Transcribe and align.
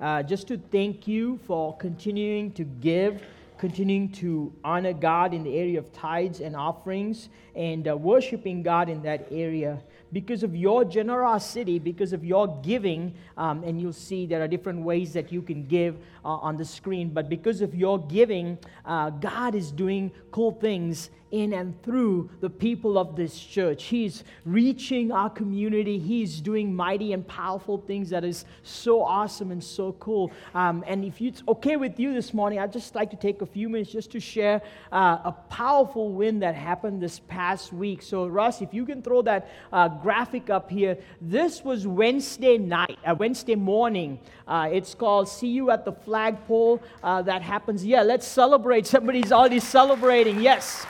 uh, 0.00 0.22
just 0.22 0.48
to 0.48 0.58
thank 0.58 1.06
you 1.06 1.38
for 1.46 1.76
continuing 1.76 2.52
to 2.52 2.64
give, 2.64 3.22
continuing 3.58 4.10
to 4.10 4.52
honor 4.64 4.92
God 4.92 5.32
in 5.32 5.42
the 5.42 5.56
area 5.56 5.78
of 5.78 5.92
tithes 5.92 6.40
and 6.40 6.56
offerings, 6.56 7.28
and 7.54 7.88
uh, 7.88 7.96
worshiping 7.96 8.62
God 8.62 8.88
in 8.88 9.02
that 9.02 9.26
area. 9.30 9.80
Because 10.12 10.42
of 10.42 10.54
your 10.54 10.84
generosity, 10.84 11.78
because 11.78 12.12
of 12.12 12.24
your 12.24 12.60
giving, 12.62 13.14
um, 13.36 13.64
and 13.64 13.80
you'll 13.80 13.92
see 13.92 14.26
there 14.26 14.42
are 14.42 14.48
different 14.48 14.82
ways 14.82 15.12
that 15.12 15.32
you 15.32 15.42
can 15.42 15.66
give 15.66 15.96
uh, 16.24 16.28
on 16.28 16.56
the 16.56 16.64
screen, 16.64 17.10
but 17.10 17.28
because 17.28 17.60
of 17.60 17.74
your 17.74 17.98
giving, 18.06 18.58
uh, 18.84 19.10
God 19.10 19.54
is 19.54 19.72
doing 19.72 20.12
cool 20.30 20.52
things 20.52 21.10
in 21.34 21.52
and 21.52 21.82
through 21.82 22.30
the 22.40 22.48
people 22.48 22.96
of 22.96 23.16
this 23.16 23.38
church. 23.38 23.84
He's 23.84 24.22
reaching 24.44 25.10
our 25.10 25.28
community. 25.28 25.98
He's 25.98 26.40
doing 26.40 26.74
mighty 26.74 27.12
and 27.12 27.26
powerful 27.26 27.78
things 27.78 28.10
that 28.10 28.24
is 28.24 28.44
so 28.62 29.02
awesome 29.02 29.50
and 29.50 29.62
so 29.62 29.92
cool. 29.94 30.30
Um, 30.54 30.84
and 30.86 31.04
if 31.04 31.20
it's 31.20 31.42
okay 31.48 31.76
with 31.76 31.98
you 31.98 32.14
this 32.14 32.32
morning, 32.32 32.60
I'd 32.60 32.72
just 32.72 32.94
like 32.94 33.10
to 33.10 33.16
take 33.16 33.42
a 33.42 33.46
few 33.46 33.68
minutes 33.68 33.90
just 33.90 34.12
to 34.12 34.20
share 34.20 34.62
uh, 34.92 35.18
a 35.24 35.32
powerful 35.50 36.12
win 36.12 36.38
that 36.38 36.54
happened 36.54 37.02
this 37.02 37.18
past 37.18 37.72
week. 37.72 38.00
So, 38.00 38.28
Russ, 38.28 38.62
if 38.62 38.72
you 38.72 38.86
can 38.86 39.02
throw 39.02 39.22
that 39.22 39.50
uh, 39.72 39.88
graphic 39.88 40.50
up 40.50 40.70
here, 40.70 40.96
this 41.20 41.64
was 41.64 41.84
Wednesday 41.84 42.58
night, 42.58 42.98
uh, 43.04 43.14
Wednesday 43.18 43.56
morning. 43.56 44.20
Uh, 44.46 44.68
it's 44.72 44.94
called 44.94 45.28
See 45.28 45.48
You 45.48 45.70
at 45.72 45.84
the 45.84 45.92
Flagpole. 45.92 46.80
Uh, 47.02 47.22
that 47.22 47.42
happens. 47.42 47.84
Yeah, 47.84 48.02
let's 48.02 48.26
celebrate. 48.26 48.86
Somebody's 48.94 49.32
already 49.32 49.58
celebrating. 49.58 50.40
Yes. 50.40 50.86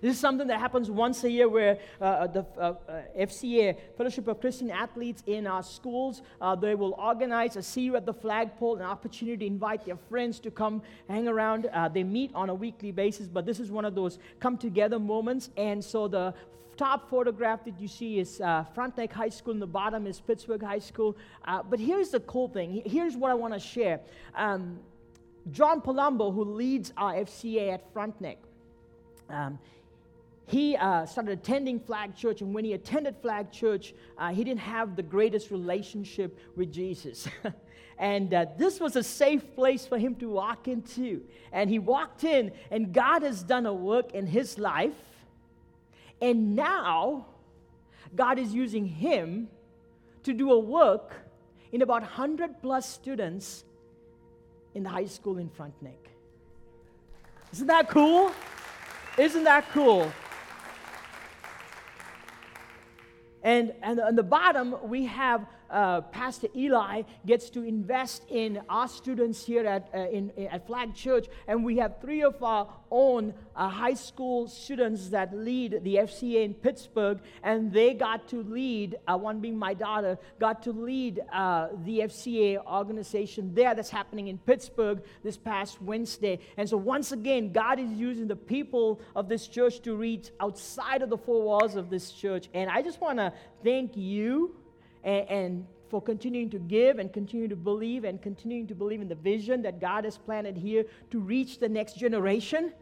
This 0.00 0.14
is 0.14 0.20
something 0.20 0.46
that 0.48 0.60
happens 0.60 0.90
once 0.90 1.24
a 1.24 1.30
year 1.30 1.48
where 1.48 1.78
uh, 2.00 2.04
uh 2.04 2.26
the 2.26 2.46
uh, 2.56 2.74
uh 2.88 3.02
FCA, 3.18 3.76
Fellowship 3.96 4.28
of 4.28 4.40
Christian 4.40 4.70
Athletes 4.70 5.22
in 5.26 5.46
our 5.46 5.62
schools, 5.62 6.22
uh, 6.40 6.54
they 6.54 6.74
will 6.74 6.94
organize 6.98 7.56
a 7.56 7.62
see 7.62 7.82
you 7.82 7.96
at 7.96 8.06
the 8.06 8.14
flagpole, 8.14 8.76
an 8.76 8.82
opportunity 8.82 9.38
to 9.38 9.46
invite 9.46 9.84
their 9.84 9.96
friends 10.08 10.38
to 10.40 10.50
come 10.50 10.82
hang 11.08 11.28
around. 11.28 11.66
Uh, 11.72 11.88
they 11.88 12.04
meet 12.04 12.30
on 12.34 12.48
a 12.48 12.54
weekly 12.54 12.92
basis, 12.92 13.26
but 13.28 13.44
this 13.44 13.60
is 13.60 13.70
one 13.70 13.84
of 13.84 13.94
those 13.94 14.18
come 14.40 14.56
together 14.56 14.98
moments. 14.98 15.50
And 15.56 15.84
so 15.84 16.08
the 16.08 16.34
top 16.76 17.10
photograph 17.10 17.64
that 17.64 17.80
you 17.80 17.88
see 17.88 18.20
is 18.20 18.40
uh, 18.40 18.64
Frontenac 18.74 19.12
High 19.12 19.30
School, 19.30 19.52
and 19.52 19.62
the 19.62 19.66
bottom 19.66 20.06
is 20.06 20.20
Pittsburgh 20.20 20.62
High 20.62 20.78
School. 20.78 21.16
But 21.44 21.80
here's 21.80 22.10
the 22.10 22.20
cool 22.20 22.48
thing. 22.48 22.82
Here's 22.86 23.16
what 23.16 23.30
I 23.30 23.34
want 23.34 23.54
to 23.54 23.60
share. 23.60 24.00
Um, 24.34 24.78
John 25.50 25.80
Palumbo, 25.80 26.32
who 26.32 26.44
leads 26.44 26.92
our 26.96 27.14
FCA 27.14 27.74
at 27.74 27.92
Frontenac, 27.92 28.38
um, 29.30 29.58
he 30.48 30.76
uh, 30.76 31.04
started 31.04 31.38
attending 31.38 31.78
Flag 31.78 32.16
Church, 32.16 32.40
and 32.40 32.54
when 32.54 32.64
he 32.64 32.72
attended 32.72 33.16
Flag 33.20 33.52
Church, 33.52 33.92
uh, 34.16 34.30
he 34.30 34.44
didn't 34.44 34.60
have 34.60 34.96
the 34.96 35.02
greatest 35.02 35.50
relationship 35.50 36.38
with 36.56 36.72
Jesus. 36.72 37.28
and 37.98 38.32
uh, 38.32 38.46
this 38.56 38.80
was 38.80 38.96
a 38.96 39.02
safe 39.02 39.54
place 39.54 39.86
for 39.86 39.98
him 39.98 40.14
to 40.14 40.30
walk 40.30 40.66
into. 40.66 41.22
And 41.52 41.68
he 41.68 41.78
walked 41.78 42.24
in, 42.24 42.52
and 42.70 42.94
God 42.94 43.22
has 43.22 43.42
done 43.42 43.66
a 43.66 43.74
work 43.74 44.12
in 44.12 44.26
his 44.26 44.58
life. 44.58 44.96
And 46.22 46.56
now, 46.56 47.26
God 48.16 48.38
is 48.38 48.54
using 48.54 48.86
him 48.86 49.48
to 50.22 50.32
do 50.32 50.52
a 50.52 50.58
work 50.58 51.12
in 51.72 51.82
about 51.82 52.00
100 52.00 52.62
plus 52.62 52.88
students 52.88 53.64
in 54.74 54.82
the 54.82 54.88
high 54.88 55.04
school 55.04 55.36
in 55.36 55.50
Frontenac. 55.50 56.08
Isn't 57.52 57.66
that 57.66 57.90
cool? 57.90 58.32
Isn't 59.18 59.44
that 59.44 59.70
cool? 59.72 60.10
And, 63.42 63.72
and 63.82 64.00
on 64.00 64.16
the 64.16 64.22
bottom, 64.22 64.74
we 64.88 65.06
have 65.06 65.46
uh, 65.70 66.00
Pastor 66.02 66.48
Eli 66.56 67.02
gets 67.26 67.50
to 67.50 67.62
invest 67.62 68.24
in 68.28 68.60
our 68.68 68.88
students 68.88 69.44
here 69.44 69.66
at, 69.66 69.88
uh, 69.94 70.08
in, 70.08 70.32
at 70.50 70.66
Flag 70.66 70.94
Church. 70.94 71.26
And 71.46 71.64
we 71.64 71.76
have 71.78 72.00
three 72.00 72.22
of 72.22 72.42
our 72.42 72.68
own 72.90 73.34
uh, 73.54 73.68
high 73.68 73.94
school 73.94 74.48
students 74.48 75.08
that 75.10 75.36
lead 75.36 75.80
the 75.82 75.96
FCA 75.96 76.44
in 76.44 76.54
Pittsburgh. 76.54 77.20
And 77.42 77.72
they 77.72 77.94
got 77.94 78.28
to 78.28 78.42
lead, 78.42 78.96
uh, 79.06 79.16
one 79.16 79.40
being 79.40 79.58
my 79.58 79.74
daughter, 79.74 80.18
got 80.38 80.62
to 80.64 80.72
lead 80.72 81.20
uh, 81.32 81.68
the 81.84 82.00
FCA 82.00 82.64
organization 82.66 83.54
there 83.54 83.74
that's 83.74 83.90
happening 83.90 84.28
in 84.28 84.38
Pittsburgh 84.38 85.02
this 85.22 85.36
past 85.36 85.80
Wednesday. 85.82 86.38
And 86.56 86.68
so, 86.68 86.76
once 86.76 87.12
again, 87.12 87.52
God 87.52 87.78
is 87.78 87.90
using 87.90 88.26
the 88.26 88.36
people 88.36 89.00
of 89.14 89.28
this 89.28 89.46
church 89.46 89.80
to 89.80 89.96
reach 89.96 90.30
outside 90.40 91.02
of 91.02 91.10
the 91.10 91.18
four 91.18 91.42
walls 91.42 91.76
of 91.76 91.90
this 91.90 92.12
church. 92.12 92.48
And 92.54 92.70
I 92.70 92.82
just 92.82 93.00
want 93.00 93.18
to 93.18 93.32
thank 93.62 93.96
you 93.96 94.56
and, 95.04 95.28
and 95.28 95.66
for 95.88 96.02
continuing 96.02 96.50
to 96.50 96.58
give 96.58 96.98
and 96.98 97.12
continue 97.12 97.48
to 97.48 97.56
believe 97.56 98.04
and 98.04 98.20
continuing 98.20 98.66
to 98.66 98.74
believe 98.74 99.00
in 99.00 99.08
the 99.08 99.14
vision 99.14 99.62
that 99.62 99.80
God 99.80 100.04
has 100.04 100.18
planted 100.18 100.56
here 100.56 100.84
to 101.10 101.18
reach 101.18 101.58
the 101.58 101.68
next 101.68 101.96
generation, 101.96 102.72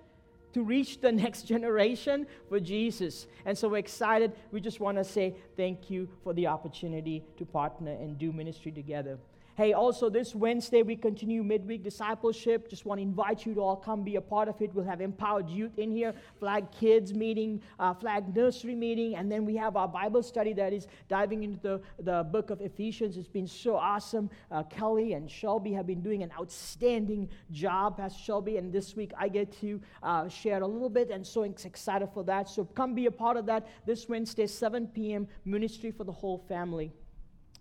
to 0.53 0.62
reach 0.62 1.00
the 1.00 1.12
next 1.25 1.43
generation 1.43 2.27
for 2.49 2.59
Jesus. 2.59 3.27
And 3.44 3.56
so 3.56 3.69
we're 3.69 3.78
excited. 3.78 4.32
We 4.50 4.60
just 4.60 4.81
want 4.81 4.99
to 4.99 5.04
say 5.04 5.37
thank 5.56 5.91
you 5.91 6.09
for 6.25 6.32
the 6.32 6.49
opportunity 6.49 7.25
to 7.38 7.44
partner 7.44 7.93
and 7.93 8.19
do 8.19 8.33
ministry 8.33 8.72
together. 8.72 9.19
Hey, 9.56 9.72
also 9.72 10.10
this 10.10 10.34
Wednesday 10.34 10.82
we 10.82 10.96
continue 10.96 11.42
midweek 11.42 11.82
discipleship. 11.82 12.68
Just 12.68 12.84
want 12.84 12.98
to 12.98 13.02
invite 13.02 13.46
you 13.46 13.54
to 13.54 13.60
all 13.60 13.76
come 13.76 14.04
be 14.04 14.16
a 14.16 14.20
part 14.20 14.48
of 14.48 14.60
it. 14.60 14.74
We'll 14.74 14.84
have 14.84 15.00
empowered 15.00 15.48
youth 15.48 15.78
in 15.78 15.90
here, 15.90 16.12
flag 16.38 16.70
kids 16.70 17.14
meeting, 17.14 17.62
uh, 17.78 17.94
flag 17.94 18.36
nursery 18.36 18.74
meeting, 18.74 19.16
and 19.16 19.32
then 19.32 19.46
we 19.46 19.56
have 19.56 19.74
our 19.74 19.88
Bible 19.88 20.22
study 20.22 20.52
that 20.52 20.74
is 20.74 20.88
diving 21.08 21.42
into 21.42 21.58
the, 21.62 21.80
the 22.00 22.24
book 22.24 22.50
of 22.50 22.60
Ephesians. 22.60 23.16
It's 23.16 23.28
been 23.28 23.46
so 23.46 23.76
awesome. 23.76 24.28
Uh, 24.50 24.62
Kelly 24.64 25.14
and 25.14 25.30
Shelby 25.30 25.72
have 25.72 25.86
been 25.86 26.02
doing 26.02 26.22
an 26.22 26.32
outstanding 26.38 27.26
job, 27.50 27.96
Pastor 27.96 28.22
Shelby, 28.22 28.58
and 28.58 28.70
this 28.70 28.94
week 28.94 29.12
I 29.18 29.28
get 29.28 29.58
to 29.62 29.80
uh, 30.02 30.28
share 30.28 30.60
a 30.60 30.66
little 30.66 30.90
bit 30.90 31.08
and 31.08 31.26
so 31.26 31.44
excited 31.44 32.10
for 32.12 32.24
that. 32.24 32.50
So 32.50 32.66
come 32.66 32.94
be 32.94 33.06
a 33.06 33.10
part 33.10 33.38
of 33.38 33.46
that 33.46 33.66
this 33.86 34.06
Wednesday, 34.06 34.48
7 34.48 34.88
p.m. 34.88 35.26
ministry 35.46 35.92
for 35.92 36.04
the 36.04 36.12
whole 36.12 36.44
family. 36.46 36.92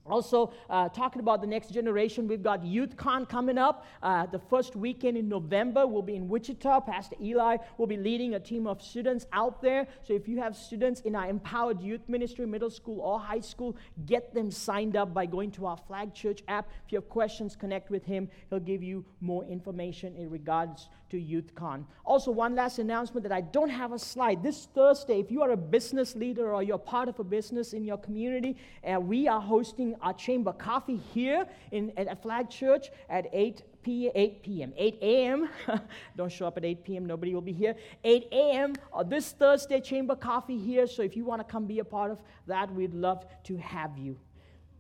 Also, 0.08 0.54
uh, 0.70 0.88
talking 0.90 1.20
about 1.20 1.42
the 1.42 1.48
next 1.48 1.72
generation, 1.72 2.28
we've 2.28 2.44
got 2.44 2.62
YouthCon 2.62 3.28
coming 3.28 3.58
up. 3.58 3.86
Uh, 4.04 4.26
the 4.28 4.38
first 4.38 4.76
weekend 4.76 5.18
in 5.18 5.28
November, 5.28 5.88
we'll 5.88 6.04
be 6.04 6.16
in 6.16 6.28
Wichita. 6.28 6.82
Pastor 6.82 7.16
Eli 7.20 7.58
will 7.80 7.88
be 7.88 7.98
leading 7.98 8.36
a 8.36 8.40
team 8.40 8.68
of 8.68 8.82
students 8.84 9.26
out 9.34 9.64
there. 9.64 9.88
So, 10.04 10.14
if 10.14 10.28
you 10.28 10.38
have 10.40 10.56
students 10.56 11.02
in 11.02 11.16
our 11.16 11.28
Empowered 11.28 11.82
Youth 11.82 12.08
Ministry, 12.08 12.46
middle 12.46 12.70
school 12.70 13.00
or 13.02 13.20
high 13.20 13.40
school, 13.40 13.76
get 14.06 14.34
them 14.34 14.52
signed 14.52 14.96
up 14.96 15.12
by 15.12 15.26
going 15.26 15.50
to 15.52 15.66
our 15.66 15.78
Flag 15.78 16.14
Church 16.14 16.44
app. 16.48 16.70
If 16.86 16.92
you 16.92 16.98
have 16.98 17.10
questions, 17.10 17.56
connect 17.56 17.90
with 17.90 18.06
him. 18.06 18.30
He'll 18.52 18.60
give 18.60 18.84
you 18.84 19.04
more 19.22 19.44
information 19.46 20.16
in 20.16 20.30
regards 20.30 20.88
to 21.10 21.18
YouthCon. 21.18 21.86
Also, 22.04 22.32
one 22.32 22.56
last 22.56 22.80
announcement 22.80 23.24
that 23.24 23.32
I 23.32 23.42
don't 23.42 23.70
have 23.70 23.92
a 23.92 24.00
slide. 24.00 24.42
This 24.44 24.68
Thursday, 24.74 25.20
if 25.20 25.32
you 25.32 25.42
are 25.42 25.52
a 25.52 25.58
business 25.58 26.16
leader 26.16 26.54
or 26.54 26.64
you're 26.64 26.78
part 26.78 27.10
of 27.10 27.20
a 27.20 27.24
business 27.24 27.74
in 27.74 27.84
your 27.84 27.98
community, 27.98 28.58
uh, 28.84 29.00
we 29.00 29.28
are 29.28 29.42
hosting 29.42 29.96
our 30.02 30.14
chamber 30.14 30.54
coffee 30.54 30.98
here 31.14 31.46
in, 31.72 31.92
at 31.98 32.22
Flag 32.22 32.50
Church 32.50 32.90
at 33.10 33.28
8 33.32 33.62
p 33.84 34.10
8 34.16 34.42
p.m. 34.42 34.74
8 34.76 34.98
a.m. 35.02 35.50
Don't 36.18 36.32
show 36.32 36.48
up 36.48 36.58
at 36.58 36.66
8 36.66 36.84
p.m. 36.84 37.06
Nobody 37.06 37.36
will 37.36 37.42
be 37.42 37.54
here. 37.54 37.76
8 38.04 38.28
a.m. 38.32 38.74
This 39.06 39.32
Thursday 39.32 39.80
chamber 39.80 40.16
coffee 40.16 40.58
here. 40.58 40.88
So 40.88 41.04
if 41.04 41.16
you 41.16 41.24
want 41.24 41.40
to 41.40 41.44
come 41.44 41.68
be 41.68 41.80
a 41.80 41.86
part 41.86 42.10
of 42.10 42.20
that, 42.48 42.74
we'd 42.74 42.96
love 42.96 43.26
to 43.44 43.58
have 43.58 43.96
you. 43.98 44.18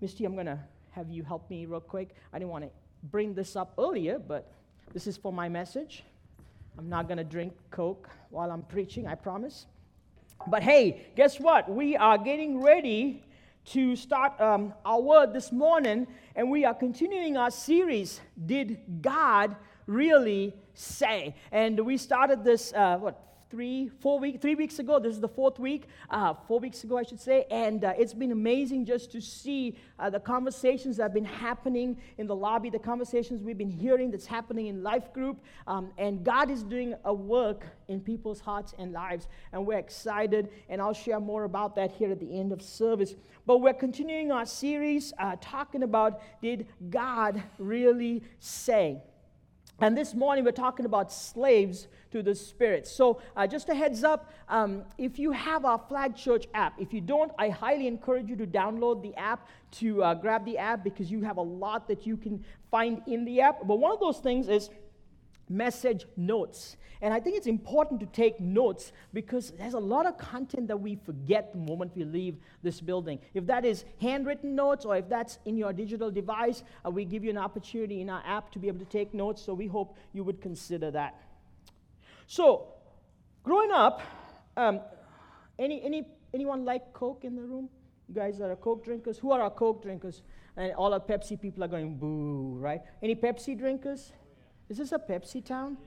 Misty, 0.02 0.26
I'm 0.26 0.36
gonna 0.36 0.60
have 0.90 1.10
you 1.10 1.24
help 1.24 1.50
me 1.52 1.68
real 1.68 1.80
quick. 1.80 2.16
I 2.34 2.40
didn't 2.40 2.52
want 2.52 2.64
to 2.64 2.72
bring 3.04 3.36
this 3.36 3.56
up 3.56 3.74
earlier, 3.78 4.18
but 4.18 4.52
this 4.94 5.08
is 5.08 5.18
for 5.18 5.32
my 5.32 5.50
message. 5.50 6.04
I'm 6.78 6.90
not 6.90 7.08
gonna 7.08 7.24
drink 7.24 7.54
Coke 7.72 8.10
while 8.30 8.52
I'm 8.52 8.64
preaching. 8.64 9.08
I 9.08 9.16
promise. 9.16 9.66
But 10.48 10.62
hey, 10.62 11.08
guess 11.16 11.40
what? 11.40 11.70
We 11.70 11.96
are 11.96 12.18
getting 12.18 12.62
ready 12.62 13.24
to 13.66 13.96
start 13.96 14.40
um, 14.40 14.74
our 14.84 15.02
word 15.02 15.34
this 15.34 15.52
morning, 15.52 16.06
and 16.36 16.52
we 16.52 16.66
are 16.66 16.74
continuing 16.74 17.38
our 17.38 17.50
series, 17.50 18.22
Did 18.46 19.02
God 19.02 19.56
Really 19.88 20.54
Say? 20.74 21.36
And 21.52 21.80
we 21.80 21.98
started 21.98 22.44
this, 22.44 22.74
uh, 22.74 22.98
what, 22.98 23.22
three, 23.50 23.90
four 24.00 24.20
weeks, 24.20 24.40
three 24.42 24.56
weeks 24.56 24.80
ago. 24.80 25.00
This 25.00 25.14
is 25.14 25.22
the 25.22 25.28
fourth 25.28 25.60
week, 25.60 25.88
uh, 26.10 26.34
four 26.48 26.60
weeks 26.60 26.84
ago, 26.84 26.98
I 26.98 27.04
should 27.04 27.20
say. 27.20 27.46
And 27.52 27.84
uh, 27.84 27.94
it's 27.98 28.14
been 28.14 28.32
amazing 28.32 28.86
just 28.86 29.12
to 29.12 29.22
see 29.22 29.78
uh, 30.00 30.10
the 30.10 30.20
conversations 30.20 30.98
that 30.98 31.04
have 31.04 31.14
been 31.14 31.26
happening 31.26 31.98
in 32.18 32.28
the 32.28 32.36
lobby, 32.36 32.70
the 32.70 32.80
conversations 32.80 33.42
we've 33.44 33.58
been 33.58 33.70
hearing 33.70 34.12
that's 34.12 34.26
happening 34.26 34.68
in 34.68 34.84
life 34.84 35.14
group. 35.14 35.40
Um, 35.68 35.92
and 35.98 36.24
God 36.24 36.50
is 36.50 36.64
doing 36.64 36.96
a 37.06 37.14
work 37.14 37.66
in 37.88 38.02
people's 38.02 38.40
hearts 38.40 38.74
and 38.80 38.92
lives. 38.92 39.28
And 39.52 39.66
we're 39.66 39.80
excited. 39.80 40.50
And 40.70 40.82
I'll 40.82 40.94
share 40.94 41.20
more 41.20 41.44
about 41.44 41.76
that 41.76 41.92
here 41.92 42.12
at 42.12 42.20
the 42.20 42.40
end 42.40 42.52
of 42.52 42.62
service. 42.62 43.16
But 43.46 43.60
we're 43.60 43.74
continuing 43.74 44.32
our 44.32 44.46
series 44.46 45.14
uh, 45.20 45.36
talking 45.40 45.84
about 45.84 46.22
did 46.42 46.68
God 46.90 47.44
really 47.60 48.24
say? 48.40 49.02
And 49.82 49.98
this 49.98 50.14
morning 50.14 50.46
we're 50.46 50.52
talking 50.52 50.86
about 50.86 51.12
slaves 51.12 51.90
to 52.12 52.24
the 52.24 52.34
Spirit. 52.34 52.88
So, 52.88 53.22
uh, 53.36 53.46
just 53.46 53.68
a 53.68 53.76
heads 53.76 54.06
up 54.06 54.32
um, 54.48 54.84
if 54.98 55.20
you 55.20 55.32
have 55.32 55.66
our 55.66 55.78
Flag 55.90 56.16
Church 56.16 56.46
app, 56.54 56.80
if 56.80 56.94
you 56.94 57.02
don't, 57.02 57.32
I 57.38 57.50
highly 57.50 57.86
encourage 57.86 58.30
you 58.30 58.38
to 58.38 58.48
download 58.48 59.02
the 59.02 59.14
app, 59.16 59.50
to 59.72 60.02
uh, 60.02 60.14
grab 60.14 60.46
the 60.46 60.58
app, 60.58 60.82
because 60.82 61.12
you 61.12 61.22
have 61.24 61.36
a 61.36 61.42
lot 61.42 61.90
that 61.90 62.08
you 62.08 62.16
can 62.16 62.46
find 62.72 63.02
in 63.06 63.26
the 63.26 63.42
app. 63.42 63.68
But 63.68 63.76
one 63.76 63.92
of 63.92 64.00
those 64.00 64.20
things 64.20 64.48
is 64.48 64.70
message 65.50 66.06
notes. 66.18 66.78
And 67.02 67.14
I 67.14 67.20
think 67.20 67.38
it's 67.38 67.48
important 67.48 68.00
to 68.00 68.06
take 68.08 68.40
notes 68.40 68.92
because 69.14 69.52
there's 69.52 69.74
a 69.74 69.80
lot 69.80 70.06
of 70.06 70.18
content 70.18 70.68
that 70.70 70.80
we 70.80 70.96
forget 70.96 71.52
the 71.52 71.60
moment 71.60 71.92
we 71.96 72.04
leave 72.04 72.38
this 72.64 72.82
building. 72.82 73.20
If 73.34 73.46
that 73.48 73.66
is 73.66 73.86
handwritten 74.02 74.56
notes 74.56 74.86
or 74.86 74.98
if 74.98 75.10
that's 75.10 75.40
in 75.46 75.58
your 75.58 75.74
digital 75.74 76.10
device, 76.10 76.64
uh, 76.86 76.90
we 76.90 77.06
give 77.06 77.24
you 77.24 77.30
an 77.30 77.38
opportunity 77.38 78.02
in 78.02 78.10
our 78.10 78.24
app 78.26 78.52
to 78.54 78.60
be 78.60 78.68
able 78.68 78.80
to 78.80 78.86
take 78.86 79.14
notes. 79.14 79.42
So 79.42 79.54
we 79.54 79.68
hope 79.68 79.98
you 80.14 80.24
would 80.24 80.42
consider 80.42 80.90
that. 80.92 81.16
So, 82.28 82.74
growing 83.44 83.72
up, 83.72 84.02
um, 84.58 84.80
any, 85.60 85.84
any, 85.84 86.08
anyone 86.34 86.66
like 86.66 86.92
Coke 86.94 87.24
in 87.24 87.36
the 87.36 87.44
room? 87.44 87.70
You 88.08 88.16
guys 88.16 88.38
that 88.40 88.50
are 88.50 88.56
Coke 88.56 88.84
drinkers? 88.84 89.18
Who 89.20 89.32
are 89.32 89.42
our 89.42 89.52
Coke 89.52 89.84
drinkers? 89.84 90.22
And 90.58 90.74
all 90.74 90.94
our 90.94 91.00
Pepsi 91.00 91.40
people 91.40 91.64
are 91.64 91.68
going 91.68 91.98
boo, 91.98 92.58
right? 92.60 92.82
Any 93.04 93.16
Pepsi 93.16 93.60
drinkers? 93.60 94.12
Is 94.70 94.78
this 94.78 94.92
a 94.92 95.00
Pepsi 95.00 95.44
town? 95.44 95.78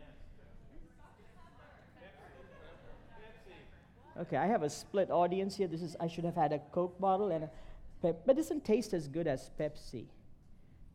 Okay, 4.21 4.37
I 4.37 4.47
have 4.47 4.63
a 4.63 4.71
split 4.71 5.11
audience 5.11 5.57
here. 5.57 5.69
This 5.69 5.83
is 5.83 5.97
I 6.01 6.09
should 6.09 6.25
have 6.25 6.35
had 6.35 6.53
a 6.53 6.59
Coke 6.73 6.99
bottle 7.01 7.31
and 7.31 7.45
a 7.45 7.51
Pep, 8.03 8.23
but 8.27 8.37
doesn't 8.37 8.65
taste 8.65 8.93
as 8.93 9.09
good 9.09 9.27
as 9.27 9.51
Pepsi. 9.59 10.07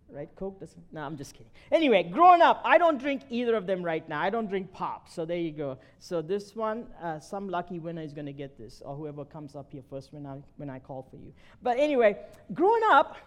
Right? 0.10 0.30
Coke 0.36 0.60
doesn't. 0.60 0.84
No, 0.92 1.02
I'm 1.02 1.18
just 1.18 1.34
kidding. 1.34 1.52
Anyway, 1.72 2.04
growing 2.04 2.42
up, 2.42 2.62
I 2.64 2.78
don't 2.78 3.00
drink 3.00 3.24
either 3.30 3.56
of 3.56 3.66
them 3.66 3.82
right 3.82 4.08
now. 4.08 4.22
I 4.22 4.30
don't 4.30 4.48
drink 4.48 4.72
pop. 4.72 5.10
So 5.10 5.26
there 5.26 5.38
you 5.38 5.52
go. 5.52 5.78
So 6.00 6.22
this 6.22 6.56
one, 6.56 6.86
uh, 7.02 7.20
some 7.20 7.50
lucky 7.50 7.80
winner 7.80 8.02
is 8.02 8.14
going 8.14 8.28
to 8.28 8.34
get 8.34 8.58
this, 8.58 8.82
or 8.86 8.96
whoever 8.96 9.26
comes 9.26 9.56
up 9.56 9.72
here 9.72 9.82
first 9.90 10.14
when 10.14 10.26
I 10.26 10.38
when 10.58 10.70
I 10.70 10.80
call 10.80 11.08
for 11.10 11.16
you. 11.16 11.34
But 11.62 11.80
anyway, 11.80 12.18
growing 12.54 12.84
up, 12.92 13.18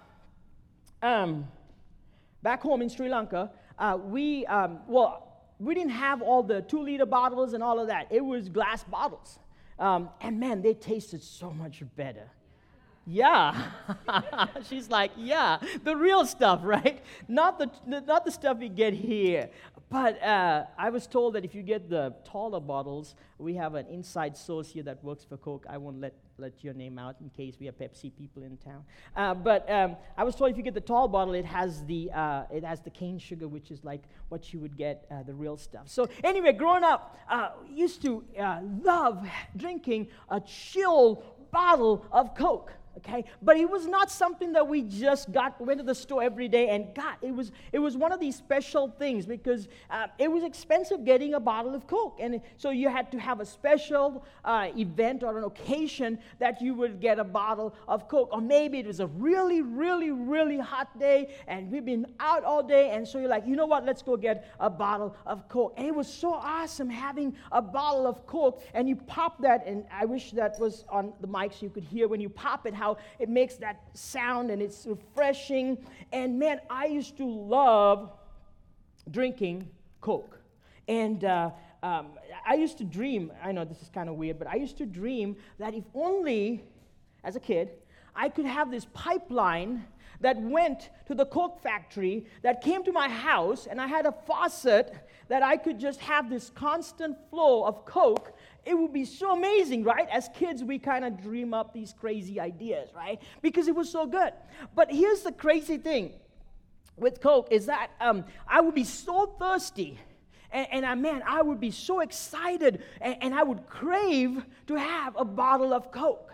um, 1.02 1.48
back 2.42 2.62
home 2.62 2.82
in 2.82 2.88
Sri 2.88 3.08
Lanka, 3.08 3.50
uh, 3.78 3.98
we, 4.02 4.46
um, 4.46 4.80
well, 4.86 5.22
we 5.58 5.74
didn't 5.74 5.90
have 5.90 6.22
all 6.22 6.42
the 6.42 6.62
two 6.62 6.82
liter 6.82 7.06
bottles 7.06 7.52
and 7.52 7.62
all 7.62 7.78
of 7.80 7.88
that. 7.88 8.08
It 8.10 8.24
was 8.24 8.48
glass 8.48 8.84
bottles. 8.84 9.38
Um, 9.78 10.10
and 10.20 10.40
man, 10.40 10.62
they 10.62 10.74
tasted 10.74 11.22
so 11.22 11.50
much 11.50 11.82
better. 11.96 12.28
Yeah. 13.06 13.70
She's 14.68 14.90
like, 14.90 15.12
yeah, 15.16 15.58
the 15.84 15.96
real 15.96 16.26
stuff, 16.26 16.60
right? 16.62 17.02
Not 17.28 17.58
the, 17.58 17.70
not 17.86 18.24
the 18.24 18.32
stuff 18.32 18.58
we 18.58 18.68
get 18.68 18.94
here. 18.94 19.50
But 19.88 20.20
uh, 20.20 20.64
I 20.76 20.90
was 20.90 21.06
told 21.06 21.34
that 21.34 21.44
if 21.44 21.54
you 21.54 21.62
get 21.62 21.88
the 21.88 22.12
taller 22.24 22.58
bottles, 22.58 23.14
we 23.38 23.54
have 23.54 23.74
an 23.74 23.86
inside 23.86 24.36
source 24.36 24.68
here 24.68 24.82
that 24.82 25.02
works 25.04 25.24
for 25.24 25.36
Coke. 25.36 25.64
I 25.68 25.76
won't 25.76 26.00
let, 26.00 26.12
let 26.38 26.64
your 26.64 26.74
name 26.74 26.98
out 26.98 27.16
in 27.20 27.30
case 27.30 27.54
we 27.60 27.66
have 27.66 27.78
Pepsi 27.78 28.10
people 28.16 28.42
in 28.42 28.56
town. 28.56 28.82
Uh, 29.14 29.34
but 29.34 29.70
um, 29.70 29.96
I 30.16 30.24
was 30.24 30.34
told 30.34 30.50
if 30.50 30.56
you 30.56 30.64
get 30.64 30.74
the 30.74 30.80
tall 30.80 31.06
bottle, 31.06 31.34
it 31.34 31.44
has 31.44 31.84
the, 31.84 32.10
uh, 32.12 32.44
it 32.50 32.64
has 32.64 32.80
the 32.80 32.90
cane 32.90 33.18
sugar, 33.18 33.46
which 33.46 33.70
is 33.70 33.84
like 33.84 34.02
what 34.28 34.52
you 34.52 34.58
would 34.58 34.76
get 34.76 35.06
uh, 35.10 35.22
the 35.22 35.34
real 35.34 35.56
stuff. 35.56 35.88
So 35.88 36.08
anyway, 36.24 36.52
growing 36.52 36.82
up, 36.82 37.16
uh, 37.30 37.50
used 37.72 38.02
to 38.02 38.24
uh, 38.40 38.60
love 38.82 39.24
drinking 39.56 40.08
a 40.28 40.40
chill 40.40 41.22
bottle 41.52 42.04
of 42.10 42.34
Coke 42.34 42.72
okay? 42.98 43.24
But 43.42 43.56
it 43.56 43.68
was 43.68 43.86
not 43.86 44.10
something 44.10 44.52
that 44.52 44.66
we 44.66 44.82
just 44.82 45.32
got 45.32 45.60
went 45.60 45.78
to 45.78 45.84
the 45.84 45.94
store 45.94 46.22
every 46.22 46.48
day 46.48 46.68
and 46.68 46.94
got. 46.94 47.18
It 47.22 47.34
was 47.34 47.52
it 47.72 47.78
was 47.78 47.96
one 47.96 48.12
of 48.12 48.20
these 48.20 48.36
special 48.36 48.88
things 48.88 49.26
because 49.26 49.68
uh, 49.90 50.06
it 50.18 50.30
was 50.30 50.42
expensive 50.44 51.04
getting 51.04 51.34
a 51.34 51.40
bottle 51.40 51.74
of 51.74 51.86
coke. 51.86 52.18
And 52.20 52.40
so 52.56 52.70
you 52.70 52.88
had 52.88 53.10
to 53.12 53.18
have 53.18 53.40
a 53.40 53.46
special 53.46 54.24
uh, 54.44 54.68
event 54.76 55.22
or 55.22 55.38
an 55.38 55.44
occasion 55.44 56.18
that 56.38 56.60
you 56.60 56.74
would 56.74 57.00
get 57.00 57.18
a 57.18 57.24
bottle 57.24 57.74
of 57.88 58.08
coke. 58.08 58.28
Or 58.32 58.40
maybe 58.40 58.78
it 58.78 58.86
was 58.86 59.00
a 59.00 59.06
really 59.06 59.62
really 59.62 60.10
really 60.10 60.58
hot 60.58 60.98
day 60.98 61.34
and 61.46 61.70
we've 61.70 61.84
been 61.84 62.06
out 62.20 62.44
all 62.44 62.62
day. 62.62 62.90
And 62.90 63.06
so 63.06 63.18
you're 63.18 63.28
like 63.28 63.46
you 63.46 63.56
know 63.56 63.66
what? 63.66 63.84
Let's 63.84 64.02
go 64.02 64.16
get 64.16 64.54
a 64.60 64.70
bottle 64.70 65.16
of 65.26 65.48
coke. 65.48 65.74
And 65.76 65.86
it 65.86 65.94
was 65.94 66.12
so 66.12 66.34
awesome 66.34 66.88
having 66.88 67.36
a 67.52 67.62
bottle 67.62 68.06
of 68.06 68.26
coke. 68.26 68.62
And 68.74 68.88
you 68.88 68.96
pop 68.96 69.40
that 69.42 69.66
and 69.66 69.84
i 69.90 70.04
wish 70.04 70.30
that 70.32 70.58
was 70.58 70.84
on 70.88 71.12
the 71.20 71.26
mic 71.26 71.52
so 71.52 71.58
you 71.62 71.70
could 71.70 71.84
hear 71.84 72.08
when 72.08 72.20
you 72.20 72.28
pop 72.28 72.66
it 72.66 72.74
how 72.74 72.85
how 72.86 72.96
it 73.18 73.28
makes 73.28 73.56
that 73.56 73.80
sound 73.94 74.50
and 74.50 74.62
it's 74.62 74.86
refreshing. 74.86 75.78
And 76.12 76.38
man, 76.38 76.60
I 76.70 76.86
used 76.86 77.16
to 77.16 77.26
love 77.26 78.12
drinking 79.10 79.68
Coke. 80.00 80.38
And 80.88 81.24
uh, 81.24 81.50
um, 81.82 82.06
I 82.46 82.54
used 82.54 82.78
to 82.78 82.84
dream, 82.84 83.32
I 83.42 83.50
know 83.52 83.64
this 83.64 83.82
is 83.82 83.88
kind 83.88 84.08
of 84.08 84.14
weird, 84.14 84.38
but 84.38 84.46
I 84.46 84.54
used 84.54 84.78
to 84.78 84.86
dream 84.86 85.36
that 85.58 85.74
if 85.74 85.84
only, 85.94 86.62
as 87.24 87.34
a 87.34 87.40
kid, 87.40 87.70
I 88.14 88.28
could 88.28 88.46
have 88.46 88.70
this 88.70 88.86
pipeline 88.94 89.84
that 90.20 90.40
went 90.40 90.90
to 91.06 91.14
the 91.14 91.26
Coke 91.26 91.60
factory 91.60 92.24
that 92.42 92.62
came 92.62 92.82
to 92.84 92.92
my 92.92 93.08
house, 93.08 93.66
and 93.66 93.80
I 93.80 93.86
had 93.86 94.06
a 94.06 94.14
faucet 94.26 94.94
that 95.28 95.42
I 95.42 95.56
could 95.56 95.78
just 95.78 96.00
have 96.00 96.30
this 96.30 96.50
constant 96.50 97.16
flow 97.30 97.64
of 97.64 97.84
Coke 97.84 98.32
it 98.66 98.76
would 98.76 98.92
be 98.92 99.04
so 99.04 99.32
amazing, 99.32 99.84
right? 99.84 100.08
As 100.10 100.28
kids, 100.34 100.64
we 100.64 100.78
kind 100.78 101.04
of 101.04 101.22
dream 101.22 101.54
up 101.54 101.72
these 101.72 101.94
crazy 101.98 102.40
ideas, 102.40 102.90
right? 102.94 103.22
Because 103.40 103.68
it 103.68 103.76
was 103.76 103.88
so 103.88 104.06
good. 104.06 104.32
But 104.74 104.90
here's 104.90 105.22
the 105.22 105.30
crazy 105.30 105.78
thing 105.78 106.12
with 106.96 107.20
Coke 107.20 107.48
is 107.52 107.66
that 107.66 107.90
um, 108.00 108.24
I 108.48 108.60
would 108.60 108.74
be 108.74 108.84
so 108.84 109.36
thirsty. 109.38 109.98
And, 110.50 110.66
and 110.72 110.86
I, 110.86 110.96
man, 110.96 111.22
I 111.24 111.42
would 111.42 111.60
be 111.60 111.70
so 111.70 112.00
excited 112.00 112.82
and, 113.00 113.16
and 113.20 113.34
I 113.34 113.44
would 113.44 113.66
crave 113.68 114.44
to 114.66 114.74
have 114.74 115.14
a 115.16 115.24
bottle 115.24 115.72
of 115.72 115.92
Coke. 115.92 116.32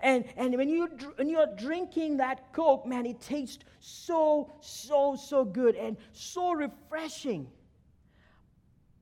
And, 0.00 0.24
and 0.36 0.56
when, 0.56 0.68
you, 0.68 0.88
when 1.16 1.28
you're 1.28 1.48
drinking 1.56 2.16
that 2.18 2.52
Coke, 2.52 2.86
man, 2.86 3.06
it 3.06 3.20
tastes 3.20 3.64
so, 3.80 4.50
so, 4.60 5.16
so 5.16 5.44
good 5.44 5.76
and 5.76 5.96
so 6.12 6.52
refreshing. 6.52 7.48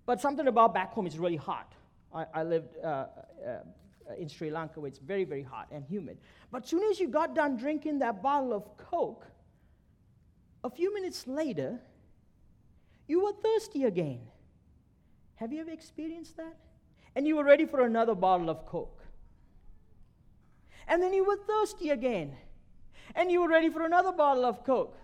But 0.05 0.21
something 0.21 0.47
about 0.47 0.75
back 0.75 0.93
home 0.93 1.06
is 1.06 1.19
really 1.19 1.37
hot. 1.37 1.73
I, 2.17 2.27
I 2.33 2.43
lived 2.43 2.77
uh, 2.83 2.87
uh, 2.87 3.05
in 4.19 4.29
Sri 4.29 4.51
Lanka 4.51 4.81
where 4.81 4.89
it's 4.89 4.99
very, 4.99 5.25
very 5.25 5.43
hot 5.43 5.69
and 5.71 5.85
humid. 5.85 6.17
But 6.51 6.67
soon 6.67 6.83
as 6.91 6.99
you 6.99 7.09
got 7.09 7.35
done 7.35 7.57
drinking 7.57 7.99
that 7.99 8.23
bottle 8.23 8.53
of 8.55 8.77
Coke, 8.79 9.27
a 10.65 10.71
few 10.71 10.95
minutes 10.95 11.27
later, 11.27 11.79
you 13.07 13.23
were 13.23 13.33
thirsty 13.33 13.85
again. 13.85 14.21
Have 15.37 15.53
you 15.53 15.61
ever 15.61 15.71
experienced 15.71 16.39
that? 16.39 16.57
And 17.15 17.27
you 17.27 17.37
were 17.37 17.45
ready 17.45 17.67
for 17.67 17.85
another 17.85 18.15
bottle 18.15 18.49
of 18.49 18.65
Coke. 18.67 19.03
And 20.89 21.03
then 21.03 21.13
you 21.13 21.25
were 21.25 21.37
thirsty 21.37 21.91
again. 21.91 22.35
And 23.15 23.31
you 23.31 23.43
were 23.43 23.49
ready 23.49 23.69
for 23.69 23.85
another 23.85 24.13
bottle 24.13 24.45
of 24.45 24.65
Coke. 24.65 24.96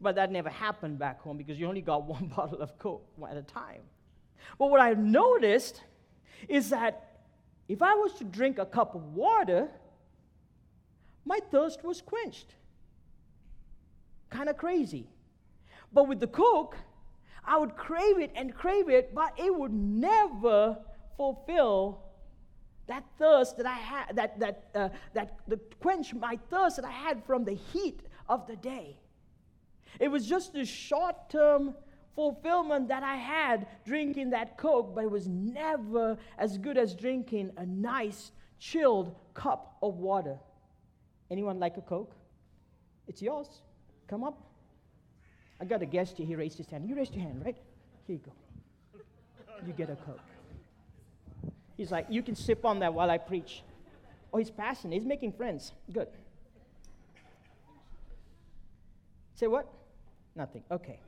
But 0.00 0.14
that 0.16 0.30
never 0.30 0.50
happened 0.50 0.98
back 0.98 1.20
home 1.20 1.36
because 1.36 1.58
you 1.58 1.66
only 1.66 1.82
got 1.82 2.04
one 2.16 2.26
bottle 2.26 2.60
of 2.60 2.78
Coke 2.78 3.06
at 3.28 3.36
a 3.36 3.42
time. 3.42 3.80
But 4.58 4.70
what 4.70 4.80
I 4.80 4.92
noticed 4.94 5.82
is 6.48 6.70
that 6.70 7.22
if 7.68 7.82
I 7.82 7.94
was 7.94 8.14
to 8.14 8.24
drink 8.24 8.58
a 8.58 8.66
cup 8.66 8.94
of 8.94 9.14
water, 9.14 9.68
my 11.24 11.38
thirst 11.50 11.84
was 11.84 12.00
quenched. 12.00 12.54
Kind 14.28 14.48
of 14.48 14.56
crazy. 14.56 15.06
But 15.92 16.08
with 16.08 16.20
the 16.20 16.26
Coke, 16.26 16.76
I 17.44 17.58
would 17.58 17.76
crave 17.76 18.18
it 18.18 18.32
and 18.34 18.54
crave 18.54 18.88
it, 18.88 19.14
but 19.14 19.38
it 19.38 19.54
would 19.54 19.72
never 19.72 20.78
fulfill 21.16 22.02
that 22.86 23.04
thirst 23.18 23.56
that 23.56 23.66
I 23.66 23.74
had, 23.74 24.16
that, 24.16 24.40
that, 24.40 24.64
uh, 24.74 24.88
that 25.14 25.38
the 25.46 25.58
quench 25.80 26.12
my 26.12 26.38
thirst 26.50 26.76
that 26.76 26.84
I 26.84 26.90
had 26.90 27.24
from 27.24 27.44
the 27.44 27.54
heat 27.54 28.00
of 28.28 28.46
the 28.46 28.56
day. 28.56 28.98
It 29.98 30.08
was 30.08 30.26
just 30.26 30.54
a 30.56 30.64
short 30.64 31.30
term 31.30 31.74
fulfillment 32.20 32.88
that 32.88 33.02
I 33.02 33.16
had 33.16 33.66
drinking 33.86 34.28
that 34.30 34.58
Coke, 34.58 34.94
but 34.94 35.04
it 35.04 35.10
was 35.10 35.26
never 35.26 36.18
as 36.36 36.58
good 36.58 36.76
as 36.76 36.94
drinking 36.94 37.50
a 37.56 37.64
nice, 37.64 38.32
chilled 38.58 39.14
cup 39.32 39.78
of 39.82 39.94
water. 39.96 40.36
Anyone 41.30 41.58
like 41.58 41.78
a 41.78 41.80
Coke? 41.80 42.14
It's 43.08 43.22
yours. 43.22 43.48
Come 44.06 44.22
up. 44.22 44.38
I 45.62 45.64
got 45.64 45.80
a 45.80 45.86
guest 45.86 46.18
here. 46.18 46.26
He 46.26 46.36
raised 46.36 46.58
his 46.58 46.68
hand. 46.68 46.86
You 46.86 46.94
raised 46.94 47.14
your 47.14 47.22
hand, 47.22 47.42
right? 47.42 47.56
Here 48.06 48.16
you 48.16 48.22
go. 48.22 48.32
You 49.66 49.72
get 49.72 49.88
a 49.88 49.96
Coke. 49.96 50.20
He's 51.78 51.90
like, 51.90 52.06
you 52.10 52.22
can 52.22 52.34
sip 52.34 52.66
on 52.66 52.80
that 52.80 52.92
while 52.92 53.08
I 53.08 53.16
preach. 53.16 53.62
Oh, 54.30 54.36
he's 54.36 54.50
passionate. 54.50 54.92
He's 54.92 55.06
making 55.06 55.32
friends. 55.32 55.72
Good. 55.90 56.08
Say 59.36 59.46
what? 59.46 59.66
Nothing. 60.36 60.64
Okay. 60.70 60.98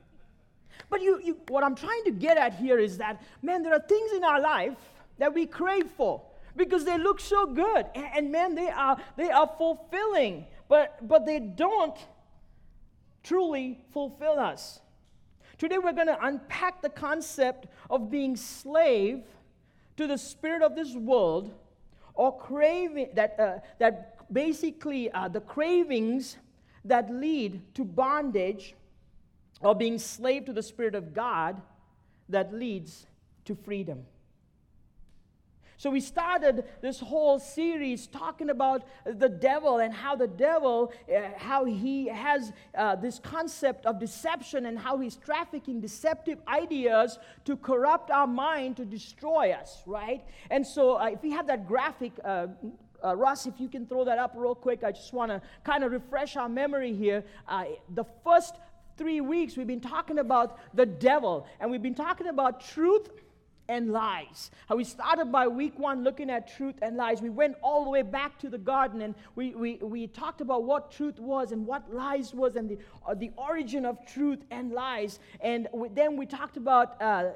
But 0.89 1.01
you, 1.01 1.19
you, 1.23 1.37
what 1.47 1.63
I'm 1.63 1.75
trying 1.75 2.03
to 2.05 2.11
get 2.11 2.37
at 2.37 2.53
here 2.53 2.79
is 2.79 2.97
that, 2.97 3.21
man, 3.41 3.63
there 3.63 3.73
are 3.73 3.81
things 3.81 4.11
in 4.13 4.23
our 4.23 4.39
life 4.39 4.77
that 5.17 5.33
we 5.33 5.45
crave 5.45 5.87
for 5.97 6.21
because 6.55 6.85
they 6.85 6.97
look 6.97 7.19
so 7.19 7.45
good. 7.45 7.85
And, 7.95 8.07
and 8.15 8.31
man, 8.31 8.55
they 8.55 8.69
are, 8.69 8.97
they 9.15 9.29
are 9.29 9.49
fulfilling, 9.57 10.45
but, 10.67 11.07
but 11.07 11.25
they 11.25 11.39
don't 11.39 11.97
truly 13.23 13.79
fulfill 13.91 14.39
us. 14.39 14.81
Today 15.57 15.77
we're 15.77 15.93
going 15.93 16.07
to 16.07 16.25
unpack 16.25 16.81
the 16.81 16.89
concept 16.89 17.67
of 17.89 18.11
being 18.11 18.35
slave 18.35 19.23
to 19.97 20.07
the 20.07 20.17
spirit 20.17 20.61
of 20.61 20.75
this 20.75 20.93
world 20.95 21.53
or 22.15 22.37
craving 22.37 23.09
that, 23.13 23.39
uh, 23.39 23.59
that 23.79 24.15
basically 24.31 25.11
uh, 25.11 25.27
the 25.27 25.41
cravings 25.41 26.37
that 26.85 27.09
lead 27.09 27.61
to 27.75 27.83
bondage 27.85 28.75
or 29.61 29.75
being 29.75 29.97
slave 29.99 30.45
to 30.45 30.53
the 30.53 30.63
spirit 30.63 30.95
of 30.95 31.13
God 31.13 31.61
that 32.29 32.53
leads 32.53 33.05
to 33.45 33.55
freedom. 33.55 34.05
So, 35.77 35.89
we 35.89 35.99
started 35.99 36.63
this 36.81 37.01
whole 37.01 37.39
series 37.39 38.07
talking 38.07 38.49
about 38.49 38.83
the 39.05 39.27
devil 39.27 39.79
and 39.79 39.93
how 39.93 40.15
the 40.15 40.27
devil, 40.27 40.93
uh, 41.13 41.31
how 41.35 41.65
he 41.65 42.07
has 42.07 42.53
uh, 42.77 42.95
this 42.95 43.19
concept 43.19 43.85
of 43.85 43.99
deception 43.99 44.67
and 44.67 44.79
how 44.79 44.97
he's 44.99 45.17
trafficking 45.17 45.81
deceptive 45.81 46.39
ideas 46.47 47.19
to 47.43 47.57
corrupt 47.57 48.11
our 48.11 48.27
mind, 48.27 48.77
to 48.77 48.85
destroy 48.85 49.51
us, 49.51 49.83
right? 49.85 50.23
And 50.49 50.65
so, 50.65 51.01
uh, 51.01 51.07
if 51.07 51.21
we 51.21 51.31
have 51.31 51.47
that 51.47 51.67
graphic, 51.67 52.13
uh, 52.23 52.47
uh, 53.03 53.15
Russ, 53.17 53.45
if 53.45 53.59
you 53.59 53.67
can 53.67 53.85
throw 53.85 54.05
that 54.05 54.17
up 54.17 54.33
real 54.37 54.55
quick, 54.55 54.83
I 54.85 54.91
just 54.93 55.11
want 55.11 55.31
to 55.31 55.41
kind 55.65 55.83
of 55.83 55.91
refresh 55.91 56.37
our 56.37 56.47
memory 56.47 56.93
here. 56.93 57.25
Uh, 57.47 57.65
the 57.93 58.05
first 58.23 58.55
three 58.97 59.21
weeks, 59.21 59.57
we've 59.57 59.67
been 59.67 59.81
talking 59.81 60.19
about 60.19 60.59
the 60.73 60.85
devil, 60.85 61.47
and 61.59 61.69
we've 61.69 61.81
been 61.81 61.95
talking 61.95 62.27
about 62.27 62.61
truth 62.61 63.09
and 63.69 63.91
lies. 63.91 64.51
How 64.67 64.75
we 64.75 64.83
started 64.83 65.31
by 65.31 65.47
week 65.47 65.77
one 65.79 66.03
looking 66.03 66.29
at 66.29 66.53
truth 66.55 66.75
and 66.81 66.97
lies. 66.97 67.21
We 67.21 67.29
went 67.29 67.55
all 67.61 67.83
the 67.83 67.89
way 67.89 68.01
back 68.01 68.37
to 68.39 68.49
the 68.49 68.57
garden 68.57 69.01
and 69.01 69.15
we, 69.35 69.55
we, 69.55 69.75
we 69.75 70.07
talked 70.07 70.41
about 70.41 70.63
what 70.63 70.91
truth 70.91 71.19
was 71.19 71.51
and 71.51 71.65
what 71.65 71.93
lies 71.93 72.33
was 72.33 72.55
and 72.55 72.69
the, 72.69 72.77
uh, 73.07 73.13
the 73.13 73.31
origin 73.37 73.85
of 73.85 74.05
truth 74.05 74.39
and 74.51 74.71
lies. 74.71 75.19
And 75.39 75.67
we, 75.73 75.87
then 75.89 76.17
we 76.17 76.25
talked 76.25 76.57
about 76.57 77.01
uh, 77.01 77.29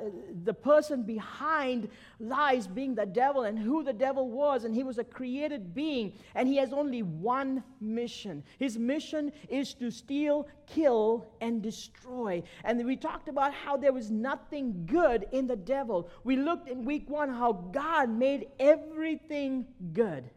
the 0.44 0.54
person 0.54 1.04
behind 1.04 1.90
lies 2.20 2.68
being 2.68 2.94
the 2.94 3.06
devil 3.06 3.44
and 3.44 3.58
who 3.58 3.84
the 3.84 3.94
devil 3.94 4.30
was. 4.30 4.66
And 4.66 4.76
he 4.76 4.84
was 4.84 4.98
a 4.98 5.04
created 5.04 5.74
being 5.74 6.14
and 6.36 6.48
he 6.48 6.58
has 6.58 6.74
only 6.74 7.04
one 7.04 7.64
mission. 7.80 8.44
His 8.60 8.78
mission 8.78 9.32
is 9.50 9.74
to 9.76 9.92
steal, 9.92 10.48
kill, 10.68 11.26
and 11.42 11.62
destroy. 11.62 12.44
And 12.64 12.86
we 12.86 12.96
talked 12.96 13.30
about 13.30 13.54
how 13.54 13.78
there 13.78 13.94
was 13.94 14.12
nothing 14.12 14.86
good 14.86 15.26
in 15.32 15.48
the 15.48 15.56
devil. 15.56 16.10
We 16.24 16.36
looked 16.36 16.70
in 16.70 16.86
week 16.86 17.10
one 17.10 17.30
how 17.30 17.54
God 17.54 18.10
made 18.10 18.48
everything 18.60 19.66
good. 19.94 20.30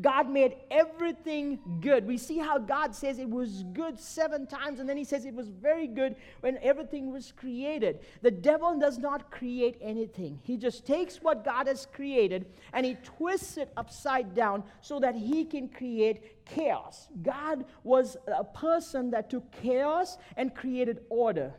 God 0.00 0.30
made 0.30 0.56
everything 0.70 1.58
good. 1.80 2.06
We 2.06 2.16
see 2.16 2.38
how 2.38 2.58
God 2.58 2.94
says 2.94 3.18
it 3.18 3.28
was 3.28 3.64
good 3.72 3.98
seven 3.98 4.46
times, 4.46 4.80
and 4.80 4.88
then 4.88 4.96
He 4.96 5.04
says 5.04 5.24
it 5.24 5.34
was 5.34 5.48
very 5.48 5.86
good 5.86 6.16
when 6.40 6.58
everything 6.62 7.12
was 7.12 7.32
created. 7.32 8.00
The 8.22 8.30
devil 8.30 8.78
does 8.78 8.98
not 8.98 9.30
create 9.30 9.76
anything, 9.80 10.38
he 10.42 10.56
just 10.56 10.86
takes 10.86 11.22
what 11.22 11.44
God 11.44 11.66
has 11.66 11.86
created 11.92 12.46
and 12.72 12.84
he 12.86 12.96
twists 13.02 13.56
it 13.56 13.72
upside 13.76 14.34
down 14.34 14.64
so 14.80 15.00
that 15.00 15.14
he 15.14 15.44
can 15.44 15.68
create 15.68 16.44
chaos. 16.44 17.08
God 17.22 17.64
was 17.84 18.16
a 18.26 18.44
person 18.44 19.10
that 19.10 19.30
took 19.30 19.50
chaos 19.52 20.18
and 20.36 20.54
created 20.54 21.00
order. 21.08 21.54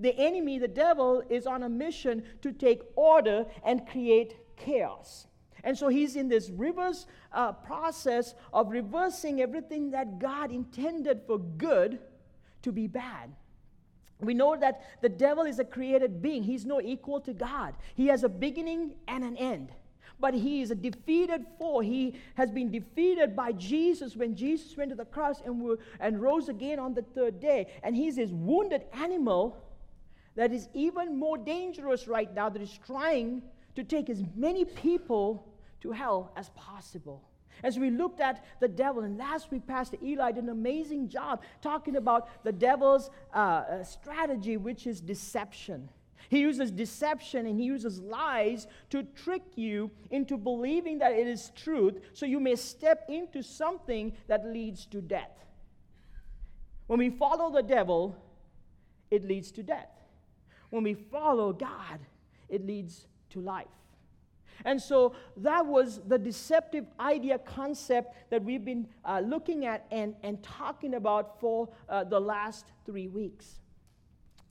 The 0.00 0.16
enemy, 0.18 0.58
the 0.58 0.68
devil, 0.68 1.22
is 1.30 1.46
on 1.46 1.62
a 1.62 1.68
mission 1.68 2.24
to 2.42 2.52
take 2.52 2.82
order 2.96 3.46
and 3.64 3.86
create 3.86 4.36
chaos. 4.56 5.26
And 5.64 5.76
so 5.76 5.88
he's 5.88 6.14
in 6.14 6.28
this 6.28 6.50
reverse 6.50 7.06
uh, 7.32 7.52
process 7.52 8.34
of 8.52 8.70
reversing 8.70 9.40
everything 9.40 9.90
that 9.92 10.18
God 10.18 10.52
intended 10.52 11.22
for 11.26 11.38
good 11.38 11.98
to 12.62 12.70
be 12.70 12.86
bad. 12.86 13.32
We 14.20 14.34
know 14.34 14.56
that 14.56 14.82
the 15.00 15.08
devil 15.08 15.44
is 15.44 15.58
a 15.58 15.64
created 15.64 16.22
being. 16.22 16.42
He's 16.42 16.66
no 16.66 16.80
equal 16.80 17.20
to 17.22 17.32
God. 17.32 17.74
He 17.94 18.06
has 18.06 18.24
a 18.24 18.28
beginning 18.28 18.94
and 19.08 19.24
an 19.24 19.36
end. 19.36 19.72
But 20.20 20.34
he 20.34 20.60
is 20.60 20.70
a 20.70 20.74
defeated 20.74 21.44
foe. 21.58 21.80
He 21.80 22.14
has 22.34 22.50
been 22.50 22.70
defeated 22.70 23.34
by 23.34 23.52
Jesus 23.52 24.16
when 24.16 24.36
Jesus 24.36 24.76
went 24.76 24.90
to 24.90 24.96
the 24.96 25.04
cross 25.04 25.40
and, 25.44 25.76
and 25.98 26.22
rose 26.22 26.48
again 26.48 26.78
on 26.78 26.94
the 26.94 27.02
third 27.02 27.40
day. 27.40 27.66
And 27.82 27.96
he's 27.96 28.16
this 28.16 28.30
wounded 28.30 28.82
animal 28.92 29.56
that 30.36 30.52
is 30.52 30.68
even 30.74 31.18
more 31.18 31.38
dangerous 31.38 32.06
right 32.06 32.32
now, 32.32 32.48
that 32.48 32.62
is 32.62 32.78
trying 32.86 33.42
to 33.76 33.82
take 33.82 34.08
as 34.08 34.22
many 34.36 34.64
people 34.64 35.48
to 35.84 35.92
hell 35.92 36.32
as 36.34 36.48
possible. 36.56 37.22
As 37.62 37.78
we 37.78 37.90
looked 37.90 38.20
at 38.20 38.42
the 38.58 38.66
devil, 38.66 39.02
and 39.02 39.18
last 39.18 39.50
week, 39.50 39.66
Pastor 39.66 39.98
Eli 40.02 40.32
did 40.32 40.44
an 40.44 40.50
amazing 40.50 41.08
job 41.08 41.42
talking 41.60 41.96
about 41.96 42.42
the 42.42 42.52
devil's 42.52 43.10
uh, 43.34 43.38
uh, 43.38 43.84
strategy, 43.84 44.56
which 44.56 44.86
is 44.86 45.00
deception. 45.00 45.90
He 46.30 46.40
uses 46.40 46.70
deception 46.70 47.46
and 47.46 47.60
he 47.60 47.66
uses 47.66 48.00
lies 48.00 48.66
to 48.90 49.02
trick 49.02 49.42
you 49.56 49.90
into 50.10 50.38
believing 50.38 50.98
that 50.98 51.12
it 51.12 51.26
is 51.26 51.52
truth 51.54 52.00
so 52.14 52.24
you 52.24 52.40
may 52.40 52.56
step 52.56 53.04
into 53.10 53.42
something 53.42 54.14
that 54.26 54.46
leads 54.46 54.86
to 54.86 55.02
death. 55.02 55.44
When 56.86 56.98
we 56.98 57.10
follow 57.10 57.52
the 57.52 57.62
devil, 57.62 58.16
it 59.10 59.22
leads 59.22 59.52
to 59.52 59.62
death. 59.62 59.90
When 60.70 60.82
we 60.82 60.94
follow 60.94 61.52
God, 61.52 62.00
it 62.48 62.64
leads 62.66 63.06
to 63.30 63.40
life. 63.40 63.66
And 64.64 64.80
so 64.80 65.14
that 65.38 65.66
was 65.66 66.00
the 66.06 66.18
deceptive 66.18 66.86
idea 66.98 67.38
concept 67.38 68.14
that 68.30 68.42
we've 68.42 68.64
been 68.64 68.86
uh, 69.04 69.20
looking 69.24 69.66
at 69.66 69.86
and, 69.90 70.14
and 70.22 70.42
talking 70.42 70.94
about 70.94 71.40
for 71.40 71.68
uh, 71.88 72.04
the 72.04 72.20
last 72.20 72.66
three 72.86 73.08
weeks. 73.08 73.60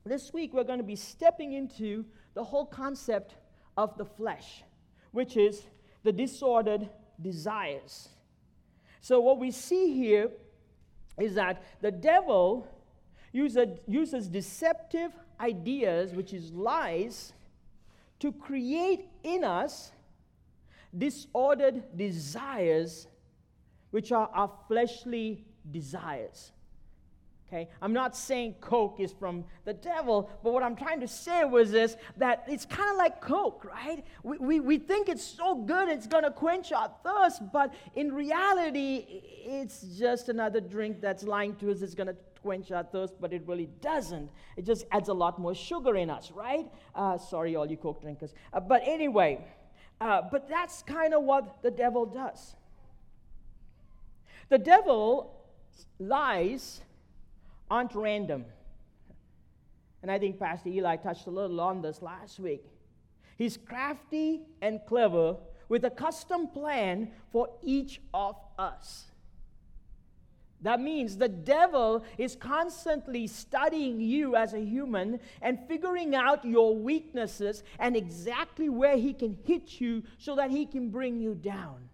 This 0.06 0.34
week, 0.34 0.54
we're 0.54 0.66
going 0.66 0.80
to 0.80 0.84
be 0.84 0.98
stepping 0.98 1.54
into 1.54 2.06
the 2.34 2.44
whole 2.44 2.66
concept 2.66 3.36
of 3.78 3.98
the 3.98 4.06
flesh, 4.06 4.64
which 5.12 5.38
is 5.38 5.64
the 6.04 6.12
disordered 6.12 6.90
desires. 7.22 8.10
So, 9.00 9.22
what 9.22 9.40
we 9.40 9.52
see 9.52 9.94
here 9.94 10.30
is 11.18 11.36
that 11.36 11.64
the 11.82 11.92
devil 11.92 12.68
uses, 13.32 13.80
uses 13.88 14.28
deceptive 14.28 15.12
ideas, 15.40 16.14
which 16.14 16.34
is 16.34 16.52
lies, 16.52 17.32
to 18.20 18.32
create 18.32 19.08
in 19.24 19.44
us 19.44 19.93
disordered 20.98 21.98
desires, 21.98 23.08
which 23.92 24.12
are 24.12 24.30
our 24.34 24.52
fleshly 24.68 25.46
desires. 25.72 26.52
Okay? 27.54 27.70
I'm 27.82 27.94
not 27.94 28.16
saying 28.16 28.56
Coke 28.62 29.00
is 29.00 29.14
from 29.14 29.46
the 29.64 29.74
devil, 29.74 30.30
but 30.44 30.54
what 30.54 30.64
I'm 30.64 30.76
trying 30.76 31.00
to 31.02 31.08
say 31.08 31.44
was 31.44 31.72
this 31.72 31.96
that 32.18 32.46
it's 32.48 32.66
kind 32.66 32.90
of 32.90 32.98
like 32.98 33.22
Coke, 33.22 33.66
right? 33.66 34.04
We, 34.24 34.38
we, 34.40 34.60
we 34.60 34.78
think 34.80 35.08
it's 35.08 35.24
so 35.24 35.56
good, 35.56 35.88
it's 35.88 36.08
going 36.08 36.24
to 36.24 36.32
quench 36.32 36.72
our 36.72 36.92
thirst, 37.04 37.44
but 37.52 37.74
in 37.96 38.12
reality, 38.12 39.06
it's 39.46 39.82
just 39.82 40.30
another 40.30 40.62
drink 40.62 41.00
that's 41.00 41.24
lying 41.24 41.56
to 41.58 41.72
us, 41.72 41.82
it's 41.82 41.94
going 41.94 42.08
to 42.08 42.16
quench 42.42 42.72
our 42.72 42.84
thirst, 42.84 43.14
but 43.22 43.32
it 43.32 43.44
really 43.46 43.70
doesn't. 43.82 44.30
It 44.58 44.66
just 44.66 44.86
adds 44.92 45.10
a 45.10 45.14
lot 45.14 45.40
more 45.40 45.54
sugar 45.54 45.96
in 45.96 46.10
us, 46.10 46.32
right? 46.32 46.66
Uh, 46.96 47.18
sorry, 47.18 47.56
all 47.56 47.70
you 47.70 47.78
Coke 47.78 48.02
drinkers. 48.02 48.34
Uh, 48.52 48.62
but 48.62 48.82
anyway, 48.86 49.46
uh, 50.02 50.22
but 50.32 50.50
that's 50.50 50.82
kind 50.84 51.14
of 51.14 51.24
what 51.24 51.62
the 51.62 51.72
devil 51.72 52.06
does. 52.06 52.56
The 54.50 54.58
devil 54.58 55.40
lies 56.00 56.82
aren't 57.70 57.96
random. 57.96 58.46
And 60.02 60.12
I 60.12 60.20
think 60.20 60.38
Pastor 60.38 60.70
Eli 60.70 60.98
touched 60.98 61.28
a 61.28 61.32
little 61.32 61.62
on 61.62 61.82
this 61.82 62.02
last 62.02 62.40
week. 62.40 62.66
He's 63.38 63.58
crafty 63.58 64.42
and 64.62 64.82
clever 64.86 65.38
with 65.70 65.86
a 65.86 65.90
custom 65.90 66.48
plan 66.48 67.12
for 67.32 67.50
each 67.64 68.02
of 68.14 68.36
us. 68.60 69.06
That 70.64 70.80
means 70.80 71.18
the 71.18 71.28
devil 71.28 72.06
is 72.18 72.38
constantly 72.38 73.28
studying 73.28 74.00
you 74.00 74.38
as 74.38 74.54
a 74.54 74.60
human 74.60 75.20
and 75.42 75.60
figuring 75.68 76.16
out 76.16 76.46
your 76.46 76.76
weaknesses 76.76 77.64
and 77.80 77.98
exactly 77.98 78.70
where 78.70 78.96
he 78.96 79.14
can 79.14 79.38
hit 79.46 79.82
you 79.82 80.04
so 80.18 80.38
that 80.38 80.52
he 80.52 80.66
can 80.66 80.90
bring 80.90 81.20
you 81.20 81.36
down. 81.36 81.90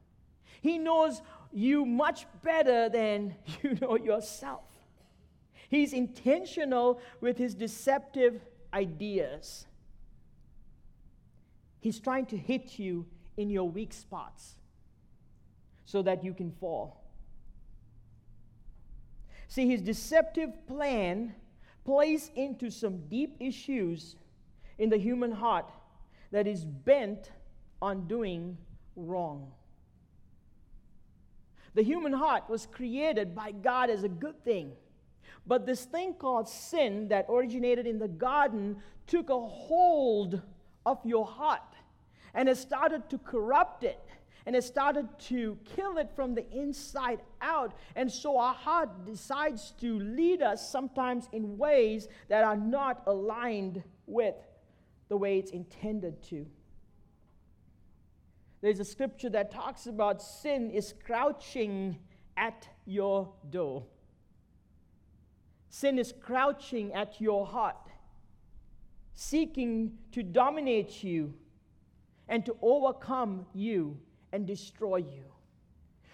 He 0.62 0.78
knows 0.78 1.24
you 1.52 1.84
much 1.84 2.28
better 2.44 2.90
than 2.90 3.36
you 3.64 3.76
know 3.82 3.98
yourself. 3.98 4.66
He's 5.68 5.92
intentional 5.92 7.02
with 7.22 7.40
his 7.40 7.56
deceptive 7.56 8.40
ideas. 8.72 9.66
He's 11.80 12.00
trying 12.00 12.28
to 12.28 12.38
hit 12.38 12.78
you 12.78 13.08
in 13.36 13.50
your 13.50 13.68
weak 13.68 13.94
spots 13.94 14.56
so 15.86 16.04
that 16.04 16.24
you 16.24 16.36
can 16.36 16.52
fall. 16.52 16.99
See, 19.50 19.68
his 19.68 19.82
deceptive 19.82 20.66
plan 20.68 21.34
plays 21.84 22.30
into 22.36 22.70
some 22.70 23.08
deep 23.10 23.36
issues 23.40 24.16
in 24.78 24.90
the 24.90 24.98
human 24.98 25.32
heart 25.32 25.70
that 26.32 26.46
is 26.46 26.64
bent 26.64 27.32
on 27.82 28.08
doing 28.08 28.58
wrong. 28.96 29.52
The 31.74 31.82
human 31.82 32.14
heart 32.14 32.44
was 32.48 32.68
created 32.68 33.34
by 33.36 33.52
God 33.52 33.90
as 33.90 34.04
a 34.04 34.10
good 34.10 34.44
thing. 34.44 34.72
But 35.48 35.66
this 35.66 35.84
thing 35.84 36.14
called 36.14 36.48
sin 36.48 37.08
that 37.08 37.26
originated 37.28 37.88
in 37.88 37.98
the 37.98 38.08
garden 38.08 38.78
took 39.08 39.30
a 39.32 39.40
hold 39.40 40.42
of 40.86 41.04
your 41.04 41.26
heart 41.26 41.62
and 42.36 42.48
it 42.48 42.58
started 42.58 43.10
to 43.10 43.18
corrupt 43.18 43.84
it 43.84 44.00
and 44.50 44.56
it 44.56 44.64
started 44.64 45.08
to 45.20 45.60
kill 45.76 46.00
it 46.00 46.10
from 46.16 46.34
the 46.34 46.44
inside 46.50 47.20
out. 47.40 47.76
And 47.96 48.12
so 48.12 48.40
our 48.40 48.56
heart 48.56 49.06
decides 49.06 49.76
to 49.80 50.00
lead 50.00 50.42
us 50.42 50.72
sometimes 50.72 51.30
in 51.32 51.56
ways 51.60 52.08
that 52.30 52.44
are 52.44 52.58
not 52.58 53.04
aligned 53.06 53.84
with 54.08 54.34
the 55.08 55.16
way 55.16 55.38
it's 55.38 55.52
intended 55.52 56.24
to. 56.30 56.48
There's 58.62 58.80
a 58.80 58.86
scripture 58.86 59.30
that 59.30 59.52
talks 59.52 59.86
about 59.86 60.20
sin 60.20 60.72
is 60.72 60.96
crouching 61.06 62.00
at 62.36 62.68
your 62.88 63.32
door. 63.52 63.86
Sin 65.70 66.00
is 66.00 66.12
crouching 66.24 66.92
at 66.94 67.22
your 67.22 67.46
heart, 67.46 67.92
seeking 69.14 69.92
to 70.12 70.24
dominate 70.24 71.04
you 71.04 71.36
and 72.28 72.44
to 72.48 72.58
overcome 72.64 73.46
you 73.54 74.00
and 74.32 74.46
destroy 74.46 74.98
you. 74.98 75.26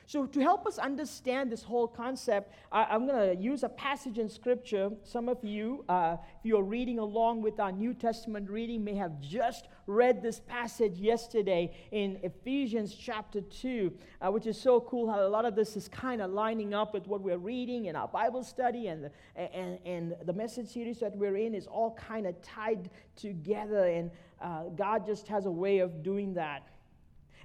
So, 0.07 0.27
to 0.27 0.39
help 0.39 0.67
us 0.67 0.77
understand 0.77 1.51
this 1.51 1.63
whole 1.63 1.87
concept, 1.87 2.53
I, 2.71 2.93
am 2.93 3.07
going 3.07 3.35
to 3.35 3.41
use 3.41 3.63
a 3.63 3.69
passage 3.69 4.19
in 4.19 4.29
Scripture. 4.29 4.91
Some 5.03 5.27
of 5.27 5.43
you, 5.43 5.83
uh, 5.89 6.17
if 6.39 6.45
you're 6.45 6.63
reading 6.63 6.99
along 6.99 7.41
with 7.41 7.59
our 7.59 7.71
New 7.71 7.95
Testament 7.95 8.47
reading, 8.47 8.83
may 8.83 8.93
have 8.95 9.19
just 9.19 9.67
read 9.87 10.21
this 10.21 10.39
passage 10.39 10.99
yesterday 10.99 11.75
in 11.91 12.19
Ephesians 12.21 12.93
chapter 12.93 13.41
2, 13.41 13.91
uh, 14.21 14.31
which 14.31 14.45
is 14.45 14.61
so 14.61 14.79
cool 14.81 15.09
how 15.09 15.25
a 15.25 15.27
lot 15.27 15.43
of 15.43 15.55
this 15.55 15.75
is 15.75 15.87
kind 15.87 16.21
of 16.21 16.29
lining 16.29 16.75
up 16.75 16.93
with 16.93 17.07
what 17.07 17.21
we're 17.21 17.39
reading 17.39 17.85
in 17.85 17.95
our 17.95 18.07
Bible 18.07 18.43
study, 18.43 18.87
and 18.87 19.05
the, 19.05 19.11
and, 19.35 19.79
and 19.85 20.15
the 20.25 20.33
message 20.33 20.67
series 20.67 20.99
that 20.99 21.17
we're 21.17 21.37
in 21.37 21.55
is 21.55 21.65
all 21.65 21.95
kind 21.95 22.27
of 22.27 22.39
tied 22.43 22.91
together, 23.15 23.85
and 23.85 24.11
uh, 24.39 24.65
God 24.75 25.03
just 25.03 25.27
has 25.29 25.47
a 25.47 25.51
way 25.51 25.79
of 25.79 26.03
doing 26.03 26.35
that. 26.35 26.67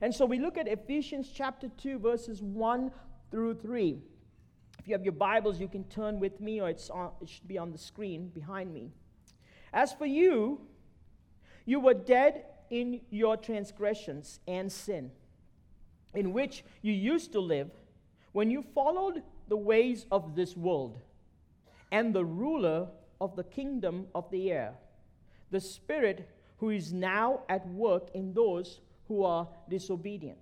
And 0.00 0.14
so 0.14 0.25
we 0.25 0.38
look 0.38 0.57
at 0.57 0.66
Ephesians 0.66 1.30
chapter 1.33 1.69
2, 1.69 1.99
verses 1.99 2.42
1 2.42 2.90
through 3.30 3.54
3. 3.57 3.99
If 4.78 4.88
you 4.88 4.95
have 4.95 5.04
your 5.04 5.12
Bibles, 5.12 5.61
you 5.61 5.69
can 5.69 5.85
turn 5.85 6.19
with 6.19 6.40
me, 6.40 6.61
or 6.61 6.71
it's 6.71 6.88
on, 6.88 7.11
it 7.21 7.28
should 7.28 7.47
be 7.47 7.59
on 7.59 7.71
the 7.71 7.78
screen 7.78 8.28
behind 8.28 8.73
me. 8.73 8.92
As 9.75 9.92
for 9.92 10.07
you, 10.07 10.62
you 11.66 11.80
were 11.80 11.95
dead 11.95 12.45
in 12.71 13.02
your 13.11 13.37
transgressions 13.37 14.40
and 14.49 14.73
sin, 14.73 15.11
in 16.14 16.33
which 16.33 16.64
you 16.80 16.92
used 16.92 17.33
to 17.33 17.40
live 17.40 17.71
when 18.33 18.50
you 18.50 18.64
followed 18.75 19.23
the 19.49 19.57
ways 19.57 20.07
of 20.11 20.35
this 20.35 20.57
world 20.57 21.00
and 21.92 22.14
the 22.14 22.25
ruler 22.25 22.87
of 23.21 23.37
the 23.37 23.45
kingdom 23.45 24.07
of 24.14 24.30
the 24.30 24.50
air, 24.50 24.75
the 25.50 25.61
Spirit 25.61 26.28
who 26.59 26.71
is 26.71 26.92
now 26.92 27.40
at 27.49 27.66
work 27.69 28.09
in 28.14 28.33
those 28.33 28.80
who 29.10 29.24
are 29.24 29.48
disobedient. 29.68 30.38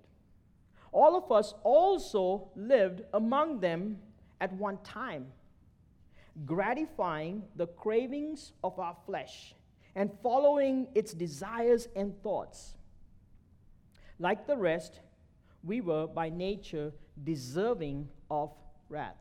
All 0.91 1.15
of 1.17 1.31
us 1.31 1.55
also 1.63 2.51
lived 2.55 3.01
among 3.15 3.59
them 3.61 3.97
at 4.39 4.53
one 4.53 4.77
time, 4.83 5.25
gratifying 6.45 7.41
the 7.55 7.65
cravings 7.65 8.51
of 8.63 8.77
our 8.77 8.95
flesh 9.07 9.55
and 9.95 10.11
following 10.21 10.87
its 10.93 11.13
desires 11.13 11.87
and 11.95 12.13
thoughts. 12.21 12.75
Like 14.19 14.45
the 14.45 14.55
rest, 14.55 14.99
we 15.63 15.81
were 15.81 16.05
by 16.05 16.29
nature 16.29 16.91
deserving 17.23 18.07
of 18.29 18.51
wrath. 18.87 19.17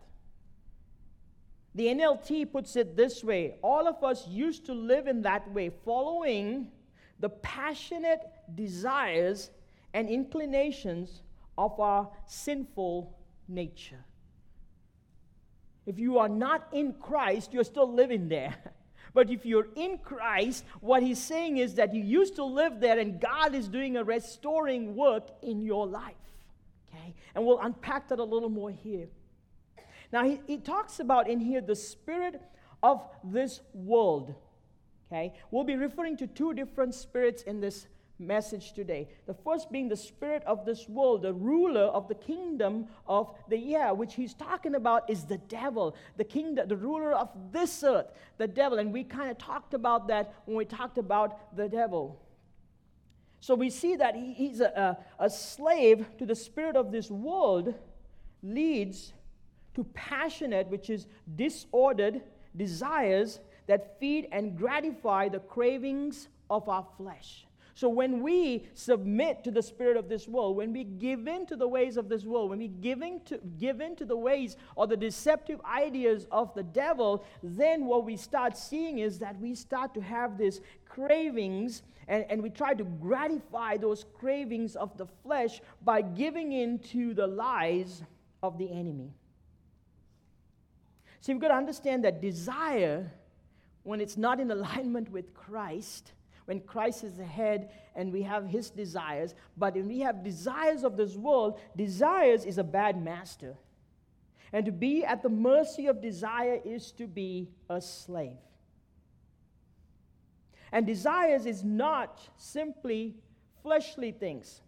The 1.75 1.87
NLT 1.87 2.53
puts 2.53 2.77
it 2.77 2.99
this 2.99 3.25
way 3.25 3.57
all 3.63 3.89
of 3.89 4.05
us 4.05 4.29
used 4.29 4.67
to 4.67 4.75
live 4.75 5.07
in 5.07 5.23
that 5.23 5.51
way, 5.53 5.71
following 5.71 6.71
the 7.21 7.29
passionate 7.29 8.21
desires 8.55 9.51
and 9.95 10.09
inclinations 10.09 11.23
of 11.57 11.79
our 11.81 12.09
sinful 12.27 13.17
nature. 13.49 14.05
If 15.87 15.99
you 15.99 16.19
are 16.19 16.29
not 16.29 16.69
in 16.73 16.93
Christ, 16.95 17.53
you're 17.53 17.65
still 17.65 17.93
living 17.93 18.29
there. 18.29 18.55
But 19.15 19.31
if 19.31 19.47
you're 19.47 19.69
in 19.75 19.99
Christ, 19.99 20.65
what 20.81 21.03
he's 21.03 21.19
saying 21.19 21.57
is 21.57 21.75
that 21.77 21.95
you 21.95 22.05
used 22.05 22.37
to 22.37 22.45
live 22.45 22.79
there 22.79 22.99
and 22.99 23.19
God 23.19 23.55
is 23.55 23.67
doing 23.67 23.97
a 23.97 24.05
restoring 24.05 24.95
work 24.95 25.29
in 25.43 25.63
your 25.63 25.87
life. 25.87 26.15
Okay? 26.89 27.15
And 27.35 27.45
we'll 27.45 27.59
unpack 27.59 28.09
that 28.09 28.19
a 28.19 28.25
little 28.25 28.51
more 28.51 28.71
here. 28.71 29.09
Now, 30.13 30.25
he, 30.25 30.41
he 30.47 30.59
talks 30.59 31.01
about 31.01 31.29
in 31.29 31.41
here 31.41 31.61
the 31.61 31.75
spirit 31.75 32.41
of 32.83 33.03
this 33.25 33.61
world. 33.73 34.35
Okay? 35.11 35.35
We'll 35.51 35.65
be 35.65 35.77
referring 35.77 36.17
to 36.19 36.27
two 36.27 36.55
different 36.55 36.95
spirits 36.95 37.43
in 37.43 37.61
this 37.61 37.87
message 38.19 38.73
today. 38.73 39.09
The 39.27 39.35
first 39.35 39.71
being 39.71 39.89
the 39.89 39.97
spirit 39.97 40.43
of 40.45 40.65
this 40.67 40.89
world, 40.89 41.23
the 41.23 41.33
ruler 41.33 41.85
of 41.85 42.09
the 42.09 42.15
kingdom 42.15 42.87
of 43.07 43.33
the 43.49 43.75
air, 43.75 43.95
which 43.95 44.15
he's 44.15 44.35
talking 44.35 44.75
about 44.75 45.09
is 45.09 45.25
the 45.25 45.39
devil, 45.39 45.95
the 46.17 46.25
kingdom, 46.25 46.69
the 46.69 46.77
ruler 46.77 47.13
of 47.13 47.29
this 47.53 47.83
earth, 47.85 48.07
the 48.37 48.49
devil. 48.49 48.79
And 48.79 48.93
we 48.93 49.05
kind 49.05 49.31
of 49.31 49.39
talked 49.39 49.75
about 49.75 50.09
that 50.09 50.35
when 50.45 50.57
we 50.57 50.65
talked 50.65 50.99
about 50.99 51.57
the 51.57 51.69
devil. 51.69 52.21
So 53.41 53.55
we 53.55 53.71
see 53.71 53.95
that 53.97 54.17
he's 54.17 54.61
a, 54.61 54.97
a, 55.19 55.25
a 55.27 55.31
slave 55.31 56.07
to 56.19 56.27
the 56.27 56.35
spirit 56.35 56.75
of 56.75 56.91
this 56.91 57.11
world, 57.11 57.73
leads 58.43 59.13
to 59.75 59.85
passionate, 59.95 60.67
which 60.69 60.91
is 60.91 61.07
disordered 61.37 62.21
desires 62.57 63.39
that 63.69 64.01
feed 64.01 64.27
and 64.33 64.59
gratify 64.59 65.29
the 65.29 65.39
cravings 65.39 66.29
of 66.51 66.69
our 66.69 66.85
flesh. 66.97 67.47
So 67.79 67.89
when 67.89 68.23
we 68.25 68.67
submit 68.75 69.45
to 69.45 69.53
the 69.53 69.63
spirit 69.63 69.97
of 69.97 70.09
this 70.09 70.27
world, 70.27 70.57
when 70.57 70.73
we 70.73 70.83
give 70.83 71.29
in 71.29 71.47
to 71.47 71.55
the 71.55 71.69
ways 71.69 71.97
of 71.97 72.09
this 72.09 72.25
world, 72.25 72.51
when 72.51 72.59
we 72.59 72.67
give 72.67 73.03
in 73.03 73.21
to, 73.27 73.39
give 73.57 73.81
in 73.81 73.95
to 73.95 74.05
the 74.05 74.17
ways 74.17 74.57
or 74.75 74.89
the 74.89 74.97
deceptive 74.97 75.61
ideas 75.65 76.27
of 76.33 76.53
the 76.55 76.65
devil, 76.65 77.25
then 77.41 77.85
what 77.85 78.05
we 78.05 78.17
start 78.17 78.57
seeing 78.57 78.99
is 78.99 79.21
that 79.21 79.41
we 79.41 79.55
start 79.55 79.95
to 79.95 80.01
have 80.01 80.37
these 80.37 80.61
cravings 80.89 81.85
and, 82.09 82.25
and 82.29 82.43
we 82.43 82.51
try 82.51 82.75
to 82.75 82.83
gratify 82.83 83.77
those 83.77 84.05
cravings 84.19 84.75
of 84.75 84.97
the 84.99 85.07
flesh 85.23 85.61
by 85.85 86.03
giving 86.03 86.51
in 86.51 86.81
to 86.81 87.15
the 87.15 87.29
lies 87.29 88.03
of 88.43 88.59
the 88.59 88.69
enemy. 88.73 89.13
See, 91.21 91.33
we've 91.33 91.41
got 91.41 91.49
to 91.49 91.55
understand 91.55 92.05
that 92.05 92.21
desire 92.21 93.13
when 93.83 94.01
it's 94.01 94.17
not 94.17 94.41
in 94.41 94.51
alignment 94.51 95.11
with 95.11 95.35
Christ, 95.35 96.13
when 96.45 96.61
Christ 96.61 97.05
is 97.05 97.17
the 97.17 97.25
head 97.25 97.71
and 97.95 98.13
we 98.13 98.23
have 98.23 98.47
his 98.47 98.71
desires, 98.71 99.35
but 99.57 99.75
when 99.75 99.89
we 99.89 100.01
have 100.01 100.25
desires 100.25 100.85
of 100.85 100.97
this 100.97 101.15
world, 101.15 101.61
desires 101.77 102.45
is 102.45 102.59
a 102.59 102.65
bad 102.65 103.03
master. 103.03 103.57
And 104.53 104.65
to 104.65 104.73
be 104.73 105.05
at 105.05 105.23
the 105.23 105.29
mercy 105.29 105.87
of 105.89 106.01
desire 106.01 106.59
is 106.65 106.93
to 106.93 107.07
be 107.07 107.51
a 107.69 107.81
slave. 107.81 108.39
And 110.73 110.87
desires 110.87 111.47
is 111.47 111.63
not 111.65 112.21
simply 112.37 113.15
fleshly 113.63 114.13
things. 114.13 114.63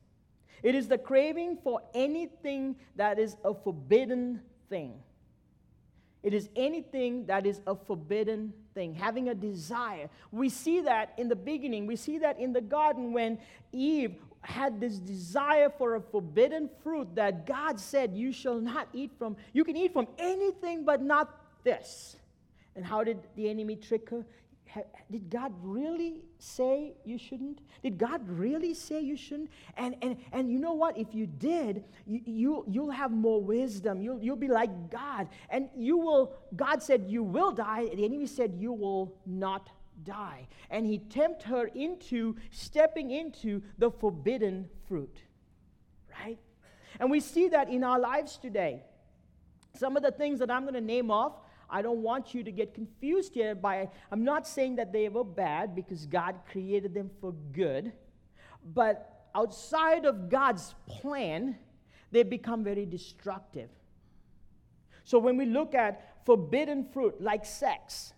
It 0.63 0.75
is 0.75 0.89
the 0.89 0.99
craving 0.99 1.59
for 1.63 1.81
anything 1.95 2.77
that 2.97 3.19
is 3.19 3.37
a 3.45 3.55
forbidden 3.55 4.41
thing. 4.69 4.95
It 6.23 6.35
is 6.35 6.51
anything 6.55 7.27
that 7.27 7.47
is 7.47 7.63
a 7.67 7.75
forbidden 7.75 8.53
thing, 8.75 8.95
having 8.95 9.29
a 9.29 9.35
desire. 9.35 10.09
We 10.33 10.49
see 10.49 10.81
that 10.83 11.15
in 11.17 11.29
the 11.29 11.37
beginning. 11.37 11.87
We 11.87 11.97
see 11.97 12.19
that 12.19 12.39
in 12.39 12.53
the 12.53 12.61
garden 12.61 13.13
when 13.13 13.39
Eve 13.73 14.17
had 14.43 14.81
this 14.81 14.99
desire 14.99 15.71
for 15.71 15.97
a 15.97 16.01
forbidden 16.01 16.71
fruit 16.83 17.15
that 17.15 17.47
God 17.47 17.79
said, 17.79 18.15
You 18.15 18.33
shall 18.33 18.61
not 18.61 18.89
eat 18.93 19.11
from. 19.19 19.37
You 19.53 19.65
can 19.65 19.77
eat 19.77 19.93
from 19.93 20.09
anything 20.19 20.85
but 20.85 21.03
not 21.03 21.29
this. 21.65 22.17
And 22.77 22.85
how 22.85 23.05
did 23.05 23.19
the 23.37 23.49
enemy 23.51 23.77
trick 23.77 24.09
her? 24.11 24.25
did 25.11 25.29
God 25.29 25.53
really 25.63 26.21
say 26.43 26.95
you 27.05 27.19
shouldn't? 27.19 27.61
Did 27.83 27.99
God 27.99 28.27
really 28.29 28.75
say 28.75 29.01
you 29.01 29.17
shouldn't? 29.17 29.51
And, 29.77 29.95
and, 30.03 30.17
and 30.33 30.51
you 30.51 30.59
know 30.59 30.73
what? 30.73 30.97
If 30.99 31.15
you 31.15 31.27
did, 31.27 31.85
you, 32.07 32.21
you, 32.25 32.65
you'll 32.69 32.91
have 32.91 33.11
more 33.11 33.43
wisdom. 33.43 34.01
You'll, 34.01 34.23
you'll 34.23 34.37
be 34.37 34.49
like 34.49 34.91
God. 34.91 35.29
And 35.51 35.69
you 35.77 35.99
will, 35.99 36.35
God 36.57 36.83
said 36.83 37.05
you 37.07 37.23
will 37.23 37.53
die. 37.53 37.89
The 37.95 38.05
enemy 38.05 38.27
said 38.27 38.55
you 38.59 38.73
will 38.73 39.15
not 39.27 39.71
die. 40.05 40.47
And 40.71 40.87
he 40.87 40.99
tempted 40.99 41.47
her 41.49 41.67
into 41.67 42.37
stepping 42.51 43.11
into 43.11 43.63
the 43.79 43.91
forbidden 43.91 44.69
fruit. 44.89 45.19
Right? 46.25 46.39
And 46.99 47.11
we 47.11 47.21
see 47.21 47.49
that 47.49 47.69
in 47.69 47.85
our 47.85 47.99
lives 47.99 48.39
today. 48.39 48.83
Some 49.77 49.97
of 49.97 50.03
the 50.03 50.11
things 50.11 50.41
that 50.41 50.51
I'm 50.51 50.63
going 50.63 50.75
to 50.75 50.81
name 50.81 51.11
off 51.11 51.35
I 51.71 51.83
don't 51.83 52.03
want 52.03 52.35
you 52.35 52.43
to 52.43 52.51
get 52.51 52.75
confused 52.75 53.35
here 53.35 53.55
by, 53.55 53.89
I'm 54.11 54.25
not 54.25 54.47
saying 54.47 54.77
that 54.77 54.93
they 54.93 55.09
were 55.09 55.25
bad 55.25 55.75
because 55.75 56.07
God 56.07 56.37
created 56.51 56.95
them 56.95 57.11
for 57.21 57.33
good, 57.53 57.93
but 58.75 59.29
outside 59.35 60.05
of 60.05 60.29
God's 60.29 60.75
plan, 60.87 61.57
they 62.11 62.23
become 62.23 62.65
very 62.65 62.87
destructive. 62.87 63.71
So 65.05 65.19
when 65.19 65.37
we 65.37 65.47
look 65.47 65.75
at 65.75 66.25
forbidden 66.25 66.85
fruit 66.93 67.21
like 67.21 67.45
sex, 67.45 68.13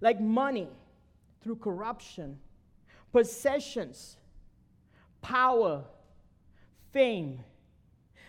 like 0.00 0.20
money 0.20 0.68
through 1.42 1.56
corruption, 1.56 2.38
possessions, 3.12 4.16
power, 5.22 5.84
fame, 6.92 7.40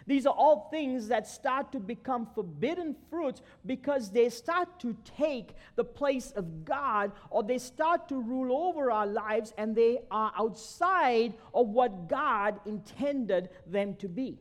these 0.07 0.25
are 0.25 0.33
all 0.33 0.67
things 0.71 1.07
that 1.07 1.27
start 1.27 1.71
to 1.71 1.79
become 1.79 2.27
forbidden 2.33 2.95
fruits 3.09 3.41
because 3.65 4.11
they 4.11 4.29
start 4.29 4.79
to 4.79 4.95
take 5.17 5.55
the 5.75 5.83
place 5.83 6.31
of 6.31 6.65
God 6.65 7.11
or 7.29 7.43
they 7.43 7.57
start 7.57 8.09
to 8.09 8.19
rule 8.19 8.67
over 8.67 8.91
our 8.91 9.07
lives 9.07 9.53
and 9.57 9.75
they 9.75 9.99
are 10.09 10.31
outside 10.37 11.33
of 11.53 11.67
what 11.67 12.07
God 12.07 12.59
intended 12.65 13.49
them 13.67 13.95
to 13.95 14.07
be. 14.07 14.39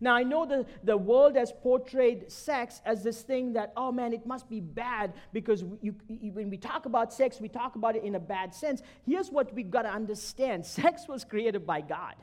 Now, 0.00 0.14
I 0.14 0.22
know 0.22 0.44
the, 0.44 0.66
the 0.84 0.96
world 0.96 1.36
has 1.36 1.52
portrayed 1.52 2.30
sex 2.30 2.82
as 2.84 3.02
this 3.02 3.22
thing 3.22 3.54
that, 3.54 3.72
oh 3.76 3.90
man, 3.92 4.12
it 4.12 4.26
must 4.26 4.48
be 4.48 4.60
bad 4.60 5.14
because 5.32 5.62
you, 5.80 5.94
you, 6.08 6.32
when 6.32 6.50
we 6.50 6.58
talk 6.58 6.86
about 6.86 7.12
sex, 7.12 7.40
we 7.40 7.48
talk 7.48 7.76
about 7.76 7.96
it 7.96 8.04
in 8.04 8.14
a 8.14 8.20
bad 8.20 8.54
sense. 8.54 8.82
Here's 9.06 9.30
what 9.30 9.54
we've 9.54 9.70
got 9.70 9.82
to 9.82 9.90
understand 9.90 10.66
sex 10.66 11.08
was 11.08 11.24
created 11.24 11.66
by 11.66 11.80
God. 11.80 12.14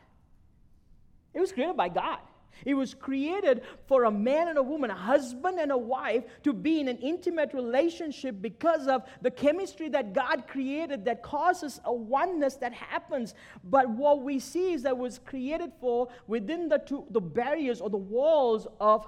It 1.34 1.40
was 1.40 1.52
created 1.52 1.78
by 1.78 1.90
God. 1.90 2.20
It 2.66 2.76
was 2.76 2.94
created 2.94 3.64
for 3.88 4.06
a 4.06 4.12
man 4.12 4.48
and 4.48 4.58
a 4.58 4.64
woman, 4.64 4.92
a 4.92 4.96
husband 4.96 5.60
and 5.60 5.72
a 5.72 5.78
wife, 5.78 6.24
to 6.44 6.54
be 6.54 6.80
in 6.80 6.88
an 6.88 6.98
intimate 6.98 7.54
relationship 7.54 8.42
because 8.42 8.88
of 8.88 9.04
the 9.22 9.32
chemistry 9.32 9.90
that 9.90 10.14
God 10.14 10.48
created 10.48 11.06
that 11.06 11.24
causes 11.24 11.82
a 11.84 11.94
oneness 11.94 12.56
that 12.58 12.74
happens. 12.74 13.34
But 13.64 13.90
what 13.90 14.22
we 14.22 14.40
see 14.40 14.74
is 14.74 14.84
that 14.84 14.92
it 14.92 14.98
was 14.98 15.20
created 15.20 15.72
for 15.82 16.10
within 16.28 16.70
the, 16.70 16.78
two, 16.78 17.06
the 17.10 17.22
barriers 17.22 17.82
or 17.82 17.90
the 17.90 17.98
walls 17.98 18.68
of 18.80 19.06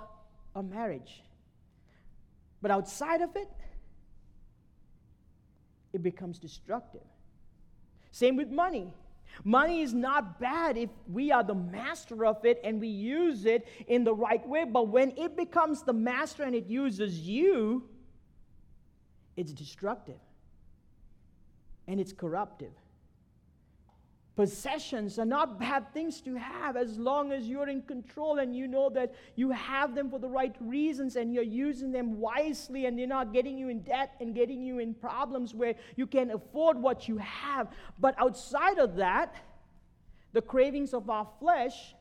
a 0.55 0.63
marriage. 0.63 1.23
But 2.61 2.71
outside 2.71 3.21
of 3.21 3.35
it, 3.35 3.49
it 5.93 6.01
becomes 6.01 6.39
destructive. 6.39 7.03
Same 8.11 8.35
with 8.35 8.49
money. 8.49 8.93
Money 9.43 9.81
is 9.81 9.93
not 9.93 10.39
bad 10.39 10.77
if 10.77 10.89
we 11.11 11.31
are 11.31 11.43
the 11.43 11.55
master 11.55 12.25
of 12.25 12.45
it 12.45 12.59
and 12.63 12.79
we 12.79 12.87
use 12.87 13.45
it 13.45 13.67
in 13.87 14.03
the 14.03 14.13
right 14.13 14.45
way. 14.47 14.63
But 14.63 14.87
when 14.87 15.11
it 15.17 15.35
becomes 15.35 15.83
the 15.83 15.93
master 15.93 16.43
and 16.43 16.55
it 16.55 16.67
uses 16.67 17.19
you, 17.19 17.83
it's 19.35 19.51
destructive 19.51 20.19
and 21.87 21.99
it's 21.99 22.13
corruptive. 22.13 22.71
Possessions 24.35 25.17
are 25.17 25.25
not 25.25 25.59
bad 25.59 25.93
things 25.93 26.19
to 26.21 26.35
have 26.35 26.75
as 26.75 26.97
long 26.97 27.31
as 27.31 27.47
you're 27.47 27.69
in 27.69 27.81
control 27.81 28.39
and 28.39 28.53
you 28.53 28.67
know 28.67 28.89
that 28.89 29.15
you 29.35 29.49
have 29.51 29.95
them 29.95 30.09
for 30.09 30.19
the 30.19 30.27
right 30.27 30.53
reasons 30.59 31.15
and 31.15 31.33
you're 31.33 31.41
using 31.41 31.89
them 31.93 32.19
wisely 32.19 32.85
and 32.85 32.99
they're 32.99 33.07
not 33.07 33.31
getting 33.31 33.57
you 33.57 33.69
in 33.69 33.79
debt 33.81 34.11
and 34.19 34.35
getting 34.35 34.61
you 34.61 34.79
in 34.79 34.93
problems 34.93 35.55
where 35.55 35.73
you 35.95 36.05
can 36.05 36.31
afford 36.31 36.77
what 36.77 37.07
you 37.07 37.17
have. 37.19 37.69
But 37.97 38.13
outside 38.17 38.77
of 38.77 38.97
that, 38.97 39.35
the 40.33 40.41
cravings 40.41 40.93
of 40.93 41.09
our 41.09 41.27
flesh 41.39 41.95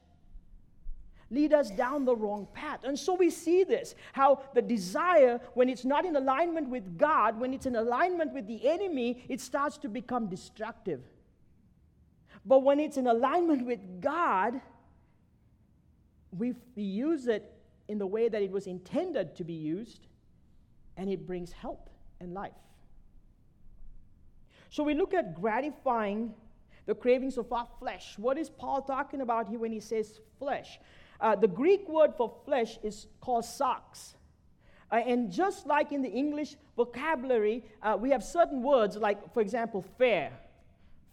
lead 1.31 1.53
us 1.53 1.71
down 1.71 2.05
the 2.05 2.17
wrong 2.17 2.49
path. 2.53 2.83
And 2.83 2.99
so 2.99 3.15
we 3.15 3.31
see 3.31 3.63
this 3.63 3.95
how 4.13 4.43
the 4.55 4.63
desire, 4.63 5.41
when 5.55 5.69
it's 5.69 5.85
not 5.85 6.05
in 6.05 6.17
alignment 6.17 6.69
with 6.69 6.99
God, 6.99 7.39
when 7.39 7.55
it's 7.55 7.67
in 7.67 7.77
alignment 7.77 8.35
with 8.35 8.49
the 8.49 8.69
enemy, 8.69 9.25
it 9.29 9.41
starts 9.41 9.79
to 9.79 9.89
become 9.89 10.27
destructive. 10.27 11.01
But 12.45 12.61
when 12.63 12.79
it's 12.79 12.97
in 12.97 13.07
alignment 13.07 13.65
with 13.65 14.01
God, 14.01 14.61
we 16.37 16.55
use 16.75 17.27
it 17.27 17.51
in 17.89 17.99
the 17.99 18.07
way 18.07 18.29
that 18.29 18.43
it 18.43 18.51
was 18.51 18.67
intended 18.67 19.37
to 19.37 19.45
be 19.45 19.53
used, 19.53 20.07
and 20.97 21.11
it 21.11 21.27
brings 21.27 21.53
help 21.53 21.91
and 22.21 22.35
life. 22.35 22.53
So 24.71 24.83
we 24.83 24.95
look 24.95 25.15
at 25.15 25.41
gratifying 25.41 26.35
the 26.87 26.95
cravings 26.95 27.39
of 27.39 27.53
our 27.53 27.69
flesh. 27.79 28.19
What 28.19 28.37
is 28.37 28.51
Paul 28.51 28.83
talking 28.83 29.21
about 29.21 29.49
here 29.49 29.59
when 29.59 29.73
he 29.73 29.81
says 29.81 30.21
flesh? 30.39 30.79
Uh, 31.21 31.37
the 31.37 31.49
Greek 31.49 31.89
word 31.89 32.15
for 32.17 32.35
flesh 32.45 32.79
is 32.83 33.07
called 33.21 33.45
sarx. 33.45 34.15
Uh, 34.91 34.97
and 34.97 35.31
just 35.31 35.67
like 35.67 35.93
in 35.93 36.03
the 36.03 36.11
English 36.11 36.57
vocabulary, 36.77 37.65
uh, 37.83 37.97
we 37.99 38.11
have 38.11 38.23
certain 38.23 38.63
words 38.63 38.97
like, 38.97 39.33
for 39.33 39.41
example, 39.41 39.85
fair. 39.97 40.33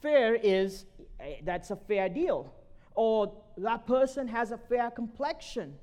Fair 0.01 0.35
is 0.35 0.85
Eh, 1.21 1.35
that's 1.43 1.71
a 1.71 1.75
fair 1.75 2.09
deal. 2.09 2.53
Or 2.95 3.33
that 3.57 3.85
person 3.85 4.27
has 4.27 4.51
a 4.51 4.57
fair 4.57 4.91
complexion. 4.91 5.75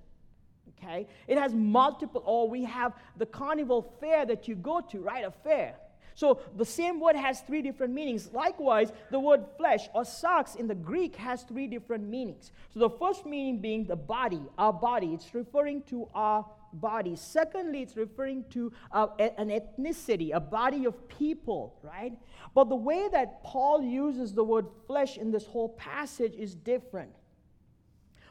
Okay? 0.79 1.07
It 1.27 1.38
has 1.38 1.55
multiple, 1.55 2.22
or 2.24 2.48
we 2.48 2.64
have 2.64 2.92
the 3.16 3.27
carnival 3.27 3.94
fair 4.01 4.27
that 4.27 4.48
you 4.48 4.55
go 4.55 4.81
to, 4.81 5.01
right? 5.01 5.24
A 5.24 5.31
fair. 5.31 5.74
So 6.14 6.40
the 6.57 6.64
same 6.64 6.98
word 6.98 7.14
has 7.14 7.42
three 7.42 7.62
different 7.62 7.94
meanings. 7.94 8.33
Likewise, 8.33 8.92
the 9.12 9.20
word 9.20 9.44
flesh 9.57 9.88
or 9.94 10.03
sarx 10.03 10.57
in 10.57 10.66
the 10.66 10.74
Greek 10.74 11.14
has 11.14 11.44
three 11.44 11.68
different 11.68 12.09
meanings. 12.09 12.51
So 12.74 12.81
the 12.81 12.90
first 12.90 13.24
meaning 13.24 13.61
being 13.61 13.85
the 13.85 13.94
body, 13.94 14.42
our 14.59 14.72
body. 14.72 15.14
It's 15.14 15.33
referring 15.33 15.83
to 15.83 16.09
our 16.14 16.44
body. 16.72 17.16
Secondly, 17.16 17.83
it's 17.83 17.96
referring 17.96 18.44
to 18.50 18.72
uh, 18.92 19.09
an 19.18 19.48
ethnicity, 19.48 20.35
a 20.35 20.40
body 20.40 20.85
of 20.85 21.09
people, 21.09 21.78
right? 21.83 22.12
But 22.54 22.68
the 22.68 22.76
way 22.76 23.09
that 23.12 23.42
Paul 23.42 23.83
uses 23.83 24.33
the 24.33 24.44
word 24.44 24.66
flesh 24.87 25.16
in 25.16 25.31
this 25.31 25.46
whole 25.46 25.70
passage 25.70 26.35
is 26.35 26.54
different. 26.54 27.12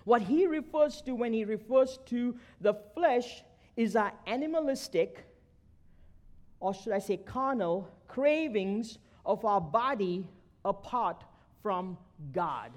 What 0.04 0.22
he 0.22 0.48
refers 0.48 1.02
to 1.02 1.14
when 1.14 1.34
he 1.34 1.44
refers 1.44 2.00
to 2.08 2.38
the 2.62 2.74
flesh 2.94 3.44
is 3.76 3.96
our 3.96 4.14
animalistic, 4.26 5.26
or 6.60 6.74
should 6.74 6.94
I 6.94 7.00
say 7.00 7.18
carnal, 7.18 7.90
cravings 8.08 8.98
of 9.26 9.44
our 9.46 9.62
body 9.62 10.26
apart 10.64 11.24
from 11.62 11.98
God. 12.32 12.72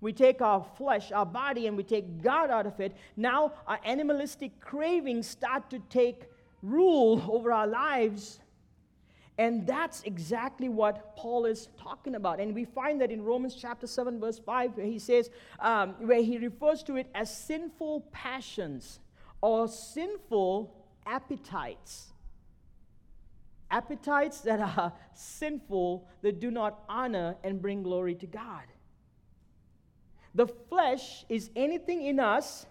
We 0.00 0.12
take 0.12 0.42
our 0.42 0.64
flesh, 0.76 1.12
our 1.12 1.26
body, 1.26 1.66
and 1.66 1.76
we 1.76 1.82
take 1.82 2.22
God 2.22 2.50
out 2.50 2.66
of 2.66 2.78
it. 2.80 2.96
Now 3.16 3.52
our 3.66 3.78
animalistic 3.84 4.60
cravings 4.60 5.26
start 5.26 5.70
to 5.70 5.78
take 5.90 6.24
rule 6.62 7.24
over 7.30 7.52
our 7.52 7.66
lives. 7.66 8.40
And 9.38 9.66
that's 9.66 10.02
exactly 10.02 10.68
what 10.68 11.14
Paul 11.16 11.44
is 11.44 11.68
talking 11.78 12.14
about. 12.14 12.40
And 12.40 12.54
we 12.54 12.64
find 12.64 13.00
that 13.02 13.10
in 13.10 13.22
Romans 13.22 13.54
chapter 13.54 13.86
7, 13.86 14.18
verse 14.18 14.38
5, 14.38 14.76
where 14.76 14.86
he 14.86 14.98
says, 14.98 15.30
um, 15.60 15.94
where 15.98 16.22
he 16.22 16.38
refers 16.38 16.82
to 16.84 16.96
it 16.96 17.08
as 17.14 17.34
sinful 17.36 18.08
passions 18.12 18.98
or 19.42 19.68
sinful 19.68 20.74
appetites. 21.04 22.12
Appetites 23.70 24.40
that 24.40 24.60
are 24.60 24.92
sinful, 25.14 26.08
that 26.22 26.40
do 26.40 26.50
not 26.50 26.82
honor 26.88 27.36
and 27.44 27.60
bring 27.60 27.82
glory 27.82 28.14
to 28.14 28.26
God. 28.26 28.64
The 30.36 30.46
flesh 30.46 31.24
is 31.30 31.50
anything 31.56 32.02
in 32.02 32.20
us 32.20 32.66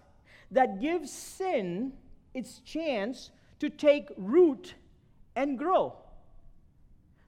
that 0.52 0.80
gives 0.80 1.10
sin 1.10 1.92
its 2.32 2.60
chance 2.60 3.30
to 3.58 3.68
take 3.68 4.08
root 4.16 4.74
and 5.34 5.58
grow. 5.58 5.96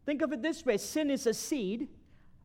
Think 0.06 0.22
of 0.22 0.32
it 0.32 0.40
this 0.40 0.64
way 0.64 0.76
sin 0.76 1.10
is 1.10 1.26
a 1.26 1.34
seed, 1.34 1.88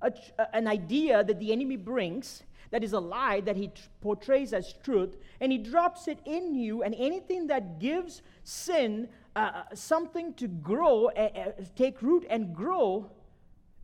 a, 0.01 0.11
an 0.53 0.67
idea 0.67 1.23
that 1.23 1.39
the 1.39 1.51
enemy 1.51 1.77
brings 1.77 2.43
that 2.71 2.83
is 2.83 2.93
a 2.93 2.99
lie 2.99 3.39
that 3.41 3.55
he 3.55 3.67
t- 3.67 3.83
portrays 4.01 4.51
as 4.51 4.73
truth, 4.83 5.15
and 5.39 5.51
he 5.51 5.59
drops 5.59 6.07
it 6.07 6.17
in 6.25 6.55
you, 6.55 6.81
and 6.81 6.95
anything 6.95 7.45
that 7.45 7.79
gives 7.79 8.23
sin 8.43 9.07
uh, 9.35 9.39
uh 9.39 9.63
something 9.75 10.33
to 10.33 10.47
grow, 10.47 11.05
uh, 11.09 11.51
take 11.75 12.01
root 12.01 12.25
and 12.31 12.55
grow, 12.55 13.11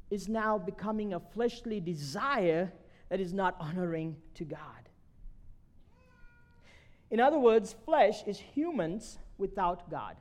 is 0.10 0.28
now 0.28 0.58
becoming 0.58 1.14
a 1.14 1.20
fleshly 1.20 1.80
desire 1.80 2.74
that 3.10 3.20
is 3.20 3.34
not 3.34 3.56
honoring 3.60 4.16
to 4.36 4.46
God. 4.46 4.90
In 7.12 7.20
other 7.20 7.40
words, 7.40 7.76
flesh 7.86 8.24
is 8.28 8.40
humans 8.40 9.18
without 9.38 9.90
God. 9.90 10.16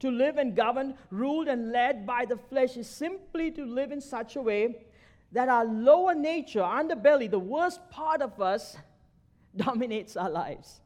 To 0.00 0.10
live 0.10 0.36
and 0.36 0.54
govern, 0.54 0.94
ruled 1.10 1.48
and 1.48 1.72
led 1.72 2.06
by 2.06 2.26
the 2.26 2.36
flesh, 2.36 2.76
is 2.76 2.86
simply 2.86 3.50
to 3.52 3.64
live 3.64 3.92
in 3.92 4.00
such 4.00 4.36
a 4.36 4.42
way 4.42 4.84
that 5.32 5.48
our 5.48 5.64
lower 5.64 6.14
nature, 6.14 6.60
underbelly, 6.60 7.30
the 7.30 7.38
worst 7.38 7.80
part 7.90 8.20
of 8.20 8.40
us, 8.40 8.76
dominates 9.56 10.16
our 10.16 10.28
lives. 10.28 10.82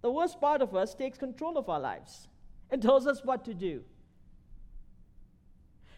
The 0.00 0.10
worst 0.10 0.40
part 0.40 0.62
of 0.62 0.74
us 0.74 0.94
takes 0.94 1.18
control 1.18 1.58
of 1.58 1.68
our 1.68 1.80
lives 1.80 2.28
and 2.70 2.80
tells 2.80 3.06
us 3.06 3.22
what 3.22 3.44
to 3.44 3.54
do. 3.54 3.84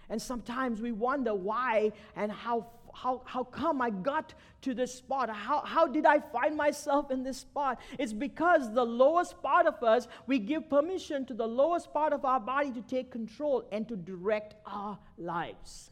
And 0.09 0.21
sometimes 0.21 0.81
we 0.81 0.92
wonder 0.92 1.35
why 1.35 1.92
and 2.14 2.31
how, 2.31 2.66
how, 2.95 3.23
how 3.25 3.45
come 3.45 3.83
I 3.83 3.90
got 3.90 4.35
to 4.62 4.75
this 4.75 4.95
spot? 4.95 5.29
How, 5.31 5.62
how 5.64 5.87
did 5.87 6.07
I 6.07 6.21
find 6.21 6.57
myself 6.57 7.11
in 7.11 7.23
this 7.23 7.38
spot? 7.38 7.81
It's 7.99 8.12
because 8.12 8.73
the 8.73 8.85
lowest 8.85 9.42
part 9.42 9.66
of 9.66 9.83
us, 9.83 10.09
we 10.27 10.38
give 10.38 10.71
permission 10.71 11.27
to 11.27 11.35
the 11.35 11.47
lowest 11.47 11.92
part 11.92 12.12
of 12.12 12.25
our 12.25 12.40
body 12.40 12.71
to 12.73 12.83
take 12.83 13.11
control 13.11 13.66
and 13.73 13.87
to 13.88 13.97
direct 13.97 14.55
our 14.64 14.99
lives. 15.19 15.90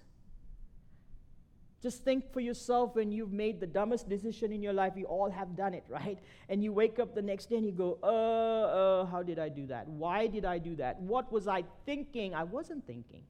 Just 1.85 2.03
think 2.03 2.33
for 2.33 2.41
yourself 2.41 2.95
when 2.95 3.13
you've 3.13 3.35
made 3.35 3.61
the 3.61 3.67
dumbest 3.67 4.09
decision 4.09 4.53
in 4.53 4.63
your 4.63 4.73
life. 4.73 4.95
We 4.97 5.05
all 5.05 5.31
have 5.31 5.55
done 5.55 5.75
it, 5.75 5.85
right? 5.91 6.19
And 6.49 6.65
you 6.65 6.73
wake 6.73 6.99
up 6.99 7.15
the 7.15 7.21
next 7.21 7.51
day 7.51 7.57
and 7.57 7.67
you 7.67 7.73
go, 7.73 7.99
uh, 8.03 8.07
uh, 8.07 9.05
how 9.05 9.23
did 9.23 9.39
I 9.39 9.51
do 9.51 9.67
that? 9.67 9.87
Why 9.87 10.27
did 10.27 10.47
I 10.47 10.57
do 10.57 10.77
that? 10.77 10.99
What 10.99 11.31
was 11.31 11.47
I 11.47 11.65
thinking? 11.85 12.35
I 12.35 12.45
wasn't 12.45 12.87
thinking. 12.87 13.25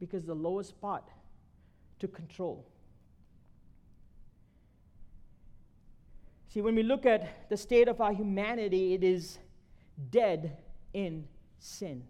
Because 0.00 0.24
the 0.24 0.34
lowest 0.34 0.80
part 0.80 1.04
to 2.00 2.08
control. 2.08 2.66
See, 6.48 6.62
when 6.62 6.74
we 6.74 6.82
look 6.82 7.06
at 7.06 7.48
the 7.48 7.56
state 7.56 7.86
of 7.86 8.00
our 8.00 8.12
humanity, 8.12 8.94
it 8.94 9.04
is 9.04 9.38
dead 10.10 10.56
in 10.92 11.28
sin. 11.60 12.02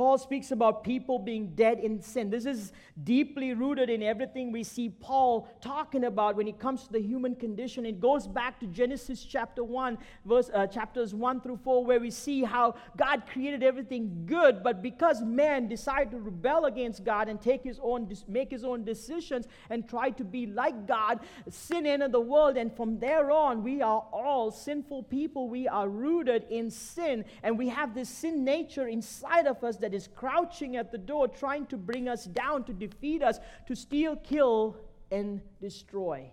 Paul 0.00 0.16
speaks 0.16 0.50
about 0.50 0.82
people 0.82 1.18
being 1.18 1.48
dead 1.54 1.78
in 1.78 2.00
sin. 2.00 2.30
This 2.30 2.46
is 2.46 2.72
deeply 3.04 3.52
rooted 3.52 3.90
in 3.90 4.02
everything 4.02 4.50
we 4.50 4.64
see 4.64 4.88
Paul 4.88 5.46
talking 5.60 6.04
about 6.04 6.36
when 6.36 6.48
it 6.48 6.58
comes 6.58 6.84
to 6.84 6.92
the 6.92 7.02
human 7.02 7.34
condition. 7.34 7.84
It 7.84 8.00
goes 8.00 8.26
back 8.26 8.58
to 8.60 8.66
Genesis 8.66 9.22
chapter 9.22 9.62
1, 9.62 9.98
verse, 10.24 10.50
uh, 10.54 10.66
chapters 10.68 11.14
1 11.14 11.42
through 11.42 11.58
4, 11.58 11.84
where 11.84 12.00
we 12.00 12.10
see 12.10 12.42
how 12.42 12.76
God 12.96 13.24
created 13.30 13.62
everything 13.62 14.24
good, 14.24 14.62
but 14.62 14.80
because 14.80 15.20
man 15.20 15.68
decided 15.68 16.12
to 16.12 16.18
rebel 16.18 16.64
against 16.64 17.04
God 17.04 17.28
and 17.28 17.38
take 17.38 17.62
his 17.62 17.78
own, 17.82 18.10
make 18.26 18.50
his 18.50 18.64
own 18.64 18.84
decisions 18.84 19.48
and 19.68 19.86
try 19.86 20.08
to 20.12 20.24
be 20.24 20.46
like 20.46 20.86
God, 20.86 21.20
sin 21.50 21.84
entered 21.84 22.12
the 22.12 22.20
world, 22.20 22.56
and 22.56 22.74
from 22.74 22.98
there 22.98 23.30
on, 23.30 23.62
we 23.62 23.82
are 23.82 24.02
all 24.14 24.50
sinful 24.50 25.02
people. 25.02 25.50
We 25.50 25.68
are 25.68 25.90
rooted 25.90 26.46
in 26.48 26.70
sin, 26.70 27.26
and 27.42 27.58
we 27.58 27.68
have 27.68 27.94
this 27.94 28.08
sin 28.08 28.44
nature 28.44 28.88
inside 28.88 29.46
of 29.46 29.62
us 29.62 29.76
that 29.76 29.89
that 29.90 29.96
is 29.96 30.08
crouching 30.14 30.76
at 30.76 30.92
the 30.92 30.98
door, 30.98 31.26
trying 31.26 31.66
to 31.66 31.76
bring 31.76 32.08
us 32.08 32.24
down, 32.24 32.64
to 32.64 32.72
defeat 32.72 33.22
us, 33.22 33.40
to 33.66 33.74
steal, 33.74 34.16
kill, 34.16 34.76
and 35.10 35.40
destroy. 35.60 36.30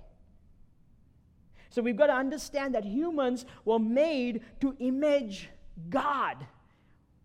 So 1.69 1.81
we've 1.81 1.97
got 1.97 2.07
to 2.07 2.13
understand 2.13 2.75
that 2.75 2.85
humans 2.85 3.45
were 3.65 3.79
made 3.79 4.41
to 4.61 4.75
image 4.79 5.49
God. 5.89 6.45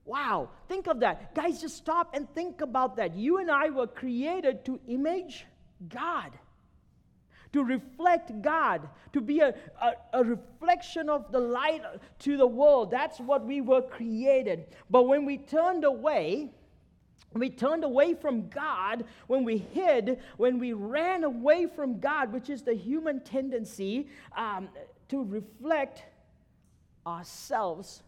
Wow, 0.05 0.51
think 0.69 0.89
of 0.89 1.01
that. 1.01 1.35
Guys, 1.35 1.61
just 1.61 1.77
stop 1.77 2.15
and 2.15 2.29
think 2.35 2.61
about 2.61 2.97
that. 2.97 3.15
You 3.15 3.39
and 3.39 3.51
I 3.51 3.71
were 3.71 3.87
created 3.87 4.65
to 4.65 4.81
image 4.89 5.47
God, 5.89 6.33
to 7.53 7.65
reflect 7.65 8.41
God, 8.41 8.89
to 9.13 9.21
be 9.21 9.41
a, 9.41 9.55
a, 9.81 9.93
a, 10.15 10.25
reflection 10.25 11.09
of 11.09 11.31
the 11.31 11.39
light 11.39 11.83
to 12.21 12.37
the 12.37 12.47
world. 12.47 12.91
That's 12.91 13.21
what 13.21 13.45
we 13.45 13.61
were 13.61 13.83
created. 13.83 14.67
But 14.89 15.03
when 15.03 15.27
we 15.27 15.37
turned 15.37 15.85
away, 15.85 16.51
we 17.35 17.51
turned 17.51 17.85
away 17.85 18.15
from 18.15 18.49
God, 18.49 19.05
when 19.27 19.45
we 19.45 19.59
hid, 19.59 20.21
when 20.37 20.59
we 20.59 20.73
ran 20.73 21.25
away 21.25 21.67
from 21.67 21.99
God, 21.99 22.33
which 22.33 22.51
is 22.51 22.63
the 22.63 22.75
human 22.75 23.21
tendency 23.21 24.09
um, 24.37 24.69
to 25.09 25.23
reflect 25.23 26.05
ourselves 27.07 28.03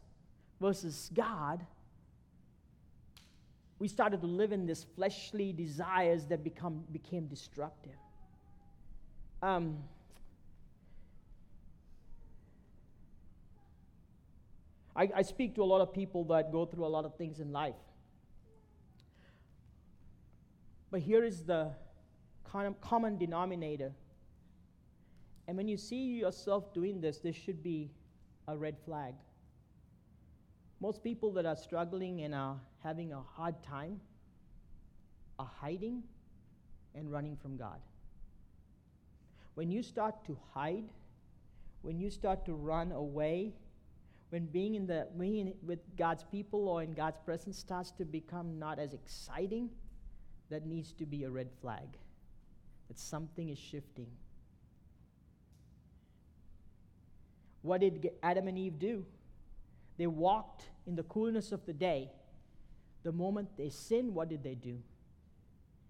versus 0.61 1.11
God, 1.15 1.65
we 3.79 3.89
started 3.89 4.21
to 4.21 4.27
live 4.27 4.53
in 4.53 4.67
these 4.67 4.87
fleshly 4.95 5.53
desires 5.53 6.25
that 6.27 6.45
become, 6.45 6.85
became 6.93 7.27
destructive. 7.27 7.93
Um, 9.45 9.77
I, 14.97 15.11
I 15.17 15.21
speak 15.21 15.55
to 15.57 15.63
a 15.63 15.67
lot 15.67 15.83
of 15.83 15.93
people 15.93 16.25
that 16.25 16.51
go 16.51 16.65
through 16.65 16.87
a 16.87 16.89
lot 16.89 17.05
of 17.05 17.15
things 17.17 17.41
in 17.41 17.53
life. 17.53 17.75
But 20.91 21.01
here 21.01 21.23
is 21.23 21.43
the 21.43 21.73
common 22.81 23.19
denominator. 23.19 23.93
And 25.47 25.59
when 25.59 25.69
you 25.69 25.77
see 25.77 26.05
yourself 26.21 26.73
doing 26.73 27.03
this, 27.03 27.19
this 27.19 27.37
should 27.37 27.63
be 27.63 27.91
a 28.49 28.57
red 28.57 28.79
flag. 28.87 29.13
Most 30.81 31.05
people 31.05 31.33
that 31.33 31.45
are 31.45 31.57
struggling 31.57 32.23
and 32.23 32.35
are 32.35 32.59
having 32.83 33.13
a 33.13 33.21
hard 33.21 33.63
time 33.63 34.01
are 35.39 35.51
hiding 35.61 36.03
and 36.95 37.13
running 37.13 37.37
from 37.37 37.59
God. 37.59 37.81
When 39.55 39.71
you 39.71 39.83
start 39.83 40.25
to 40.27 40.37
hide, 40.53 40.85
when 41.83 41.99
you 41.99 42.11
start 42.11 42.45
to 42.47 42.55
run 42.55 42.93
away, 42.93 43.53
when 44.31 44.47
being 44.47 44.75
in 44.75 44.87
the 44.87 45.07
being 45.19 45.55
with 45.65 45.79
God's 45.97 46.25
people 46.25 46.69
or 46.69 46.83
in 46.83 46.93
God's 46.95 47.19
presence 47.25 47.59
starts 47.59 47.93
to 47.93 48.05
become 48.05 48.59
not 48.59 48.79
as 48.79 48.93
exciting, 48.93 49.71
that 50.51 50.67
needs 50.67 50.93
to 50.95 51.07
be 51.07 51.25
a 51.25 51.31
red 51.31 51.51
flag. 51.61 51.87
That 52.89 52.99
something 52.99 53.49
is 53.49 53.59
shifting. 53.59 54.09
What 57.63 57.81
did 57.81 58.11
Adam 58.23 58.49
and 58.49 58.59
Eve 58.59 58.79
do? 58.79 59.07
They 59.97 60.07
walked 60.07 60.65
in 60.87 60.97
the 60.97 61.05
coolness 61.05 61.53
of 61.53 61.65
the 61.65 61.73
day. 61.73 62.11
The 63.05 63.13
moment 63.13 63.49
they 63.57 63.71
sinned, 63.71 64.15
what 64.15 64.29
did 64.29 64.43
they 64.43 64.55
do? 64.55 64.79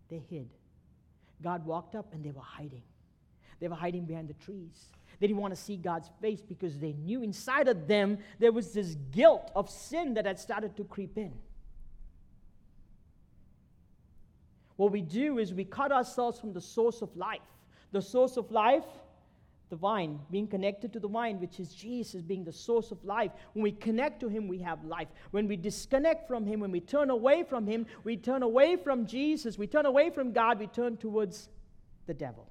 They 0.08 0.22
hid. 0.30 0.50
God 1.42 1.64
walked 1.64 1.94
up 1.94 2.12
and 2.12 2.24
they 2.24 2.30
were 2.30 2.42
hiding. 2.42 2.82
They 3.64 3.68
were 3.68 3.76
hiding 3.76 4.04
behind 4.04 4.28
the 4.28 4.34
trees. 4.34 4.90
They 5.18 5.26
didn't 5.26 5.40
want 5.40 5.54
to 5.54 5.58
see 5.58 5.78
God's 5.78 6.10
face 6.20 6.42
because 6.42 6.78
they 6.78 6.92
knew 6.92 7.22
inside 7.22 7.66
of 7.66 7.88
them 7.88 8.18
there 8.38 8.52
was 8.52 8.74
this 8.74 8.94
guilt 9.10 9.50
of 9.56 9.70
sin 9.70 10.12
that 10.12 10.26
had 10.26 10.38
started 10.38 10.76
to 10.76 10.84
creep 10.84 11.16
in. 11.16 11.32
What 14.76 14.92
we 14.92 15.00
do 15.00 15.38
is 15.38 15.54
we 15.54 15.64
cut 15.64 15.92
ourselves 15.92 16.38
from 16.38 16.52
the 16.52 16.60
source 16.60 17.00
of 17.00 17.16
life. 17.16 17.40
The 17.92 18.02
source 18.02 18.36
of 18.36 18.50
life, 18.50 18.84
the 19.70 19.76
vine, 19.76 20.20
being 20.30 20.46
connected 20.46 20.92
to 20.92 21.00
the 21.00 21.08
vine, 21.08 21.40
which 21.40 21.58
is 21.58 21.74
Jesus 21.74 22.20
being 22.20 22.44
the 22.44 22.52
source 22.52 22.90
of 22.90 23.02
life. 23.02 23.30
When 23.54 23.62
we 23.62 23.72
connect 23.72 24.20
to 24.20 24.28
Him, 24.28 24.46
we 24.46 24.58
have 24.58 24.84
life. 24.84 25.08
When 25.30 25.48
we 25.48 25.56
disconnect 25.56 26.28
from 26.28 26.44
Him, 26.44 26.60
when 26.60 26.70
we 26.70 26.80
turn 26.80 27.08
away 27.08 27.44
from 27.44 27.66
Him, 27.66 27.86
we 28.02 28.18
turn 28.18 28.42
away 28.42 28.76
from 28.76 29.06
Jesus, 29.06 29.56
we 29.56 29.66
turn 29.66 29.86
away 29.86 30.10
from 30.10 30.32
God, 30.32 30.58
we 30.58 30.66
turn 30.66 30.98
towards 30.98 31.48
the 32.06 32.12
devil. 32.12 32.50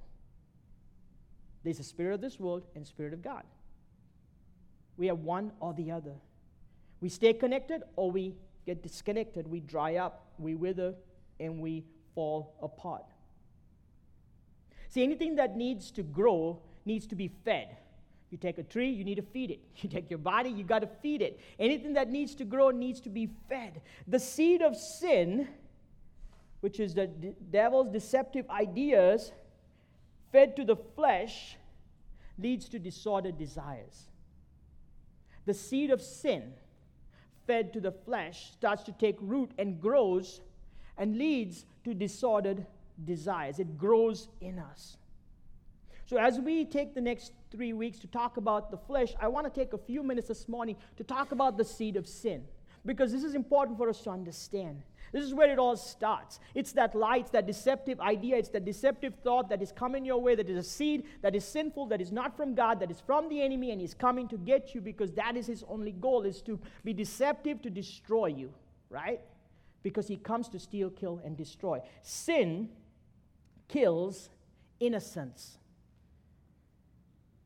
There's 1.64 1.80
a 1.80 1.84
spirit 1.84 2.14
of 2.14 2.20
this 2.20 2.38
world 2.38 2.64
and 2.76 2.86
spirit 2.86 3.14
of 3.14 3.22
God. 3.22 3.42
We 4.96 5.06
have 5.08 5.18
one 5.18 5.52
or 5.60 5.72
the 5.74 5.90
other. 5.90 6.14
We 7.00 7.08
stay 7.08 7.32
connected 7.32 7.82
or 7.96 8.10
we 8.10 8.34
get 8.66 8.82
disconnected. 8.82 9.48
We 9.48 9.60
dry 9.60 9.96
up, 9.96 10.26
we 10.38 10.54
wither, 10.54 10.94
and 11.40 11.58
we 11.58 11.84
fall 12.14 12.54
apart. 12.62 13.04
See, 14.90 15.02
anything 15.02 15.36
that 15.36 15.56
needs 15.56 15.90
to 15.92 16.02
grow 16.02 16.60
needs 16.84 17.06
to 17.08 17.16
be 17.16 17.28
fed. 17.44 17.76
You 18.30 18.38
take 18.38 18.58
a 18.58 18.62
tree, 18.62 18.90
you 18.90 19.04
need 19.04 19.16
to 19.16 19.22
feed 19.22 19.50
it. 19.50 19.60
You 19.82 19.88
take 19.88 20.10
your 20.10 20.18
body, 20.18 20.50
you 20.50 20.64
got 20.64 20.80
to 20.80 20.88
feed 21.02 21.22
it. 21.22 21.40
Anything 21.58 21.94
that 21.94 22.10
needs 22.10 22.34
to 22.36 22.44
grow 22.44 22.70
needs 22.70 23.00
to 23.02 23.10
be 23.10 23.28
fed. 23.48 23.80
The 24.06 24.18
seed 24.18 24.62
of 24.62 24.76
sin, 24.76 25.48
which 26.60 26.80
is 26.80 26.94
the 26.94 27.06
devil's 27.06 27.92
deceptive 27.92 28.48
ideas, 28.50 29.32
fed 30.34 30.56
to 30.56 30.64
the 30.64 30.74
flesh 30.74 31.56
leads 32.40 32.68
to 32.68 32.80
disordered 32.80 33.38
desires. 33.38 34.08
The 35.46 35.54
seed 35.54 35.92
of 35.92 36.02
sin, 36.02 36.54
fed 37.46 37.72
to 37.74 37.80
the 37.80 37.92
flesh, 37.92 38.50
starts 38.50 38.82
to 38.84 38.92
take 38.92 39.16
root 39.20 39.52
and 39.58 39.80
grows 39.80 40.40
and 40.98 41.16
leads 41.16 41.66
to 41.84 41.94
disordered 41.94 42.66
desires. 43.04 43.60
It 43.60 43.78
grows 43.78 44.26
in 44.40 44.58
us. 44.58 44.96
So, 46.06 46.16
as 46.16 46.40
we 46.40 46.64
take 46.64 46.94
the 46.94 47.00
next 47.00 47.32
three 47.52 47.72
weeks 47.72 48.00
to 48.00 48.08
talk 48.08 48.36
about 48.36 48.72
the 48.72 48.76
flesh, 48.76 49.14
I 49.20 49.28
want 49.28 49.46
to 49.46 49.60
take 49.60 49.72
a 49.72 49.78
few 49.78 50.02
minutes 50.02 50.26
this 50.26 50.48
morning 50.48 50.74
to 50.96 51.04
talk 51.04 51.30
about 51.30 51.56
the 51.56 51.64
seed 51.64 51.94
of 51.94 52.08
sin 52.08 52.42
because 52.84 53.12
this 53.12 53.22
is 53.22 53.36
important 53.36 53.78
for 53.78 53.88
us 53.88 54.00
to 54.00 54.10
understand. 54.10 54.82
This 55.14 55.22
is 55.22 55.32
where 55.32 55.48
it 55.48 55.60
all 55.60 55.76
starts. 55.76 56.40
It's 56.56 56.72
that 56.72 56.96
lie, 56.96 57.18
it's 57.18 57.30
that 57.30 57.46
deceptive 57.46 58.00
idea, 58.00 58.36
it's 58.36 58.48
that 58.48 58.64
deceptive 58.64 59.14
thought 59.22 59.48
that 59.48 59.62
is 59.62 59.70
coming 59.70 60.04
your 60.04 60.20
way, 60.20 60.34
that 60.34 60.50
is 60.50 60.58
a 60.58 60.68
seed 60.68 61.04
that 61.22 61.36
is 61.36 61.44
sinful, 61.44 61.86
that 61.86 62.00
is 62.00 62.10
not 62.10 62.36
from 62.36 62.56
God, 62.56 62.80
that 62.80 62.90
is 62.90 63.00
from 63.00 63.28
the 63.28 63.40
enemy, 63.40 63.70
and 63.70 63.80
he's 63.80 63.94
coming 63.94 64.26
to 64.26 64.36
get 64.36 64.74
you 64.74 64.80
because 64.80 65.12
that 65.12 65.36
is 65.36 65.46
his 65.46 65.62
only 65.68 65.92
goal, 65.92 66.22
is 66.22 66.42
to 66.42 66.58
be 66.82 66.92
deceptive 66.92 67.62
to 67.62 67.70
destroy 67.70 68.26
you, 68.26 68.52
right? 68.90 69.20
Because 69.84 70.08
he 70.08 70.16
comes 70.16 70.48
to 70.48 70.58
steal, 70.58 70.90
kill, 70.90 71.20
and 71.24 71.36
destroy. 71.36 71.80
Sin 72.02 72.70
kills 73.68 74.30
innocence. 74.80 75.58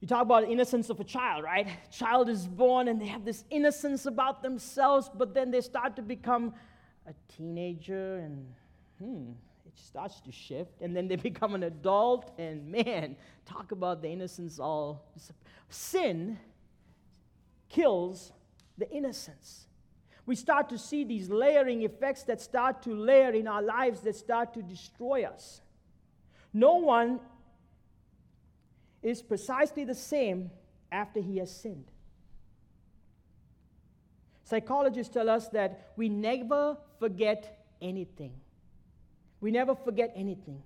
You 0.00 0.08
talk 0.08 0.22
about 0.22 0.44
innocence 0.44 0.88
of 0.88 1.00
a 1.00 1.04
child, 1.04 1.44
right? 1.44 1.68
Child 1.90 2.30
is 2.30 2.46
born 2.46 2.88
and 2.88 2.98
they 2.98 3.08
have 3.08 3.26
this 3.26 3.44
innocence 3.50 4.06
about 4.06 4.42
themselves, 4.42 5.10
but 5.12 5.34
then 5.34 5.50
they 5.50 5.60
start 5.60 5.96
to 5.96 6.02
become 6.02 6.54
a 7.08 7.14
teenager 7.32 8.16
and 8.18 8.46
hmm, 8.98 9.30
it 9.66 9.72
starts 9.78 10.20
to 10.20 10.32
shift. 10.32 10.80
And 10.82 10.94
then 10.94 11.08
they 11.08 11.16
become 11.30 11.54
an 11.54 11.62
adult, 11.62 12.32
and 12.38 12.70
man, 12.70 13.16
talk 13.46 13.72
about 13.72 14.02
the 14.02 14.08
innocence 14.08 14.58
all. 14.58 15.10
Sin 15.70 16.38
kills 17.68 18.32
the 18.76 18.90
innocence. 18.90 19.66
We 20.26 20.36
start 20.36 20.68
to 20.68 20.78
see 20.78 21.04
these 21.04 21.30
layering 21.30 21.82
effects 21.82 22.24
that 22.24 22.40
start 22.40 22.82
to 22.82 22.94
layer 22.94 23.30
in 23.30 23.48
our 23.48 23.62
lives 23.62 24.00
that 24.02 24.14
start 24.14 24.52
to 24.54 24.62
destroy 24.62 25.24
us. 25.24 25.62
No 26.52 26.74
one 26.74 27.20
is 29.02 29.22
precisely 29.22 29.84
the 29.84 29.94
same 29.94 30.50
after 30.92 31.20
he 31.20 31.38
has 31.38 31.50
sinned. 31.50 31.90
Psychologists 34.44 35.12
tell 35.12 35.30
us 35.30 35.48
that 35.48 35.92
we 35.96 36.08
never 36.08 36.76
forget 36.98 37.64
anything. 37.80 38.32
We 39.40 39.50
never 39.50 39.74
forget 39.74 40.12
anything. 40.16 40.62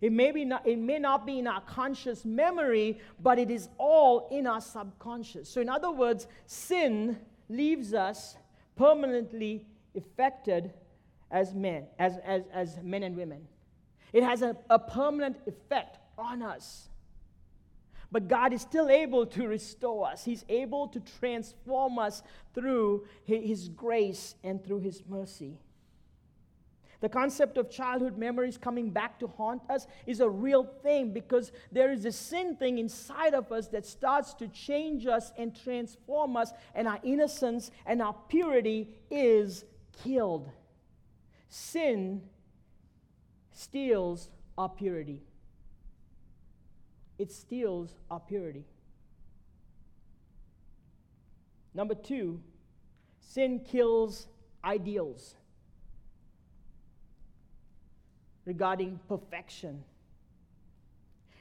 It 0.00 0.10
may, 0.10 0.32
be 0.32 0.44
not, 0.44 0.66
it 0.66 0.78
may 0.78 0.98
not 0.98 1.24
be 1.24 1.38
in 1.38 1.46
our 1.46 1.60
conscious 1.60 2.24
memory, 2.24 2.98
but 3.20 3.38
it 3.38 3.50
is 3.50 3.68
all 3.78 4.28
in 4.32 4.48
our 4.48 4.60
subconscious. 4.60 5.48
So, 5.48 5.60
in 5.60 5.68
other 5.68 5.92
words, 5.92 6.26
sin 6.46 7.18
leaves 7.48 7.94
us 7.94 8.36
permanently 8.74 9.64
affected 9.96 10.72
as 11.30 11.54
men, 11.54 11.86
as, 12.00 12.18
as, 12.24 12.42
as 12.52 12.78
men 12.82 13.04
and 13.04 13.16
women. 13.16 13.46
It 14.12 14.24
has 14.24 14.42
a, 14.42 14.56
a 14.68 14.78
permanent 14.78 15.36
effect 15.46 15.98
on 16.18 16.42
us. 16.42 16.88
But 18.12 18.28
God 18.28 18.52
is 18.52 18.60
still 18.60 18.90
able 18.90 19.24
to 19.26 19.48
restore 19.48 20.06
us. 20.06 20.24
He's 20.24 20.44
able 20.50 20.86
to 20.88 21.00
transform 21.18 21.98
us 21.98 22.22
through 22.54 23.06
His 23.24 23.68
grace 23.70 24.34
and 24.44 24.62
through 24.62 24.80
His 24.80 25.02
mercy. 25.08 25.58
The 27.00 27.08
concept 27.08 27.56
of 27.56 27.68
childhood 27.68 28.16
memories 28.16 28.56
coming 28.56 28.90
back 28.90 29.18
to 29.20 29.26
haunt 29.26 29.62
us 29.68 29.88
is 30.06 30.20
a 30.20 30.28
real 30.30 30.62
thing 30.62 31.12
because 31.12 31.50
there 31.72 31.90
is 31.90 32.04
a 32.04 32.12
sin 32.12 32.54
thing 32.54 32.78
inside 32.78 33.34
of 33.34 33.50
us 33.50 33.66
that 33.68 33.84
starts 33.84 34.34
to 34.34 34.46
change 34.46 35.06
us 35.06 35.32
and 35.36 35.58
transform 35.64 36.36
us, 36.36 36.52
and 36.76 36.86
our 36.86 37.00
innocence 37.02 37.72
and 37.86 38.00
our 38.00 38.14
purity 38.28 38.88
is 39.10 39.64
killed. 40.04 40.48
Sin 41.48 42.22
steals 43.50 44.30
our 44.56 44.68
purity, 44.68 45.22
it 47.22 47.30
steals 47.30 47.94
our 48.10 48.18
purity. 48.18 48.64
Number 51.72 51.94
two, 51.94 52.40
sin 53.20 53.60
kills 53.60 54.26
ideals 54.64 55.36
regarding 58.44 58.98
perfection. 59.08 59.84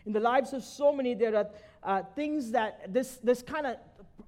In 0.06 0.13
the 0.13 0.20
lives 0.20 0.54
of 0.54 0.63
so 0.63 0.94
many, 0.94 1.15
there 1.15 1.36
are 1.36 1.50
uh, 1.84 2.04
things 2.15 2.52
that 2.52 2.94
this, 2.94 3.17
this 3.24 3.41
kind 3.41 3.65
of 3.65 3.78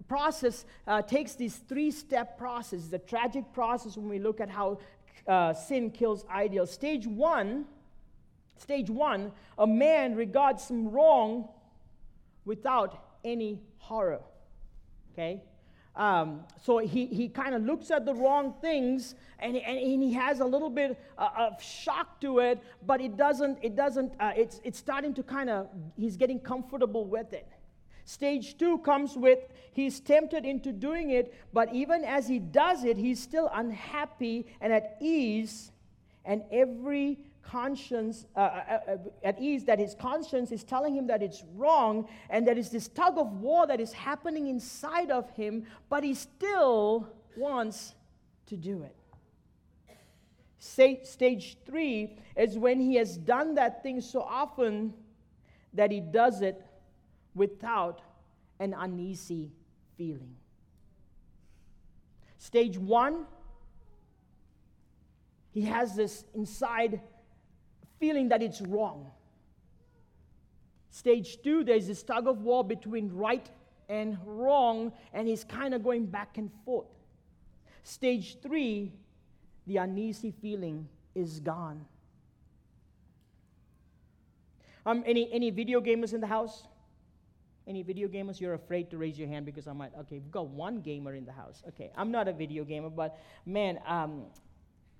process 0.07 0.65
uh, 0.87 1.03
takes 1.03 1.35
these 1.35 1.57
three 1.69 1.91
step 1.91 2.35
process, 2.35 2.87
the 2.87 2.97
tragic 2.97 3.45
process 3.53 3.95
when 3.95 4.09
we 4.09 4.17
look 4.17 4.41
at 4.41 4.49
how 4.49 4.79
uh, 5.27 5.53
sin 5.53 5.91
kills 5.91 6.25
ideals. 6.31 6.71
Stage 6.71 7.05
one, 7.05 7.65
stage 8.57 8.89
one, 8.89 9.31
a 9.57 9.67
man 9.67 10.15
regards 10.15 10.63
some 10.63 10.89
wrong 10.89 11.49
without 12.45 13.17
any 13.23 13.61
horror. 13.77 14.21
Okay? 15.13 15.41
Um, 15.95 16.45
so 16.63 16.79
he, 16.79 17.05
he 17.05 17.29
kind 17.29 17.53
of 17.53 17.63
looks 17.63 17.91
at 17.91 18.05
the 18.05 18.15
wrong 18.15 18.55
things 18.61 19.13
and, 19.37 19.55
and, 19.55 19.77
and 19.77 20.01
he 20.01 20.13
has 20.13 20.39
a 20.39 20.45
little 20.45 20.69
bit 20.69 20.99
uh, 21.19 21.29
of 21.37 21.61
shock 21.61 22.19
to 22.21 22.39
it, 22.39 22.63
but 22.85 22.99
it 22.99 23.15
doesn't, 23.15 23.59
it 23.61 23.75
doesn't, 23.75 24.13
uh, 24.19 24.31
it's, 24.35 24.59
it's 24.63 24.79
starting 24.79 25.13
to 25.13 25.21
kind 25.21 25.51
of, 25.51 25.67
he's 25.95 26.17
getting 26.17 26.39
comfortable 26.39 27.05
with 27.05 27.31
it. 27.33 27.47
Stage 28.05 28.57
two 28.57 28.79
comes 28.79 29.15
with 29.15 29.39
he's 29.71 29.99
tempted 29.99 30.45
into 30.45 30.71
doing 30.71 31.11
it, 31.11 31.33
but 31.53 31.73
even 31.73 32.03
as 32.03 32.27
he 32.27 32.39
does 32.39 32.83
it, 32.83 32.97
he's 32.97 33.21
still 33.21 33.49
unhappy 33.53 34.47
and 34.61 34.73
at 34.73 34.97
ease, 34.99 35.71
and 36.25 36.43
every 36.51 37.19
conscience 37.43 38.25
uh, 38.35 38.39
uh, 38.39 38.79
uh, 38.87 38.97
at 39.23 39.39
ease 39.39 39.65
that 39.65 39.77
his 39.77 39.95
conscience 39.95 40.51
is 40.51 40.63
telling 40.63 40.95
him 40.95 41.07
that 41.07 41.21
it's 41.21 41.43
wrong 41.55 42.07
and 42.29 42.47
there 42.47 42.57
is 42.57 42.69
this 42.69 42.87
tug 42.87 43.17
of 43.17 43.31
war 43.41 43.67
that 43.67 43.79
is 43.79 43.91
happening 43.91 44.47
inside 44.47 45.11
of 45.11 45.29
him 45.31 45.65
but 45.89 46.03
he 46.03 46.13
still 46.13 47.07
wants 47.35 47.93
to 48.45 48.55
do 48.55 48.83
it. 48.83 48.95
Stage 50.59 51.57
three 51.65 52.17
is 52.37 52.57
when 52.57 52.79
he 52.79 52.95
has 52.95 53.17
done 53.17 53.55
that 53.55 53.83
thing 53.83 53.99
so 53.99 54.21
often 54.21 54.93
that 55.73 55.91
he 55.91 55.99
does 55.99 56.41
it 56.41 56.65
without 57.35 58.01
an 58.59 58.73
uneasy 58.77 59.51
feeling. 59.97 60.35
Stage 62.37 62.77
one 62.77 63.25
he 65.53 65.61
has 65.61 65.95
this 65.95 66.25
inside 66.33 66.99
feeling 67.99 68.29
that 68.29 68.41
it's 68.41 68.59
wrong. 68.61 69.11
Stage 70.89 71.41
two, 71.43 71.63
there's 71.63 71.87
this 71.87 72.03
tug 72.03 72.27
of 72.27 72.41
war 72.41 72.63
between 72.63 73.11
right 73.13 73.49
and 73.87 74.17
wrong, 74.25 74.91
and 75.13 75.27
he's 75.27 75.43
kind 75.43 75.73
of 75.73 75.83
going 75.83 76.05
back 76.05 76.37
and 76.37 76.51
forth. 76.65 76.87
Stage 77.83 78.37
three, 78.41 78.91
the 79.67 79.77
uneasy 79.77 80.31
feeling 80.41 80.87
is 81.15 81.39
gone. 81.39 81.85
Um, 84.85 85.03
any, 85.05 85.31
any 85.31 85.49
video 85.49 85.79
gamers 85.79 86.13
in 86.13 86.19
the 86.19 86.27
house? 86.27 86.67
Any 87.67 87.83
video 87.83 88.07
gamers? 88.07 88.41
You're 88.41 88.55
afraid 88.55 88.89
to 88.91 88.97
raise 88.97 89.17
your 89.17 89.27
hand 89.29 89.45
because 89.45 89.67
I 89.67 89.73
might, 89.73 89.91
okay, 90.01 90.19
we've 90.19 90.31
got 90.31 90.47
one 90.47 90.81
gamer 90.81 91.15
in 91.15 91.25
the 91.25 91.31
house. 91.31 91.63
Okay, 91.69 91.91
I'm 91.95 92.11
not 92.11 92.27
a 92.27 92.33
video 92.33 92.65
gamer, 92.65 92.89
but 92.89 93.17
man, 93.45 93.79
um, 93.87 94.23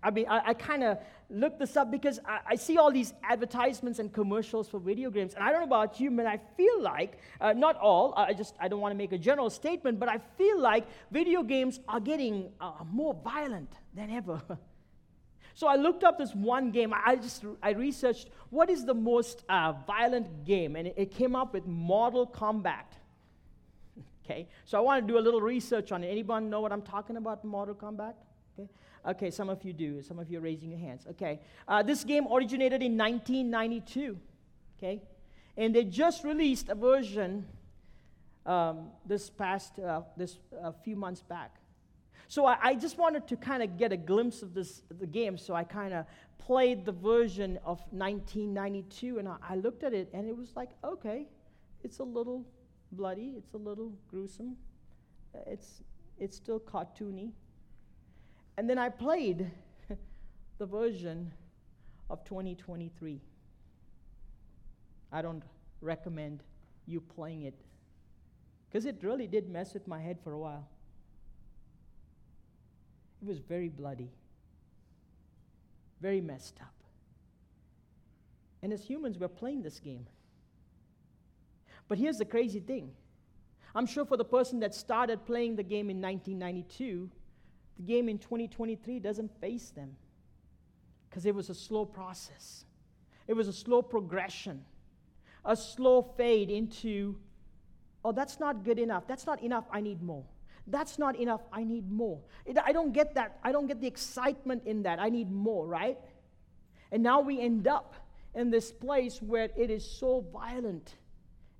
I 0.04 0.12
mean, 0.12 0.26
I, 0.28 0.50
I 0.50 0.54
kind 0.54 0.84
of 0.84 0.98
looked 1.30 1.60
this 1.60 1.78
up 1.78 1.89
because 1.89 2.20
I, 2.26 2.39
I, 2.50 2.56
see 2.56 2.78
all 2.78 2.92
these 2.92 3.13
advertisements 3.24 4.00
and 4.00 4.12
commercials 4.12 4.68
for 4.68 4.80
video 4.80 5.10
games, 5.10 5.34
and 5.34 5.44
I 5.44 5.52
don't 5.52 5.62
know 5.62 5.66
about 5.66 6.00
you, 6.00 6.12
but 6.12 6.26
I 6.26 6.39
feel 6.58 6.82
like, 6.82 7.18
uh, 7.39 7.54
not 7.54 7.78
all, 7.78 8.13
I 8.16 8.34
just, 8.34 8.56
I 8.60 8.68
don't 8.68 8.82
want 8.82 8.92
to 8.92 8.98
make 8.98 9.13
a 9.13 9.18
general 9.18 9.50
statement, 9.50 10.00
but 10.00 10.10
I 10.10 10.20
feel 10.38 10.60
like 10.60 10.86
video 11.12 11.42
games 11.42 11.80
are 11.88 12.00
getting 12.00 12.52
uh, 12.60 12.72
more 12.92 13.13
violent 13.24 13.72
than 13.96 14.12
ever. 14.12 14.42
so 15.56 15.68
I 15.68 15.76
looked 15.76 16.04
up 16.04 16.18
this 16.18 16.36
one 16.36 16.72
game. 16.72 16.94
I 16.94 17.16
just, 17.16 17.46
I 17.62 17.72
researched 17.72 18.30
what 18.50 18.70
is 18.70 18.86
the 18.86 18.94
most 18.94 19.44
uh, 19.50 19.74
violent 19.88 20.46
game, 20.46 20.76
and 20.76 20.88
it, 20.88 20.96
it 20.98 21.12
came 21.12 21.36
up 21.36 21.54
with 21.54 21.66
Mortal 21.66 22.28
Kombat. 22.28 22.92
okay, 24.26 24.48
so 24.66 24.78
I 24.78 24.82
want 24.82 25.06
to 25.06 25.12
do 25.12 25.18
a 25.18 25.22
little 25.22 25.42
research 25.42 25.92
on 25.92 26.04
it. 26.04 26.08
Anyone 26.08 26.50
know 26.50 26.62
what 26.62 26.72
I'm 26.72 26.84
talking 26.84 27.18
about, 27.18 27.44
Mortal 27.46 27.76
Kombat? 27.76 28.13
Okay. 28.60 28.70
Okay, 29.06 29.32
some 29.32 29.50
of 29.50 29.63
you 29.63 29.74
do. 29.74 30.02
Some 30.02 30.18
of 30.18 30.30
you 30.30 30.38
are 30.38 30.42
raising 30.42 30.70
your 30.70 30.80
hands. 30.80 31.06
Okay. 31.10 31.42
Uh, 31.68 31.84
this 31.84 32.04
game 32.04 32.26
originated 32.32 32.82
in 32.82 32.98
1992. 32.98 34.18
Okay. 34.78 35.02
And 35.58 35.76
they 35.76 35.84
just 35.84 36.24
released 36.24 36.70
a 36.70 36.76
version 36.76 37.46
um, 38.46 38.89
this 39.06 39.30
past, 39.30 39.78
uh, 39.80 40.02
this 40.18 40.38
uh, 40.62 40.72
few 40.84 40.96
months 40.96 41.22
back. 41.22 41.58
So 42.28 42.46
I, 42.46 42.58
I 42.62 42.76
just 42.76 42.98
wanted 42.98 43.28
to 43.28 43.38
kind 43.38 43.62
of 43.62 43.78
get 43.78 43.92
a 43.92 43.98
glimpse 43.98 44.42
of 44.42 44.54
this 44.54 44.82
the 45.00 45.06
game. 45.06 45.38
So 45.38 45.54
I 45.54 45.63
kind 45.63 45.94
of 45.94 46.06
played 46.39 46.86
the 46.86 46.92
version 46.92 47.58
of 47.66 47.80
1992, 47.92 49.20
and 49.20 49.28
I, 49.28 49.36
I 49.48 49.56
looked 49.56 49.84
at 49.84 49.94
it, 49.94 50.10
and 50.13 50.28
it 50.28 50.36
was 50.36 50.56
like, 50.56 50.70
okay, 50.84 51.28
it's 51.84 52.00
a 52.00 52.04
little 52.04 52.44
bloody, 52.92 53.34
it's 53.38 53.54
a 53.54 53.58
little 53.58 53.94
gruesome, 54.10 54.56
it's 55.46 55.84
it's 56.20 56.36
still 56.36 56.60
cartoony. 56.60 57.32
And 58.58 58.70
then 58.70 58.78
I 58.78 58.89
played 58.89 59.50
the 60.58 60.66
version 60.66 61.32
of 62.10 62.24
2023. 62.24 63.22
I 65.12 65.22
don't 65.22 65.44
recommend 65.82 66.44
you 66.86 67.02
playing 67.02 67.44
it 67.44 67.56
because 68.70 68.86
it 68.86 68.98
really 69.02 69.28
did 69.28 69.50
mess 69.50 69.74
with 69.74 69.88
my 69.88 70.00
head 70.00 70.18
for 70.24 70.34
a 70.34 70.39
while. 70.39 70.68
It 73.22 73.28
was 73.28 73.39
very 73.39 73.70
bloody, 73.70 74.12
very 76.02 76.20
messed 76.20 76.58
up. 76.60 76.74
And 78.62 78.74
as 78.74 78.84
humans, 78.84 79.18
we're 79.20 79.28
playing 79.28 79.62
this 79.62 79.80
game. 79.80 80.08
But 81.88 81.98
here's 81.98 82.18
the 82.18 82.26
crazy 82.26 82.60
thing 82.60 82.92
I'm 83.76 83.86
sure 83.86 84.06
for 84.06 84.18
the 84.18 84.26
person 84.26 84.60
that 84.62 84.74
started 84.74 85.26
playing 85.26 85.56
the 85.56 85.64
game 85.64 85.89
in 85.89 86.01
1992, 86.01 87.10
the 87.78 87.84
game 87.84 88.09
in 88.09 88.17
2023 88.17 88.99
doesn't 88.99 89.32
face 89.39 89.69
them 89.69 89.95
because 91.09 91.26
it 91.26 91.34
was 91.34 91.49
a 91.49 91.55
slow 91.55 91.86
process. 91.86 92.65
It 93.28 93.34
was 93.34 93.47
a 93.47 93.53
slow 93.53 93.82
progression, 93.82 94.65
a 95.45 95.55
slow 95.55 96.01
fade 96.01 96.49
into, 96.49 97.15
oh, 98.03 98.11
that's 98.11 98.39
not 98.39 98.63
good 98.63 98.80
enough. 98.80 99.07
That's 99.07 99.26
not 99.26 99.41
enough. 99.41 99.65
I 99.71 99.82
need 99.82 100.01
more. 100.01 100.26
That's 100.67 100.97
not 100.97 101.15
enough. 101.17 101.41
I 101.51 101.63
need 101.63 101.91
more. 101.91 102.19
I 102.63 102.71
don't 102.71 102.93
get 102.93 103.15
that. 103.15 103.39
I 103.43 103.51
don't 103.51 103.67
get 103.67 103.82
the 103.82 103.88
excitement 103.88 104.63
in 104.65 104.84
that. 104.84 104.99
I 104.99 105.09
need 105.09 105.32
more, 105.32 105.67
right? 105.67 105.97
And 106.91 107.03
now 107.03 107.21
we 107.21 107.39
end 107.39 107.67
up 107.67 107.95
in 108.34 108.49
this 108.49 108.71
place 108.71 109.21
where 109.21 109.49
it 109.57 109.69
is 109.69 109.86
so 109.86 110.26
violent 110.32 110.95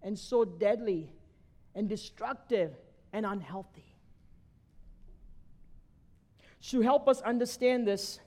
and 0.02 0.18
so 0.18 0.46
deadly 0.46 1.12
and 1.76 1.90
destructive 1.90 2.74
and 3.12 3.26
unhealthy. 3.26 3.93
To 6.70 6.82
help 6.82 7.10
us 7.10 7.22
understand 7.22 7.86
this, 7.88 8.20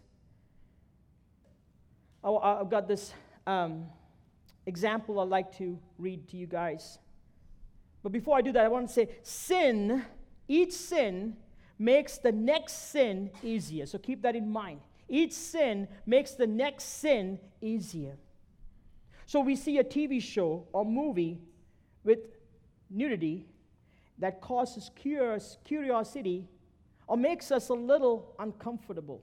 I've 2.23 2.69
got 2.69 2.87
this 2.87 3.13
um, 3.47 3.87
example 4.67 5.21
I'd 5.21 5.29
like 5.29 5.57
to 5.59 5.79
read 5.99 6.29
to 6.29 6.37
you 6.37 6.47
guys. 6.47 6.99
But 8.03 8.13
before 8.13 8.37
I 8.37 8.43
do 8.43 8.53
that, 8.53 8.65
I 8.65 8.69
want 8.69 8.89
to 8.89 8.93
say 8.93 9.09
sin, 9.23 10.05
each 10.49 10.73
sin 10.73 11.37
makes 11.79 12.19
the 12.19 12.33
next 12.33 12.91
sin 12.91 13.31
easier. 13.43 13.87
So 13.87 13.99
keep 13.99 14.23
that 14.23 14.37
in 14.37 14.51
mind. 14.51 14.81
Each 15.09 15.33
sin 15.33 15.89
makes 16.05 16.33
the 16.33 16.47
next 16.47 16.85
sin 16.85 17.39
easier. 17.61 18.17
So 19.25 19.41
we 19.41 19.57
see 19.57 19.79
a 19.79 19.85
TV 19.85 20.21
show 20.21 20.67
or 20.73 20.85
movie 20.85 21.41
with 22.05 22.19
nudity 22.91 23.47
that 24.19 24.41
causes 24.41 24.91
curious, 24.95 25.59
curiosity 25.65 26.49
or 27.07 27.17
makes 27.17 27.51
us 27.51 27.69
a 27.69 27.75
little 27.75 28.35
uncomfortable. 28.39 29.23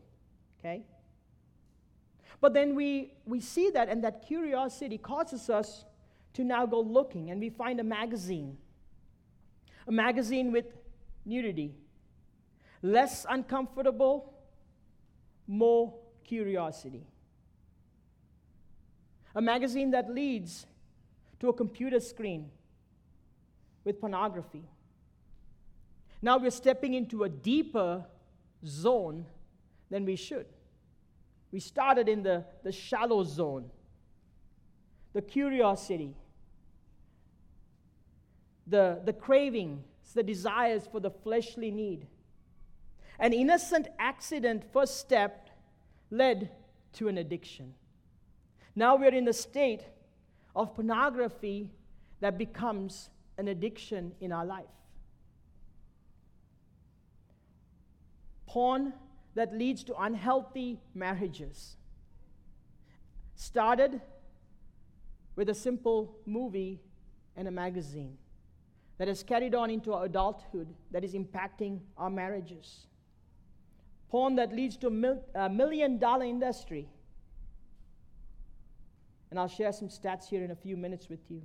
Okay? 0.60 0.84
But 2.40 2.54
then 2.54 2.76
we, 2.76 3.14
we 3.26 3.40
see 3.40 3.70
that, 3.72 3.90
and 3.90 4.04
that 4.04 4.26
curiosity 4.28 4.98
causes 4.98 5.50
us 5.50 5.86
to 6.34 6.44
now 6.44 6.66
go 6.66 6.82
looking, 6.82 7.30
and 7.32 7.40
we 7.40 7.50
find 7.50 7.80
a 7.80 7.84
magazine. 7.84 8.58
A 9.88 9.92
magazine 9.92 10.52
with 10.52 10.66
nudity. 11.26 11.76
Less 12.82 13.26
uncomfortable, 13.30 14.34
more 15.48 15.94
curiosity. 16.24 17.06
A 19.36 19.42
magazine 19.42 19.92
that 19.92 20.10
leads 20.10 20.66
to 21.40 21.50
a 21.50 21.54
computer 21.54 22.00
screen 22.00 22.50
with 23.84 24.00
pornography. 24.00 24.64
Now 26.24 26.38
we're 26.38 26.52
stepping 26.52 26.94
into 26.94 27.26
a 27.26 27.30
deeper 27.30 28.06
zone 28.66 29.26
than 29.90 30.06
we 30.06 30.16
should. 30.16 30.46
We 31.52 31.60
started 31.60 32.08
in 32.08 32.24
the, 32.24 32.46
the 32.64 32.72
shallow 32.72 33.26
zone, 33.26 33.70
the 35.12 35.22
curiosity, 35.22 36.16
the, 38.66 39.02
the 39.04 39.12
cravings, 39.12 39.84
the 40.16 40.24
desires 40.24 40.88
for 40.90 41.02
the 41.02 41.12
fleshly 41.12 41.72
need. 41.72 42.08
An 43.20 43.34
innocent 43.34 43.90
accident, 44.00 44.64
first 44.72 45.00
step, 45.02 45.50
led 46.10 46.50
to 46.94 47.10
an 47.10 47.18
addiction. 47.18 47.74
Now 48.78 48.96
we're 48.96 49.14
in 49.14 49.26
the 49.26 49.34
state 49.34 49.82
of 50.56 50.74
pornography 50.74 51.70
that 52.22 52.38
becomes 52.38 53.10
an 53.38 53.50
addiction 53.50 54.14
in 54.22 54.32
our 54.32 54.46
life. 54.46 54.64
Porn 58.54 58.94
that 59.34 59.52
leads 59.52 59.84
to 59.86 59.96
unhealthy 60.00 60.80
marriages. 60.94 61.76
Started 63.34 64.00
with 65.36 65.50
a 65.50 65.56
simple 65.56 66.16
movie 66.28 66.80
and 67.36 67.48
a 67.48 67.52
magazine 67.52 68.16
that 69.00 69.08
has 69.08 69.24
carried 69.24 69.56
on 69.56 69.72
into 69.72 69.92
our 69.92 70.06
adulthood 70.06 70.68
that 70.92 71.04
is 71.04 71.16
impacting 71.16 71.80
our 71.98 72.12
marriages. 72.12 72.86
Porn 74.12 74.36
that 74.36 74.54
leads 74.54 74.78
to 74.78 74.88
a, 74.88 74.92
mil- 74.92 75.24
a 75.34 75.50
million 75.50 75.98
dollar 75.98 76.26
industry. 76.26 76.88
And 79.32 79.40
I'll 79.40 79.48
share 79.48 79.72
some 79.72 79.90
stats 79.90 80.28
here 80.28 80.44
in 80.44 80.52
a 80.52 80.56
few 80.56 80.78
minutes 80.78 81.10
with 81.10 81.22
you. 81.28 81.42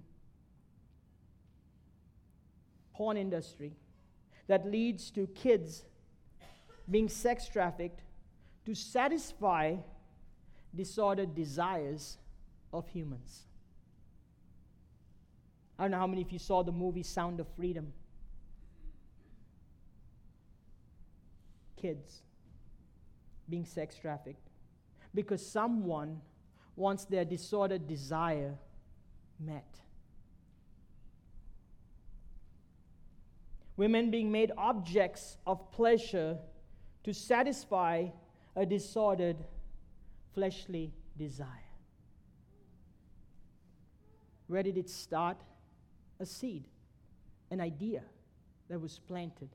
Porn 2.92 3.16
industry 3.16 3.72
that 4.46 4.66
leads 4.66 5.10
to 5.12 5.26
kids 5.28 5.84
being 6.90 7.08
sex 7.08 7.48
trafficked 7.48 8.02
to 8.64 8.74
satisfy 8.74 9.76
disordered 10.74 11.34
desires 11.34 12.18
of 12.72 12.86
humans. 12.88 13.44
I 15.78 15.84
don't 15.84 15.92
know 15.92 15.98
how 15.98 16.06
many 16.06 16.22
of 16.22 16.30
you 16.32 16.38
saw 16.38 16.62
the 16.62 16.72
movie 16.72 17.02
Sound 17.02 17.40
of 17.40 17.46
Freedom. 17.56 17.92
Kids 21.76 22.22
being 23.48 23.64
sex 23.64 23.96
trafficked 23.96 24.48
because 25.14 25.44
someone 25.44 26.20
wants 26.76 27.04
their 27.04 27.24
disordered 27.24 27.86
desire 27.86 28.54
met. 29.38 29.80
Women 33.76 34.10
being 34.10 34.32
made 34.32 34.50
objects 34.58 35.36
of 35.46 35.70
pleasure 35.70 36.38
to 37.08 37.14
satisfy 37.14 38.04
a 38.54 38.66
disordered 38.66 39.38
fleshly 40.34 40.92
desire. 41.16 41.70
Where 44.46 44.62
did 44.62 44.76
it 44.76 44.90
start? 44.90 45.38
A 46.20 46.26
seed, 46.26 46.64
an 47.50 47.62
idea 47.62 48.02
that 48.68 48.78
was 48.78 48.98
planted. 48.98 49.48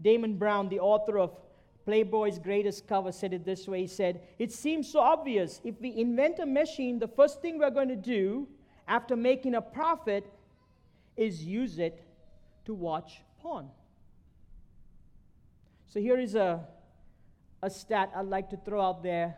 Damon 0.00 0.38
Brown, 0.38 0.70
the 0.70 0.80
author 0.80 1.18
of 1.18 1.36
Playboy's 1.84 2.38
Greatest 2.38 2.88
Cover, 2.88 3.12
said 3.12 3.34
it 3.34 3.44
this 3.44 3.68
way 3.68 3.82
He 3.82 3.86
said, 3.86 4.22
It 4.38 4.50
seems 4.50 4.90
so 4.90 5.00
obvious. 5.00 5.60
If 5.62 5.78
we 5.78 5.94
invent 5.94 6.38
a 6.38 6.46
machine, 6.46 6.98
the 6.98 7.08
first 7.08 7.42
thing 7.42 7.58
we're 7.58 7.68
going 7.68 7.88
to 7.88 7.96
do 7.96 8.48
after 8.88 9.14
making 9.14 9.56
a 9.56 9.60
profit 9.60 10.24
is 11.18 11.44
use 11.44 11.78
it 11.78 12.03
to 12.64 12.74
watch 12.74 13.20
porn. 13.40 13.68
So 15.86 16.00
here 16.00 16.18
is 16.18 16.34
a, 16.34 16.60
a 17.62 17.70
stat 17.70 18.10
I'd 18.16 18.26
like 18.26 18.50
to 18.50 18.56
throw 18.56 18.80
out 18.80 19.02
there. 19.02 19.36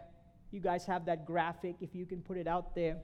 You 0.51 0.61
guys 0.61 0.87
have 0.87 1.05
that 1.07 1.27
graphic, 1.27 1.77
if 1.81 1.95
you 1.95 2.07
can 2.07 2.23
put 2.23 2.39
it 2.39 2.47
out 2.47 2.75
there. 2.75 2.97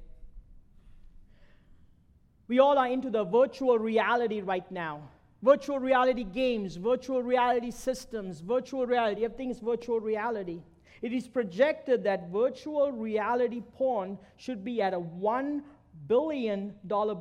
We 2.48 2.58
all 2.58 2.78
are 2.78 2.86
into 2.88 3.10
the 3.10 3.24
virtual 3.24 3.78
reality 3.78 4.40
right 4.40 4.70
now. 4.70 5.08
Virtual 5.42 5.80
reality 5.80 6.24
games, 6.24 6.76
virtual 6.76 7.22
reality 7.22 7.70
systems, 7.70 8.40
virtual 8.40 8.86
reality, 8.86 9.24
everything 9.24 9.50
is 9.50 9.58
virtual 9.58 10.00
reality. 10.00 10.62
It 11.02 11.12
is 11.12 11.26
projected 11.26 12.04
that 12.04 12.30
virtual 12.30 12.92
reality 12.92 13.60
porn 13.76 14.18
should 14.36 14.64
be 14.64 14.80
at 14.80 14.94
a 14.94 15.00
$1 15.00 15.62
billion 16.06 16.74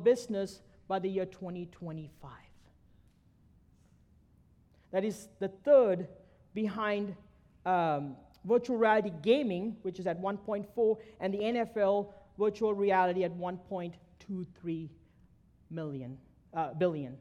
business 0.04 0.62
by 0.86 1.00
the 1.00 1.08
year 1.08 1.26
2025. 1.26 2.30
That 4.92 5.04
is 5.04 5.28
the 5.40 5.48
third 5.48 6.06
behind 6.54 7.16
um, 7.66 8.16
virtual 8.44 8.76
reality 8.76 9.10
gaming, 9.22 9.76
which 9.82 9.98
is 9.98 10.06
at 10.06 10.20
1.4, 10.20 10.96
and 11.20 11.34
the 11.34 11.38
NFL 11.38 12.12
virtual 12.38 12.74
reality 12.74 13.24
at 13.24 13.32
1.23 13.32 14.88
million, 15.70 16.18
uh, 16.54 16.74
billion. 16.74 17.16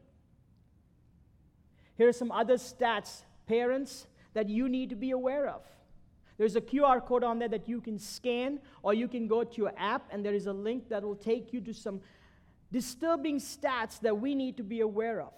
Here 1.97 2.07
are 2.07 2.13
some 2.13 2.31
other 2.31 2.55
stats, 2.55 3.23
parents, 3.47 4.07
that 4.33 4.49
you 4.49 4.67
need 4.67 4.89
to 4.89 4.95
be 4.95 5.11
aware 5.11 5.47
of. 5.47 5.61
There's 6.37 6.55
a 6.55 6.61
QR 6.61 7.05
code 7.05 7.23
on 7.23 7.39
there 7.39 7.49
that 7.49 7.69
you 7.69 7.81
can 7.81 7.99
scan, 7.99 8.59
or 8.81 8.93
you 8.93 9.07
can 9.07 9.27
go 9.27 9.43
to 9.43 9.57
your 9.57 9.73
app, 9.77 10.07
and 10.11 10.25
there 10.25 10.33
is 10.33 10.47
a 10.47 10.53
link 10.53 10.89
that 10.89 11.03
will 11.03 11.15
take 11.15 11.53
you 11.53 11.61
to 11.61 11.73
some 11.73 12.01
disturbing 12.71 13.37
stats 13.37 13.99
that 13.99 14.19
we 14.19 14.33
need 14.33 14.57
to 14.57 14.63
be 14.63 14.79
aware 14.79 15.21
of. 15.21 15.33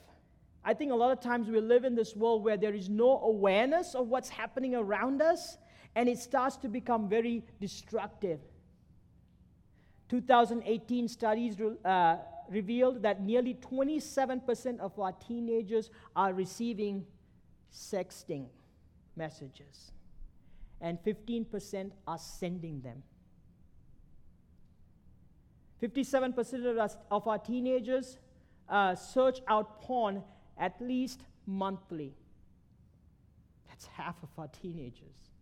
I 0.65 0.73
think 0.73 0.91
a 0.91 0.95
lot 0.95 1.11
of 1.11 1.19
times 1.19 1.49
we 1.49 1.59
live 1.59 1.83
in 1.83 1.93
this 1.93 2.15
world 2.15 2.43
where 2.43 2.55
there 2.55 2.73
is 2.73 2.87
no 2.89 3.19
awareness 3.19 3.95
of 3.95 4.07
what's 4.07 4.29
happening 4.29 4.75
around 4.75 5.21
us, 5.21 5.57
and 5.95 6.07
it 6.07 6.17
starts 6.17 6.55
to 6.57 6.69
become 6.69 7.09
very 7.09 7.43
destructive. 7.59 8.39
2018 10.09 11.07
studies 11.07 11.57
uh, 11.83 12.17
revealed 12.49 13.01
that 13.01 13.21
nearly 13.21 13.55
27% 13.55 14.79
of 14.79 14.97
our 14.99 15.11
teenagers 15.11 15.89
are 16.15 16.33
receiving 16.33 17.05
sexting 17.73 18.45
messages, 19.17 19.91
and 20.79 20.97
15% 21.03 21.91
are 22.07 22.17
sending 22.17 22.79
them. 22.81 23.03
57% 25.81 26.71
of, 26.71 26.77
us, 26.77 26.95
of 27.11 27.27
our 27.27 27.37
teenagers 27.37 28.17
uh, 28.69 28.95
search 28.95 29.39
out 29.49 29.81
porn 29.81 30.23
at 30.57 30.79
least 30.81 31.21
monthly. 31.45 32.13
That's 33.67 33.85
half 33.87 34.15
of 34.23 34.29
our 34.37 34.47
teenagers. 34.47 35.33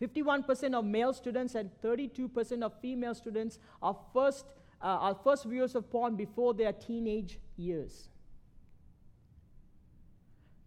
51% 0.00 0.74
of 0.74 0.84
male 0.84 1.12
students 1.12 1.54
and 1.54 1.70
32% 1.82 2.62
of 2.62 2.78
female 2.80 3.14
students 3.14 3.58
are 3.80 3.96
first, 4.12 4.44
uh, 4.82 4.86
are 4.86 5.14
first 5.24 5.44
viewers 5.44 5.74
of 5.74 5.90
porn 5.90 6.16
before 6.16 6.52
their 6.52 6.72
teenage 6.72 7.38
years. 7.56 8.08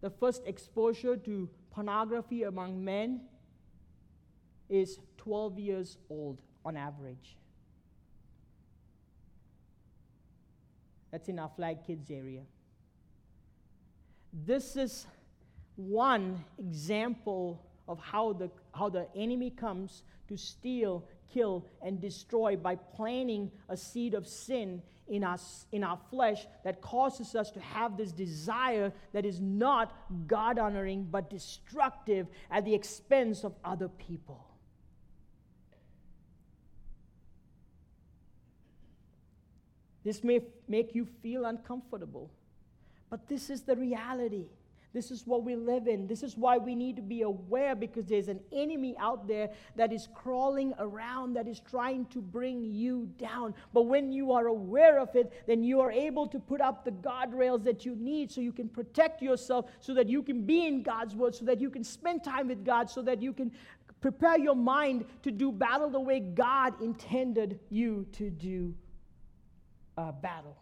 The 0.01 0.09
first 0.09 0.43
exposure 0.45 1.15
to 1.17 1.49
pornography 1.71 2.43
among 2.43 2.83
men 2.83 3.21
is 4.69 4.99
12 5.17 5.59
years 5.59 5.97
old 6.09 6.41
on 6.65 6.77
average. 6.77 7.37
That's 11.11 11.29
in 11.29 11.39
our 11.39 11.49
flag 11.55 11.85
kids 11.85 12.11
area. 12.11 12.41
This 14.31 14.75
is 14.75 15.07
one 15.75 16.43
example 16.57 17.65
of 17.87 17.99
how 17.99 18.33
the, 18.33 18.51
how 18.73 18.89
the 18.89 19.07
enemy 19.15 19.49
comes 19.49 20.03
to 20.27 20.37
steal, 20.37 21.03
kill, 21.33 21.65
and 21.81 21.99
destroy 21.99 22.55
by 22.55 22.75
planting 22.75 23.51
a 23.69 23.75
seed 23.75 24.13
of 24.13 24.27
sin 24.27 24.81
in 25.07 25.23
us 25.23 25.65
in 25.71 25.83
our 25.83 25.97
flesh 26.11 26.45
that 26.63 26.81
causes 26.81 27.35
us 27.35 27.49
to 27.49 27.59
have 27.59 27.97
this 27.97 28.11
desire 28.11 28.93
that 29.11 29.25
is 29.25 29.41
not 29.41 29.95
God 30.27 30.59
honoring 30.59 31.07
but 31.09 31.29
destructive 31.29 32.27
at 32.51 32.63
the 32.63 32.75
expense 32.75 33.43
of 33.43 33.55
other 33.65 33.87
people. 33.87 34.48
This 40.03 40.23
may 40.23 40.41
make 40.67 40.95
you 40.95 41.05
feel 41.21 41.45
uncomfortable, 41.45 42.31
but 43.09 43.27
this 43.27 43.49
is 43.49 43.61
the 43.61 43.75
reality. 43.75 44.47
This 44.91 45.11
is 45.11 45.27
what 45.27 45.43
we 45.43 45.55
live 45.55 45.87
in. 45.87 46.07
This 46.07 46.23
is 46.23 46.35
why 46.35 46.57
we 46.57 46.73
need 46.73 46.95
to 46.95 47.03
be 47.03 47.21
aware 47.21 47.75
because 47.75 48.07
there's 48.07 48.27
an 48.27 48.39
enemy 48.51 48.95
out 48.99 49.27
there 49.27 49.51
that 49.75 49.93
is 49.93 50.07
crawling 50.15 50.73
around, 50.79 51.33
that 51.33 51.47
is 51.47 51.59
trying 51.59 52.05
to 52.07 52.19
bring 52.19 52.63
you 52.63 53.07
down. 53.19 53.53
But 53.71 53.83
when 53.83 54.11
you 54.11 54.31
are 54.31 54.47
aware 54.47 54.99
of 54.99 55.15
it, 55.15 55.31
then 55.45 55.63
you 55.63 55.79
are 55.79 55.91
able 55.91 56.25
to 56.27 56.39
put 56.39 56.59
up 56.59 56.85
the 56.85 56.91
guardrails 56.91 57.63
that 57.65 57.85
you 57.85 57.95
need 57.95 58.31
so 58.31 58.41
you 58.41 58.51
can 58.51 58.67
protect 58.67 59.21
yourself, 59.21 59.65
so 59.79 59.93
that 59.93 60.09
you 60.09 60.23
can 60.23 60.43
be 60.43 60.65
in 60.65 60.81
God's 60.81 61.13
word, 61.13 61.35
so 61.35 61.45
that 61.45 61.61
you 61.61 61.69
can 61.69 61.83
spend 61.83 62.23
time 62.23 62.47
with 62.47 62.65
God, 62.65 62.89
so 62.89 63.03
that 63.03 63.21
you 63.21 63.31
can 63.31 63.51
prepare 64.01 64.39
your 64.39 64.55
mind 64.55 65.05
to 65.21 65.29
do 65.29 65.51
battle 65.51 65.91
the 65.91 65.99
way 65.99 66.19
God 66.19 66.81
intended 66.81 67.59
you 67.69 68.07
to 68.13 68.31
do 68.31 68.73
uh, 69.99 70.11
battle. 70.13 70.57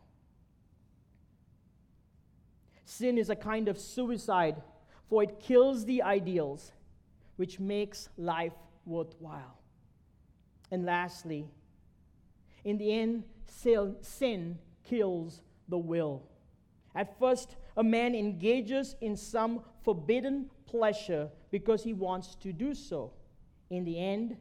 Sin 2.86 3.18
is 3.18 3.30
a 3.30 3.36
kind 3.36 3.68
of 3.68 3.78
suicide, 3.78 4.56
for 5.10 5.22
it 5.22 5.40
kills 5.40 5.86
the 5.86 6.02
ideals, 6.02 6.72
which 7.36 7.60
makes 7.60 8.10
life 8.18 8.58
worthwhile. 8.86 9.60
And 10.72 10.86
lastly, 10.86 11.46
in 12.64 12.78
the 12.78 12.92
end, 12.92 13.24
sin 14.02 14.58
kills 14.84 15.42
the 15.70 15.78
will. 15.78 16.24
At 16.96 17.20
first, 17.20 17.58
a 17.76 17.84
man 17.84 18.16
engages 18.16 18.96
in 19.02 19.16
some 19.16 19.62
forbidden 19.84 20.50
pleasure 20.66 21.30
because 21.52 21.84
he 21.84 21.94
wants 21.94 22.36
to 22.36 22.52
do 22.52 22.74
so. 22.74 23.14
In 23.70 23.86
the 23.86 24.00
end, 24.00 24.38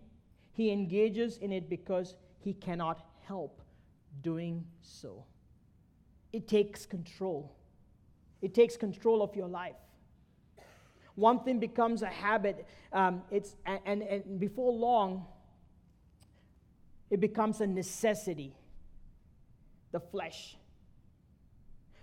he 0.53 0.71
engages 0.71 1.37
in 1.37 1.53
it 1.53 1.69
because 1.69 2.17
he 2.39 2.55
cannot 2.55 3.05
help 3.29 3.61
doing 4.23 4.65
so. 4.83 5.25
It 6.33 6.49
takes 6.49 6.87
control. 6.87 7.55
It 8.43 8.55
takes 8.55 8.77
control 8.77 9.23
of 9.23 9.35
your 9.35 9.49
life. 9.49 9.77
One 11.15 11.41
thing 11.41 11.59
becomes 11.59 12.03
a 12.03 12.09
habit, 12.09 12.67
um, 12.93 13.23
it's, 13.31 13.57
and, 13.65 14.03
and, 14.03 14.39
before 14.39 14.71
long, 14.71 15.25
it 17.09 17.21
becomes 17.21 17.61
a 17.61 17.67
necessity 17.67 18.55
the 19.93 20.01
flesh. 20.01 20.57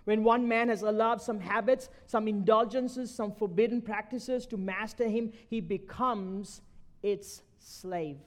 When 0.04 0.24
one 0.24 0.48
man 0.48 0.68
has 0.68 0.82
allowed 0.82 1.22
some 1.22 1.38
habits, 1.38 1.88
some 2.06 2.26
indulgences, 2.26 3.14
some 3.14 3.32
forbidden 3.32 3.80
practices 3.80 4.46
to 4.46 4.56
master 4.56 5.08
him, 5.08 5.32
he 5.48 5.60
becomes 5.60 6.60
its 7.02 7.42
slave. 7.58 8.18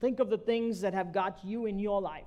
Think 0.00 0.20
of 0.20 0.30
the 0.30 0.38
things 0.38 0.80
that 0.80 0.94
have 0.94 1.12
got 1.12 1.44
you 1.44 1.66
in 1.66 1.78
your 1.78 2.00
life. 2.00 2.24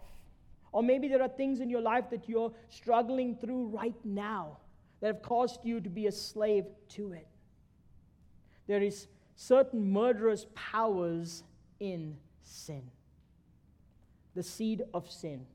Or 0.71 0.83
maybe 0.83 1.07
there 1.07 1.21
are 1.21 1.29
things 1.29 1.59
in 1.59 1.69
your 1.69 1.81
life 1.81 2.09
that 2.11 2.27
you're 2.27 2.51
struggling 2.69 3.35
through 3.35 3.67
right 3.67 3.95
now 4.03 4.57
that 4.99 5.07
have 5.07 5.21
caused 5.21 5.65
you 5.65 5.79
to 5.81 5.89
be 5.89 6.07
a 6.07 6.11
slave 6.11 6.65
to 6.89 7.13
it. 7.13 7.27
There 8.67 8.81
is 8.81 9.07
certain 9.35 9.91
murderous 9.91 10.45
powers 10.55 11.43
in 11.79 12.15
sin. 12.41 12.83
The 14.35 14.43
seed 14.43 14.83
of 14.93 15.09
sin. 15.09 15.45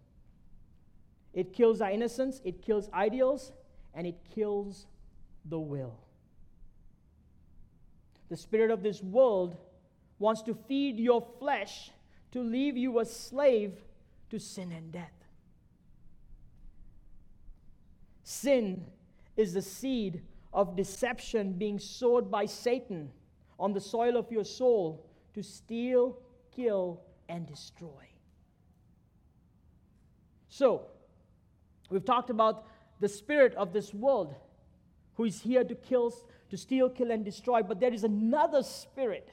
It 1.32 1.52
kills 1.52 1.80
our 1.80 1.90
innocence, 1.90 2.40
it 2.44 2.62
kills 2.62 2.90
ideals, 2.92 3.52
and 3.94 4.06
it 4.06 4.16
kills 4.34 4.86
the 5.44 5.58
will. 5.58 5.98
The 8.28 8.36
spirit 8.36 8.70
of 8.70 8.82
this 8.82 9.02
world 9.02 9.56
wants 10.18 10.42
to 10.42 10.54
feed 10.66 10.98
your 10.98 11.24
flesh 11.38 11.90
to 12.36 12.42
leave 12.42 12.76
you 12.76 12.98
a 13.00 13.04
slave 13.06 13.72
to 14.28 14.38
sin 14.38 14.70
and 14.70 14.92
death. 14.92 15.24
Sin 18.24 18.84
is 19.38 19.54
the 19.54 19.62
seed 19.62 20.20
of 20.52 20.76
deception 20.76 21.54
being 21.54 21.78
sowed 21.78 22.30
by 22.30 22.44
Satan 22.44 23.10
on 23.58 23.72
the 23.72 23.80
soil 23.80 24.18
of 24.18 24.30
your 24.30 24.44
soul 24.44 25.06
to 25.32 25.42
steal, 25.42 26.18
kill, 26.54 27.00
and 27.30 27.46
destroy. 27.46 28.04
So, 30.50 30.88
we've 31.88 32.04
talked 32.04 32.28
about 32.28 32.66
the 33.00 33.08
spirit 33.08 33.54
of 33.54 33.72
this 33.72 33.94
world 33.94 34.34
who 35.14 35.24
is 35.24 35.40
here 35.40 35.64
to 35.64 35.74
kill, 35.74 36.12
to 36.50 36.56
steal, 36.58 36.90
kill, 36.90 37.10
and 37.10 37.24
destroy, 37.24 37.62
but 37.62 37.80
there 37.80 37.94
is 37.94 38.04
another 38.04 38.62
spirit 38.62 39.30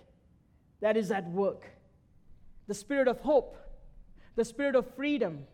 that 0.79 0.95
is 0.95 1.11
at 1.11 1.29
work 1.29 1.72
the 2.67 2.73
spirit 2.73 3.07
of 3.07 3.19
hope, 3.19 3.57
the 4.35 4.45
spirit 4.45 4.75
of 4.75 4.93
freedom, 4.95 5.45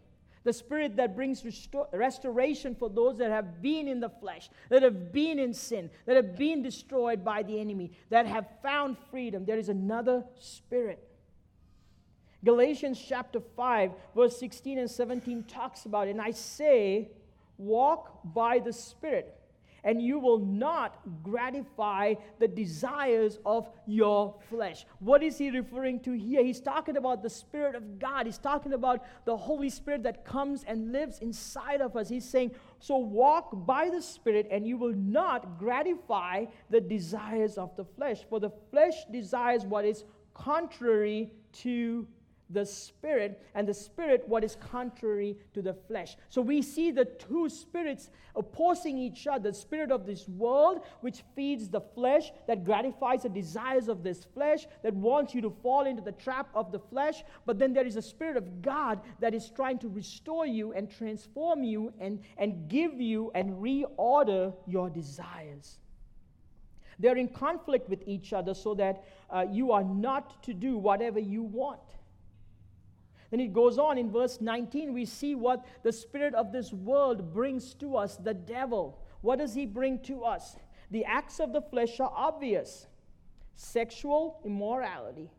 the 0.43 0.53
spirit 0.53 0.95
that 0.95 1.15
brings 1.15 1.43
restor- 1.43 1.87
restoration 1.91 2.75
for 2.75 2.89
those 2.89 3.17
that 3.17 3.29
have 3.29 3.61
been 3.61 3.87
in 3.87 3.99
the 3.99 4.09
flesh, 4.09 4.49
that 4.69 4.83
have 4.83 5.11
been 5.11 5.37
in 5.37 5.53
sin, 5.53 5.89
that 6.05 6.15
have 6.15 6.37
been 6.37 6.63
destroyed 6.63 7.23
by 7.23 7.43
the 7.43 7.59
enemy, 7.59 7.91
that 8.09 8.25
have 8.25 8.47
found 8.63 8.97
freedom. 9.11 9.45
There 9.45 9.57
is 9.57 9.69
another 9.69 10.23
spirit. 10.39 11.05
Galatians 12.43 13.03
chapter 13.05 13.41
5, 13.41 13.91
verse 14.15 14.39
16 14.39 14.79
and 14.79 14.89
17 14.89 15.43
talks 15.43 15.85
about 15.85 16.07
it. 16.07 16.11
And 16.11 16.21
I 16.21 16.31
say, 16.31 17.09
walk 17.57 18.21
by 18.23 18.59
the 18.59 18.71
Spirit 18.71 19.38
and 19.83 20.01
you 20.01 20.19
will 20.19 20.39
not 20.39 20.99
gratify 21.23 22.15
the 22.39 22.47
desires 22.47 23.39
of 23.45 23.69
your 23.85 24.35
flesh. 24.49 24.85
What 24.99 25.23
is 25.23 25.37
he 25.37 25.49
referring 25.51 25.99
to 26.01 26.13
here? 26.13 26.43
He's 26.43 26.61
talking 26.61 26.97
about 26.97 27.23
the 27.23 27.29
Spirit 27.29 27.75
of 27.75 27.99
God. 27.99 28.25
He's 28.25 28.37
talking 28.37 28.73
about 28.73 29.03
the 29.25 29.35
Holy 29.35 29.69
Spirit 29.69 30.03
that 30.03 30.25
comes 30.25 30.63
and 30.63 30.91
lives 30.91 31.19
inside 31.19 31.81
of 31.81 31.95
us. 31.95 32.09
He's 32.09 32.27
saying, 32.27 32.51
So 32.79 32.97
walk 32.97 33.65
by 33.65 33.89
the 33.89 34.01
Spirit, 34.01 34.47
and 34.51 34.67
you 34.67 34.77
will 34.77 34.95
not 34.95 35.57
gratify 35.57 36.45
the 36.69 36.81
desires 36.81 37.57
of 37.57 37.75
the 37.75 37.85
flesh. 37.85 38.25
For 38.29 38.39
the 38.39 38.51
flesh 38.71 38.95
desires 39.11 39.65
what 39.65 39.85
is 39.85 40.03
contrary 40.33 41.31
to 41.51 42.07
the 42.49 42.65
spirit 42.65 43.41
and 43.55 43.67
the 43.67 43.73
spirit 43.73 44.23
what 44.27 44.43
is 44.43 44.55
contrary 44.55 45.37
to 45.53 45.61
the 45.61 45.73
flesh. 45.73 46.17
So 46.29 46.41
we 46.41 46.61
see 46.61 46.91
the 46.91 47.05
two 47.05 47.49
spirits 47.49 48.09
opposing 48.35 48.97
each 48.97 49.27
other 49.27 49.51
the 49.51 49.53
spirit 49.53 49.91
of 49.91 50.05
this 50.05 50.27
world 50.27 50.81
which 51.01 51.23
feeds 51.35 51.69
the 51.69 51.81
flesh 51.81 52.31
that 52.47 52.63
gratifies 52.63 53.23
the 53.23 53.29
desires 53.29 53.87
of 53.87 54.03
this 54.03 54.25
flesh 54.33 54.67
that 54.83 54.93
wants 54.93 55.33
you 55.33 55.41
to 55.41 55.49
fall 55.49 55.85
into 55.85 56.01
the 56.01 56.11
trap 56.13 56.47
of 56.53 56.71
the 56.71 56.79
flesh 56.79 57.23
but 57.45 57.57
then 57.57 57.73
there 57.73 57.85
is 57.85 57.95
a 57.95 58.01
spirit 58.01 58.37
of 58.37 58.61
god 58.61 59.01
that 59.19 59.33
is 59.33 59.49
trying 59.49 59.79
to 59.79 59.89
restore 59.89 60.45
you 60.45 60.73
and 60.73 60.89
transform 60.89 61.63
you 61.63 61.91
and, 61.99 62.19
and 62.37 62.67
give 62.69 62.99
you 62.99 63.31
and 63.35 63.53
reorder 63.61 64.53
your 64.67 64.89
desires. 64.89 65.79
They're 66.99 67.17
in 67.17 67.29
conflict 67.29 67.89
with 67.89 68.03
each 68.05 68.33
other 68.33 68.53
so 68.53 68.73
that 68.75 69.05
uh, 69.29 69.45
you 69.49 69.71
are 69.71 69.83
not 69.83 70.43
to 70.43 70.53
do 70.53 70.77
whatever 70.77 71.19
you 71.19 71.43
want 71.43 71.79
then 73.31 73.39
it 73.39 73.53
goes 73.53 73.77
on 73.77 73.97
in 73.97 74.11
verse 74.11 74.41
19, 74.41 74.93
we 74.93 75.05
see 75.05 75.35
what 75.35 75.65
the 75.83 75.91
spirit 75.91 76.33
of 76.33 76.51
this 76.51 76.73
world 76.73 77.33
brings 77.33 77.73
to 77.75 77.95
us 77.95 78.17
the 78.17 78.33
devil. 78.33 78.99
What 79.21 79.39
does 79.39 79.53
he 79.53 79.65
bring 79.65 79.99
to 80.03 80.23
us? 80.23 80.55
The 80.91 81.05
acts 81.05 81.39
of 81.39 81.53
the 81.53 81.61
flesh 81.61 81.99
are 81.99 82.11
obvious 82.15 82.87
sexual 83.55 84.39
immorality, 84.45 85.29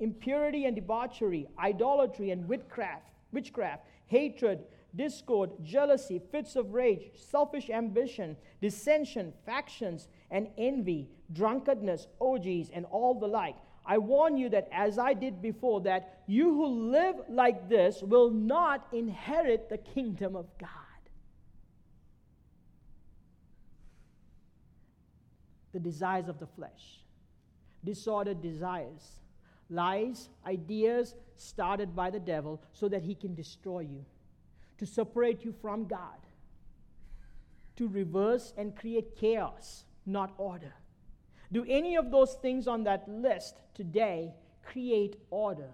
impurity 0.00 0.64
and 0.64 0.74
debauchery, 0.74 1.46
idolatry 1.58 2.30
and 2.30 2.48
witchcraft, 2.48 3.10
witchcraft, 3.30 3.86
hatred, 4.06 4.64
discord, 4.96 5.50
jealousy, 5.62 6.20
fits 6.30 6.56
of 6.56 6.72
rage, 6.72 7.10
selfish 7.14 7.70
ambition, 7.70 8.36
dissension, 8.60 9.32
factions, 9.46 10.08
and 10.30 10.48
envy, 10.58 11.08
drunkenness, 11.32 12.08
orgies, 12.18 12.70
and 12.72 12.84
all 12.86 13.14
the 13.18 13.26
like. 13.26 13.56
I 13.84 13.98
warn 13.98 14.36
you 14.36 14.48
that 14.50 14.68
as 14.72 14.98
I 14.98 15.12
did 15.14 15.42
before, 15.42 15.80
that 15.82 16.22
you 16.26 16.54
who 16.54 16.66
live 16.90 17.16
like 17.28 17.68
this 17.68 18.02
will 18.02 18.30
not 18.30 18.86
inherit 18.92 19.68
the 19.68 19.78
kingdom 19.78 20.36
of 20.36 20.46
God. 20.58 20.68
The 25.72 25.80
desires 25.80 26.28
of 26.28 26.38
the 26.38 26.46
flesh, 26.46 27.00
disordered 27.82 28.40
desires, 28.42 29.20
lies, 29.70 30.28
ideas 30.46 31.14
started 31.36 31.96
by 31.96 32.10
the 32.10 32.20
devil 32.20 32.62
so 32.72 32.88
that 32.88 33.02
he 33.02 33.14
can 33.14 33.34
destroy 33.34 33.80
you, 33.80 34.04
to 34.78 34.86
separate 34.86 35.44
you 35.44 35.52
from 35.60 35.86
God. 35.86 36.18
to 37.76 37.88
reverse 37.88 38.52
and 38.56 38.76
create 38.76 39.16
chaos, 39.16 39.84
not 40.06 40.32
order? 40.38 40.74
Do 41.52 41.66
any 41.68 41.96
of 41.96 42.10
those 42.10 42.34
things 42.34 42.66
on 42.66 42.84
that 42.84 43.06
list 43.06 43.60
today 43.74 44.32
create 44.64 45.16
order? 45.30 45.68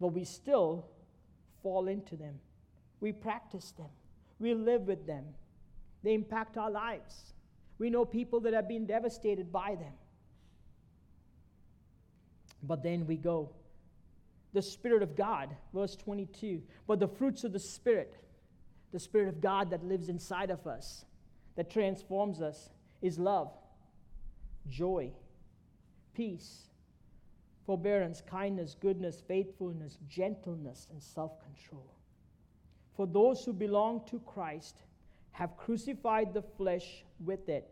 But 0.00 0.08
we 0.08 0.24
still 0.24 0.86
fall 1.62 1.88
into 1.88 2.14
them. 2.14 2.34
We 3.00 3.12
practice 3.12 3.70
them. 3.72 3.88
We 4.38 4.52
live 4.52 4.82
with 4.82 5.06
them. 5.06 5.24
They 6.02 6.12
impact 6.12 6.58
our 6.58 6.70
lives. 6.70 7.32
We 7.78 7.88
know 7.88 8.04
people 8.04 8.40
that 8.40 8.52
have 8.52 8.68
been 8.68 8.84
devastated 8.84 9.50
by 9.50 9.76
them. 9.76 9.94
But 12.62 12.82
then 12.82 13.06
we 13.06 13.16
go. 13.16 13.50
The 14.52 14.62
Spirit 14.62 15.02
of 15.02 15.16
God, 15.16 15.50
verse 15.72 15.96
22. 15.96 16.62
But 16.86 17.00
the 17.00 17.08
fruits 17.08 17.44
of 17.44 17.52
the 17.52 17.58
Spirit, 17.58 18.14
the 18.92 19.00
Spirit 19.00 19.28
of 19.28 19.40
God 19.40 19.70
that 19.70 19.84
lives 19.84 20.08
inside 20.08 20.50
of 20.50 20.66
us, 20.66 21.04
that 21.56 21.70
transforms 21.70 22.40
us, 22.40 22.70
is 23.00 23.18
love, 23.18 23.52
joy, 24.68 25.10
peace, 26.14 26.68
forbearance, 27.66 28.22
kindness, 28.26 28.76
goodness, 28.80 29.22
faithfulness, 29.26 29.98
gentleness, 30.08 30.86
and 30.90 31.02
self 31.02 31.32
control. 31.40 31.94
For 32.96 33.06
those 33.06 33.44
who 33.44 33.52
belong 33.52 34.02
to 34.10 34.20
Christ 34.20 34.76
have 35.32 35.56
crucified 35.56 36.32
the 36.32 36.42
flesh 36.42 37.04
with 37.24 37.48
it, 37.48 37.68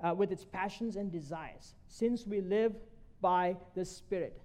uh, 0.00 0.14
with 0.14 0.32
its 0.32 0.44
passions 0.44 0.96
and 0.96 1.12
desires, 1.12 1.74
since 1.88 2.26
we 2.26 2.40
live 2.40 2.74
by 3.20 3.56
the 3.74 3.84
Spirit. 3.84 4.40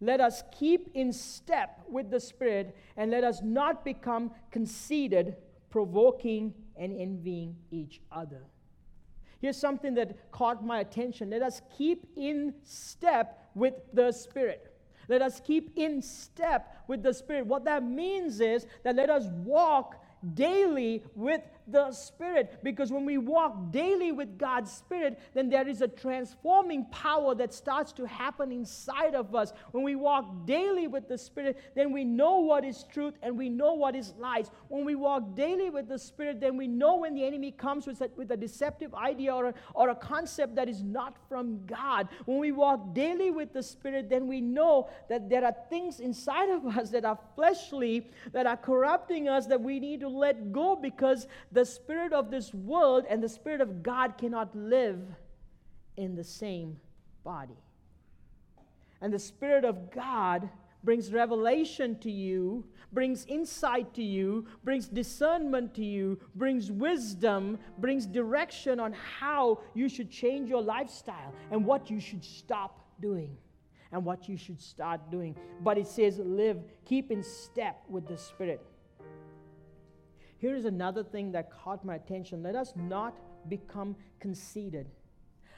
Let 0.00 0.20
us 0.20 0.42
keep 0.58 0.90
in 0.94 1.12
step 1.12 1.80
with 1.88 2.10
the 2.10 2.18
Spirit 2.18 2.76
and 2.96 3.10
let 3.10 3.24
us 3.24 3.40
not 3.42 3.84
become 3.84 4.32
conceited, 4.50 5.36
provoking, 5.72 6.54
and 6.76 6.92
envying 7.00 7.56
each 7.70 8.00
other. 8.12 8.44
Here's 9.40 9.56
something 9.56 9.94
that 9.94 10.30
caught 10.30 10.64
my 10.64 10.80
attention. 10.80 11.30
Let 11.30 11.42
us 11.42 11.60
keep 11.76 12.06
in 12.16 12.54
step 12.62 13.50
with 13.54 13.74
the 13.92 14.12
Spirit. 14.12 14.72
Let 15.08 15.20
us 15.20 15.40
keep 15.40 15.76
in 15.76 16.00
step 16.00 16.76
with 16.86 17.02
the 17.02 17.12
Spirit. 17.12 17.46
What 17.46 17.64
that 17.64 17.82
means 17.82 18.40
is 18.40 18.66
that 18.84 18.94
let 18.94 19.10
us 19.10 19.26
walk 19.44 20.00
daily 20.34 21.02
with 21.16 21.40
the 21.66 21.92
Spirit. 21.92 22.58
Because 22.62 22.90
when 22.90 23.04
we 23.04 23.18
walk 23.18 23.70
daily 23.70 24.12
with 24.12 24.38
God's 24.38 24.72
Spirit, 24.72 25.18
then 25.34 25.48
there 25.48 25.66
is 25.66 25.82
a 25.82 25.88
transforming 25.88 26.86
power 26.86 27.34
that 27.34 27.52
starts 27.54 27.92
to 27.92 28.06
happen 28.06 28.52
inside 28.52 29.14
of 29.14 29.34
us. 29.34 29.52
When 29.72 29.84
we 29.84 29.94
walk 29.94 30.46
daily 30.46 30.86
with 30.86 31.08
the 31.08 31.18
Spirit, 31.18 31.58
then 31.74 31.92
we 31.92 32.04
know 32.04 32.38
what 32.38 32.64
is 32.64 32.84
truth 32.92 33.14
and 33.22 33.36
we 33.36 33.48
know 33.48 33.74
what 33.74 33.94
is 33.94 34.14
lies. 34.18 34.50
When 34.68 34.84
we 34.84 34.94
walk 34.94 35.34
daily 35.34 35.70
with 35.70 35.88
the 35.88 35.98
Spirit, 35.98 36.40
then 36.40 36.56
we 36.56 36.66
know 36.66 36.96
when 36.96 37.14
the 37.14 37.24
enemy 37.24 37.50
comes 37.50 37.86
with 37.86 38.00
a, 38.00 38.10
with 38.16 38.30
a 38.30 38.36
deceptive 38.36 38.94
idea 38.94 39.34
or 39.34 39.46
a, 39.46 39.54
or 39.74 39.90
a 39.90 39.94
concept 39.94 40.54
that 40.56 40.68
is 40.68 40.82
not 40.82 41.16
from 41.28 41.64
God. 41.66 42.08
When 42.24 42.38
we 42.38 42.52
walk 42.52 42.94
daily 42.94 43.30
with 43.30 43.52
the 43.52 43.62
Spirit, 43.62 44.08
then 44.08 44.26
we 44.26 44.40
know 44.40 44.90
that 45.08 45.28
there 45.28 45.44
are 45.44 45.54
things 45.70 46.00
inside 46.00 46.50
of 46.50 46.66
us 46.66 46.90
that 46.90 47.04
are 47.04 47.18
fleshly, 47.34 48.10
that 48.32 48.46
are 48.46 48.56
corrupting 48.56 49.28
us, 49.28 49.46
that 49.46 49.60
we 49.60 49.80
need 49.80 50.00
to 50.00 50.08
let 50.08 50.52
go 50.52 50.76
because 50.76 51.26
the 51.52 51.64
spirit 51.64 52.12
of 52.12 52.30
this 52.30 52.52
world 52.54 53.04
and 53.08 53.22
the 53.22 53.28
spirit 53.28 53.60
of 53.60 53.82
God 53.82 54.16
cannot 54.16 54.54
live 54.56 55.00
in 55.96 56.14
the 56.16 56.24
same 56.24 56.78
body. 57.22 57.58
And 59.00 59.12
the 59.12 59.18
spirit 59.18 59.64
of 59.64 59.90
God 59.90 60.48
brings 60.84 61.12
revelation 61.12 61.98
to 62.00 62.10
you, 62.10 62.64
brings 62.92 63.24
insight 63.26 63.94
to 63.94 64.02
you, 64.02 64.46
brings 64.64 64.88
discernment 64.88 65.74
to 65.74 65.84
you, 65.84 66.18
brings 66.34 66.70
wisdom, 66.70 67.58
brings 67.78 68.06
direction 68.06 68.80
on 68.80 68.92
how 68.92 69.60
you 69.74 69.88
should 69.88 70.10
change 70.10 70.48
your 70.48 70.62
lifestyle 70.62 71.32
and 71.50 71.64
what 71.64 71.90
you 71.90 72.00
should 72.00 72.24
stop 72.24 72.80
doing 73.00 73.36
and 73.92 74.04
what 74.04 74.28
you 74.28 74.36
should 74.36 74.60
start 74.60 75.10
doing. 75.10 75.36
But 75.60 75.78
it 75.78 75.86
says, 75.86 76.18
live, 76.18 76.58
keep 76.84 77.10
in 77.12 77.22
step 77.22 77.82
with 77.88 78.08
the 78.08 78.16
Spirit. 78.16 78.64
Here 80.42 80.56
is 80.56 80.64
another 80.64 81.04
thing 81.04 81.30
that 81.32 81.52
caught 81.52 81.84
my 81.84 81.94
attention. 81.94 82.42
Let 82.42 82.56
us 82.56 82.72
not 82.74 83.14
become 83.48 83.94
conceited. 84.18 84.88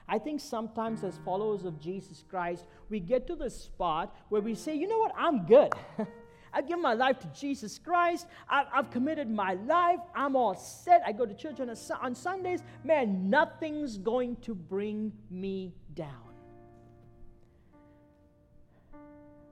I 0.07 0.18
think 0.18 0.43
sometimes, 0.43 1.03
as 1.05 1.18
followers 1.24 1.64
of 1.64 1.80
Jesus 1.80 2.22
Christ, 2.28 2.66
we 2.91 3.01
get 3.01 3.26
to 3.28 3.35
the 3.35 3.49
spot 3.49 4.14
where 4.28 4.43
we 4.43 4.55
say, 4.55 4.76
you 4.76 4.87
know 4.87 4.99
what, 4.99 5.12
I'm 5.16 5.47
good. 5.47 5.72
I 6.53 6.61
give 6.61 6.78
my 6.78 6.93
life 6.93 7.18
to 7.20 7.26
Jesus 7.28 7.78
Christ. 7.78 8.26
I, 8.47 8.64
have 8.74 8.91
committed 8.91 9.30
my 9.30 9.55
life. 9.55 10.01
I'm 10.14 10.37
all 10.37 10.55
set. 10.55 11.01
I 11.07 11.12
go 11.12 11.24
to 11.24 11.32
church 11.32 11.61
on, 11.61 11.70
a, 11.70 11.76
on 12.03 12.14
Sundays. 12.14 12.62
Man, 12.85 13.30
nothing's 13.30 13.97
going 13.97 14.37
to 14.43 14.55
bring 14.55 15.14
me 15.30 15.72
down. 15.95 16.11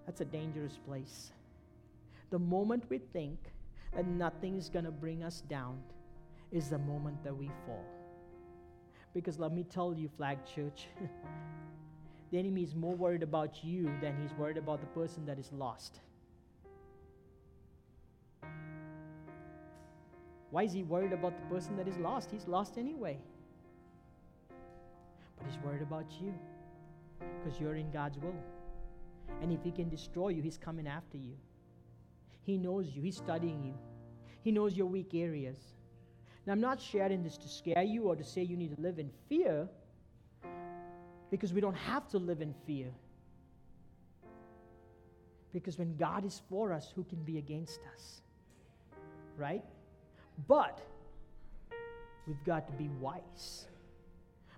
That's 0.04 0.20
a 0.20 0.26
dangerous 0.26 0.78
place. 0.86 1.30
The 2.28 2.38
moment 2.38 2.84
we 2.90 2.98
think 2.98 3.38
and 3.94 4.18
nothing 4.18 4.56
is 4.56 4.68
going 4.68 4.84
to 4.84 4.90
bring 4.90 5.22
us 5.22 5.42
down 5.48 5.78
is 6.50 6.68
the 6.68 6.78
moment 6.78 7.22
that 7.24 7.36
we 7.36 7.50
fall. 7.66 7.84
Because 9.14 9.38
let 9.38 9.52
me 9.52 9.64
tell 9.64 9.94
you, 9.94 10.08
Flag 10.08 10.38
Church, 10.46 10.88
the 12.30 12.38
enemy 12.38 12.62
is 12.62 12.74
more 12.74 12.94
worried 12.94 13.22
about 13.22 13.62
you 13.62 13.90
than 14.00 14.16
he's 14.20 14.32
worried 14.32 14.56
about 14.56 14.80
the 14.80 14.86
person 14.88 15.26
that 15.26 15.38
is 15.38 15.50
lost. 15.52 16.00
Why 20.50 20.64
is 20.64 20.72
he 20.72 20.82
worried 20.82 21.12
about 21.12 21.34
the 21.36 21.54
person 21.54 21.76
that 21.76 21.88
is 21.88 21.96
lost? 21.96 22.30
He's 22.30 22.46
lost 22.46 22.76
anyway. 22.76 23.18
But 25.38 25.46
he's 25.46 25.58
worried 25.62 25.82
about 25.82 26.06
you 26.20 26.34
because 27.18 27.58
you're 27.58 27.76
in 27.76 27.90
God's 27.90 28.18
will. 28.18 28.34
And 29.40 29.50
if 29.50 29.62
he 29.62 29.70
can 29.70 29.88
destroy 29.88 30.28
you, 30.28 30.42
he's 30.42 30.58
coming 30.58 30.86
after 30.86 31.16
you. 31.16 31.36
He 32.44 32.56
knows 32.56 32.88
you, 32.94 33.02
He's 33.02 33.16
studying 33.16 33.62
you, 33.62 33.74
He 34.42 34.50
knows 34.52 34.76
your 34.76 34.86
weak 34.86 35.14
areas. 35.14 35.58
Now, 36.46 36.52
I'm 36.54 36.60
not 36.60 36.80
sharing 36.80 37.22
this 37.22 37.36
to 37.38 37.48
scare 37.48 37.82
you 37.82 38.04
or 38.04 38.16
to 38.16 38.24
say 38.24 38.42
you 38.42 38.56
need 38.56 38.74
to 38.74 38.82
live 38.82 38.98
in 38.98 39.10
fear, 39.28 39.68
because 41.30 41.52
we 41.52 41.60
don't 41.60 41.76
have 41.76 42.08
to 42.08 42.18
live 42.18 42.40
in 42.42 42.52
fear. 42.66 42.88
Because 45.52 45.78
when 45.78 45.96
God 45.96 46.24
is 46.24 46.42
for 46.48 46.72
us, 46.72 46.92
who 46.94 47.04
can 47.04 47.22
be 47.22 47.38
against 47.38 47.80
us? 47.94 48.22
Right? 49.38 49.64
But 50.48 50.80
we've 52.26 52.42
got 52.44 52.66
to 52.66 52.72
be 52.72 52.88
wise. 53.00 53.66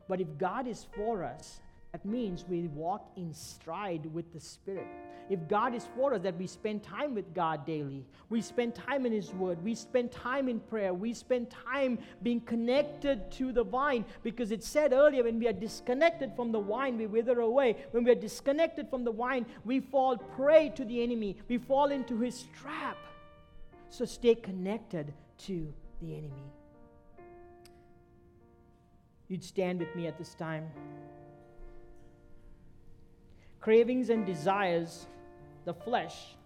But 0.09 0.21
if 0.21 0.29
God 0.39 0.67
is 0.67 0.87
for 0.97 1.25
us, 1.25 1.61
that 1.95 2.05
means 2.05 2.45
we 2.49 2.67
walk 2.75 3.13
in 3.17 3.33
stride 3.33 4.13
with 4.13 4.33
the 4.33 4.41
Spirit. 4.41 4.89
If 5.31 5.47
God 5.47 5.77
is 5.77 5.87
for 5.95 6.13
us, 6.13 6.23
that 6.23 6.37
we 6.37 6.49
spend 6.49 6.83
time 6.83 7.15
with 7.15 7.33
God 7.33 7.65
daily. 7.65 8.05
We 8.31 8.43
spend 8.43 8.75
time 8.75 9.07
in 9.07 9.13
His 9.13 9.33
Word. 9.33 9.63
We 9.63 9.77
spend 9.77 10.11
time 10.11 10.49
in 10.49 10.59
prayer. 10.59 10.93
We 10.93 11.15
spend 11.15 11.51
time 11.51 12.01
being 12.25 12.41
connected 12.41 13.31
to 13.35 13.53
the 13.53 13.63
vine. 13.63 14.05
Because 14.25 14.51
it 14.51 14.65
said 14.65 14.93
earlier, 14.93 15.23
when 15.23 15.39
we 15.39 15.47
are 15.47 15.53
disconnected 15.53 16.33
from 16.35 16.51
the 16.51 16.61
vine, 16.61 16.99
we 16.99 17.07
wither 17.07 17.39
away. 17.39 17.77
When 17.93 18.03
we 18.03 18.11
are 18.11 18.17
disconnected 18.17 18.91
from 18.91 19.05
the 19.05 19.13
vine, 19.13 19.47
we 19.65 19.79
fall 19.79 20.17
prey 20.17 20.71
to 20.71 20.85
the 20.85 21.01
enemy. 21.01 21.37
We 21.47 21.59
fall 21.59 21.93
into 21.93 22.19
his 22.19 22.47
trap. 22.61 22.97
So 23.89 24.05
stay 24.05 24.35
connected 24.35 25.15
to 25.47 25.73
the 26.03 26.17
enemy. 26.17 26.51
You'd 29.29 29.45
stand 29.45 29.79
with 29.79 29.95
me 29.95 30.09
at 30.09 30.19
this 30.19 30.35
time 30.35 30.69
cravings 33.65 34.11
and 34.11 34.27
desires, 34.27 35.07
the 35.65 35.73
flesh, 35.73 36.37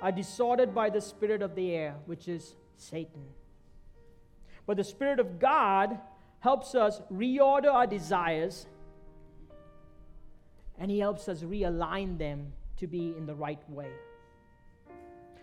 are 0.00 0.12
disordered 0.12 0.72
by 0.72 0.88
the 0.88 1.00
spirit 1.00 1.42
of 1.42 1.56
the 1.56 1.72
air, 1.72 1.96
which 2.06 2.28
is 2.28 2.54
Satan. 2.76 3.24
But 4.66 4.76
the 4.76 4.84
Spirit 4.84 5.18
of 5.18 5.40
God 5.40 5.98
helps 6.38 6.76
us 6.76 7.00
reorder 7.12 7.72
our 7.72 7.88
desires 7.88 8.68
and 10.78 10.92
He 10.92 11.00
helps 11.00 11.28
us 11.28 11.42
realign 11.42 12.16
them 12.16 12.52
to 12.76 12.86
be 12.86 13.14
in 13.18 13.26
the 13.26 13.34
right 13.34 13.68
way. 13.68 13.90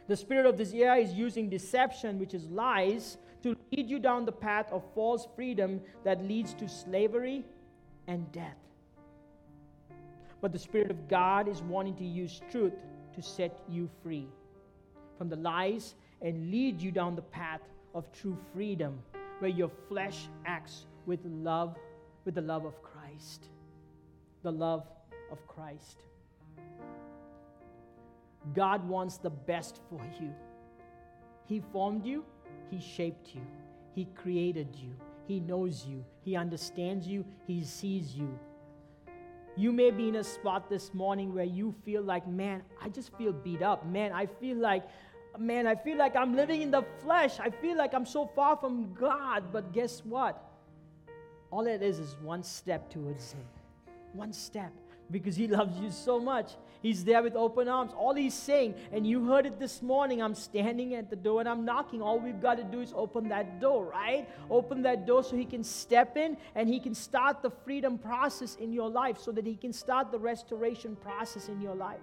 The 0.07 0.15
spirit 0.15 0.45
of 0.45 0.57
this 0.57 0.71
air 0.71 0.95
is 0.97 1.13
using 1.13 1.49
deception, 1.49 2.19
which 2.19 2.33
is 2.33 2.47
lies, 2.47 3.17
to 3.43 3.53
lead 3.73 3.89
you 3.89 3.99
down 3.99 4.23
the 4.23 4.31
path 4.31 4.71
of 4.71 4.81
false 4.95 5.27
freedom 5.35 5.81
that 6.05 6.23
leads 6.23 6.53
to 6.53 6.69
slavery 6.69 7.43
and 8.07 8.31
death. 8.31 8.66
But 10.41 10.51
the 10.51 10.59
Spirit 10.59 10.91
of 10.91 11.07
God 11.07 11.47
is 11.47 11.61
wanting 11.61 11.95
to 11.95 12.05
use 12.05 12.41
truth 12.51 12.85
to 13.15 13.21
set 13.21 13.59
you 13.67 13.89
free 14.03 14.27
from 15.17 15.29
the 15.29 15.35
lies 15.35 15.95
and 16.21 16.51
lead 16.51 16.81
you 16.81 16.91
down 16.91 17.15
the 17.15 17.21
path 17.21 17.61
of 17.95 18.11
true 18.11 18.37
freedom 18.53 18.99
where 19.39 19.49
your 19.49 19.71
flesh 19.87 20.27
acts 20.45 20.85
with 21.05 21.19
love, 21.25 21.75
with 22.25 22.35
the 22.35 22.41
love 22.41 22.65
of 22.65 22.81
Christ. 22.81 23.49
The 24.43 24.51
love 24.51 24.85
of 25.31 25.45
Christ. 25.47 26.03
God 28.53 28.87
wants 28.87 29.17
the 29.17 29.29
best 29.29 29.79
for 29.89 30.01
you. 30.21 30.33
He 31.45 31.61
formed 31.71 32.05
you, 32.05 32.23
He 32.69 32.79
shaped 32.79 33.33
you, 33.33 33.41
He 33.95 34.05
created 34.15 34.75
you, 34.75 34.93
He 35.27 35.39
knows 35.39 35.85
you, 35.85 36.03
He 36.21 36.35
understands 36.35 37.07
you, 37.07 37.25
He 37.45 37.63
sees 37.63 38.13
you. 38.13 38.37
You 39.57 39.71
may 39.71 39.89
be 39.89 40.07
in 40.07 40.17
a 40.17 40.23
spot 40.23 40.69
this 40.69 40.93
morning 40.93 41.33
where 41.33 41.43
you 41.43 41.73
feel 41.83 42.03
like, 42.03 42.27
man, 42.27 42.61
I 42.79 42.89
just 42.89 43.11
feel 43.17 43.33
beat 43.33 43.63
up. 43.63 43.87
Man, 43.87 44.11
I 44.11 44.27
feel 44.27 44.55
like, 44.55 44.83
man, 45.39 45.65
I 45.65 45.73
feel 45.73 45.97
like 45.97 46.15
I'm 46.15 46.35
living 46.35 46.61
in 46.61 46.69
the 46.69 46.83
flesh. 47.03 47.39
I 47.39 47.49
feel 47.49 47.75
like 47.75 47.95
I'm 47.95 48.05
so 48.05 48.27
far 48.35 48.55
from 48.55 48.93
God. 48.93 49.45
But 49.51 49.73
guess 49.73 50.01
what? 50.05 50.47
All 51.49 51.65
it 51.65 51.81
is 51.81 51.97
is 51.97 52.15
one 52.21 52.43
step 52.43 52.87
towards 52.91 53.31
Him. 53.31 53.45
One 54.13 54.31
step 54.31 54.71
because 55.09 55.35
He 55.35 55.47
loves 55.47 55.79
you 55.79 55.89
so 55.89 56.19
much. 56.19 56.51
He's 56.81 57.03
there 57.03 57.23
with 57.23 57.35
open 57.35 57.67
arms. 57.67 57.91
All 57.95 58.13
He's 58.13 58.33
saying, 58.33 58.75
and 58.91 59.05
you 59.05 59.25
heard 59.25 59.45
it 59.45 59.59
this 59.59 59.81
morning, 59.81 60.21
I'm 60.21 60.35
standing 60.35 60.95
at 60.95 61.09
the 61.09 61.15
door 61.15 61.39
and 61.39 61.49
I'm 61.49 61.65
knocking. 61.65 62.01
All 62.01 62.19
we've 62.19 62.41
got 62.41 62.57
to 62.57 62.63
do 62.63 62.81
is 62.81 62.93
open 62.95 63.29
that 63.29 63.59
door, 63.59 63.85
right? 63.85 64.27
Open 64.49 64.81
that 64.83 65.05
door 65.05 65.23
so 65.23 65.35
He 65.35 65.45
can 65.45 65.63
step 65.63 66.17
in 66.17 66.37
and 66.55 66.69
He 66.69 66.79
can 66.79 66.93
start 66.93 67.41
the 67.41 67.49
freedom 67.49 67.97
process 67.97 68.55
in 68.55 68.73
your 68.73 68.89
life 68.89 69.17
so 69.17 69.31
that 69.31 69.45
He 69.45 69.55
can 69.55 69.73
start 69.73 70.11
the 70.11 70.19
restoration 70.19 70.95
process 70.95 71.49
in 71.49 71.61
your 71.61 71.75
life. 71.75 71.99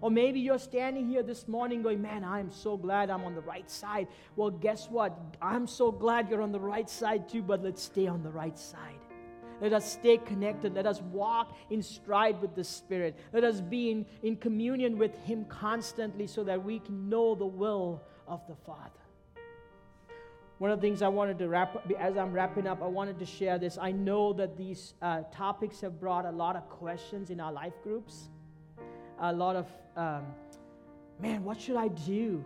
Or 0.00 0.10
maybe 0.10 0.40
you're 0.40 0.58
standing 0.58 1.08
here 1.08 1.22
this 1.22 1.48
morning 1.48 1.82
going, 1.82 2.02
Man, 2.02 2.24
I'm 2.24 2.50
so 2.50 2.76
glad 2.76 3.10
I'm 3.10 3.24
on 3.24 3.34
the 3.34 3.40
right 3.40 3.70
side. 3.70 4.08
Well, 4.36 4.50
guess 4.50 4.88
what? 4.90 5.18
I'm 5.40 5.66
so 5.66 5.90
glad 5.90 6.28
you're 6.28 6.42
on 6.42 6.52
the 6.52 6.60
right 6.60 6.88
side 6.88 7.28
too, 7.28 7.42
but 7.42 7.62
let's 7.62 7.82
stay 7.82 8.06
on 8.06 8.22
the 8.22 8.30
right 8.30 8.58
side. 8.58 9.05
Let 9.60 9.72
us 9.72 9.90
stay 9.90 10.18
connected. 10.18 10.74
Let 10.74 10.86
us 10.86 11.00
walk 11.00 11.56
in 11.70 11.82
stride 11.82 12.40
with 12.42 12.54
the 12.54 12.64
Spirit. 12.64 13.18
Let 13.32 13.44
us 13.44 13.60
be 13.60 13.90
in, 13.90 14.06
in 14.22 14.36
communion 14.36 14.98
with 14.98 15.16
Him 15.24 15.44
constantly 15.46 16.26
so 16.26 16.44
that 16.44 16.62
we 16.62 16.78
can 16.78 17.08
know 17.08 17.34
the 17.34 17.46
will 17.46 18.02
of 18.26 18.46
the 18.46 18.54
Father. 18.54 18.90
One 20.58 20.70
of 20.70 20.80
the 20.80 20.86
things 20.86 21.02
I 21.02 21.08
wanted 21.08 21.38
to 21.40 21.48
wrap 21.48 21.76
up, 21.76 21.90
as 21.98 22.16
I'm 22.16 22.32
wrapping 22.32 22.66
up, 22.66 22.82
I 22.82 22.86
wanted 22.86 23.18
to 23.18 23.26
share 23.26 23.58
this. 23.58 23.76
I 23.78 23.92
know 23.92 24.32
that 24.34 24.56
these 24.56 24.94
uh, 25.02 25.22
topics 25.30 25.82
have 25.82 26.00
brought 26.00 26.24
a 26.24 26.30
lot 26.30 26.56
of 26.56 26.68
questions 26.70 27.28
in 27.28 27.40
our 27.40 27.52
life 27.52 27.74
groups. 27.82 28.30
A 29.20 29.32
lot 29.32 29.56
of, 29.56 29.66
um, 29.96 30.24
man, 31.20 31.44
what 31.44 31.60
should 31.60 31.76
I 31.76 31.88
do? 31.88 32.42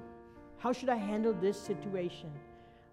How 0.58 0.72
should 0.72 0.88
I 0.88 0.96
handle 0.96 1.32
this 1.32 1.60
situation? 1.60 2.30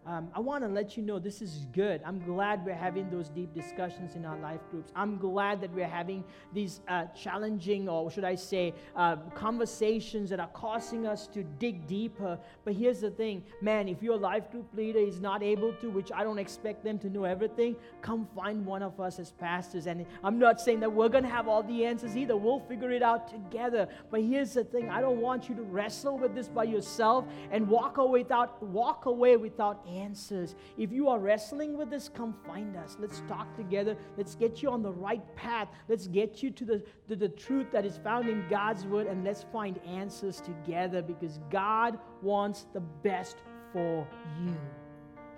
Um, 0.08 0.30
I 0.34 0.40
want 0.40 0.64
to 0.64 0.70
let 0.70 0.96
you 0.96 1.04
know 1.04 1.20
this 1.20 1.42
is 1.42 1.66
good. 1.74 2.02
I'm 2.06 2.20
glad 2.20 2.66
we're 2.66 2.74
having 2.74 3.10
those 3.10 3.28
deep 3.28 3.54
discussions 3.54 4.16
in 4.16 4.24
our 4.24 4.38
life 4.40 4.62
groups. 4.72 4.90
I'm 4.96 5.18
glad 5.18 5.60
that 5.60 5.74
we're 5.74 5.86
having 5.86 6.24
these 6.54 6.80
uh, 6.88 7.06
challenging, 7.08 7.90
or 7.90 8.10
should 8.10 8.24
I 8.24 8.36
say, 8.36 8.74
uh, 8.96 9.18
conversations 9.36 10.30
that 10.30 10.40
are 10.40 10.50
causing 10.54 11.06
us 11.06 11.28
to 11.28 11.44
dig 11.44 11.86
deeper. 11.88 12.40
But 12.64 12.76
here's 12.76 13.02
the 13.02 13.12
thing 13.12 13.44
man, 13.62 13.90
if 13.90 14.02
your 14.02 14.18
life 14.18 14.50
group 14.50 14.74
leader 14.74 15.00
is 15.00 15.20
not 15.20 15.44
able 15.44 15.74
to, 15.74 15.90
which 15.90 16.10
I 16.14 16.24
don't 16.24 16.40
expect 16.40 16.86
them 16.86 16.98
to 17.00 17.10
know 17.10 17.26
everything, 17.26 17.76
come 18.02 18.30
find 18.34 18.66
one 18.66 18.84
of 18.84 19.02
us 19.02 19.20
as 19.20 19.32
pastors. 19.32 19.88
And 19.88 20.06
I'm 20.24 20.40
not 20.40 20.62
saying 20.62 20.80
that 20.80 20.92
we're 20.92 21.10
going 21.10 21.26
to 21.26 21.30
have 21.30 21.50
all 21.50 21.64
the 21.64 21.84
answers 21.84 22.16
either. 22.16 22.38
We'll 22.38 22.62
figure 22.62 22.92
it 22.92 23.04
out 23.04 23.28
together. 23.28 23.90
But 24.10 24.22
here's 24.22 24.54
the 24.54 24.64
thing 24.64 24.90
I 24.90 25.02
don't 25.02 25.20
want 25.20 25.50
you 25.50 25.56
to 25.56 25.64
wrestle 25.64 26.18
with 26.18 26.34
this 26.34 26.48
by 26.48 26.64
yourself 26.64 27.26
and 27.52 27.68
walk 27.68 27.98
away 27.98 28.20
without, 28.20 28.64
walk 28.64 29.06
away 29.06 29.36
without 29.36 29.86
answers. 30.02 30.56
If 30.78 30.92
you 30.92 31.08
are 31.10 31.20
wrestling 31.20 31.78
with 31.78 31.90
this, 31.90 32.10
come 32.10 32.34
find 32.46 32.76
us. 32.76 32.98
Let's 33.00 33.22
talk 33.28 33.56
together. 33.56 33.98
Let's 34.18 34.36
get 34.36 34.62
you 34.62 34.70
on 34.70 34.82
the 34.82 34.92
right 34.92 35.24
path. 35.36 35.70
Let's 35.88 36.08
get 36.08 36.44
you 36.44 36.52
to 36.52 36.66
the, 36.66 36.84
to 37.08 37.16
the 37.16 37.30
truth 37.30 37.68
that 37.72 37.86
is 37.86 37.98
found 37.98 38.30
in 38.30 38.46
God's 38.50 38.86
word 38.86 39.08
and 39.08 39.24
let's 39.24 39.44
find 39.52 39.80
answers 39.86 40.42
together 40.42 41.02
because 41.02 41.40
God 41.50 42.00
wants 42.22 42.66
the 42.74 42.80
best 42.80 43.38
for 43.74 44.08
you. 44.42 44.56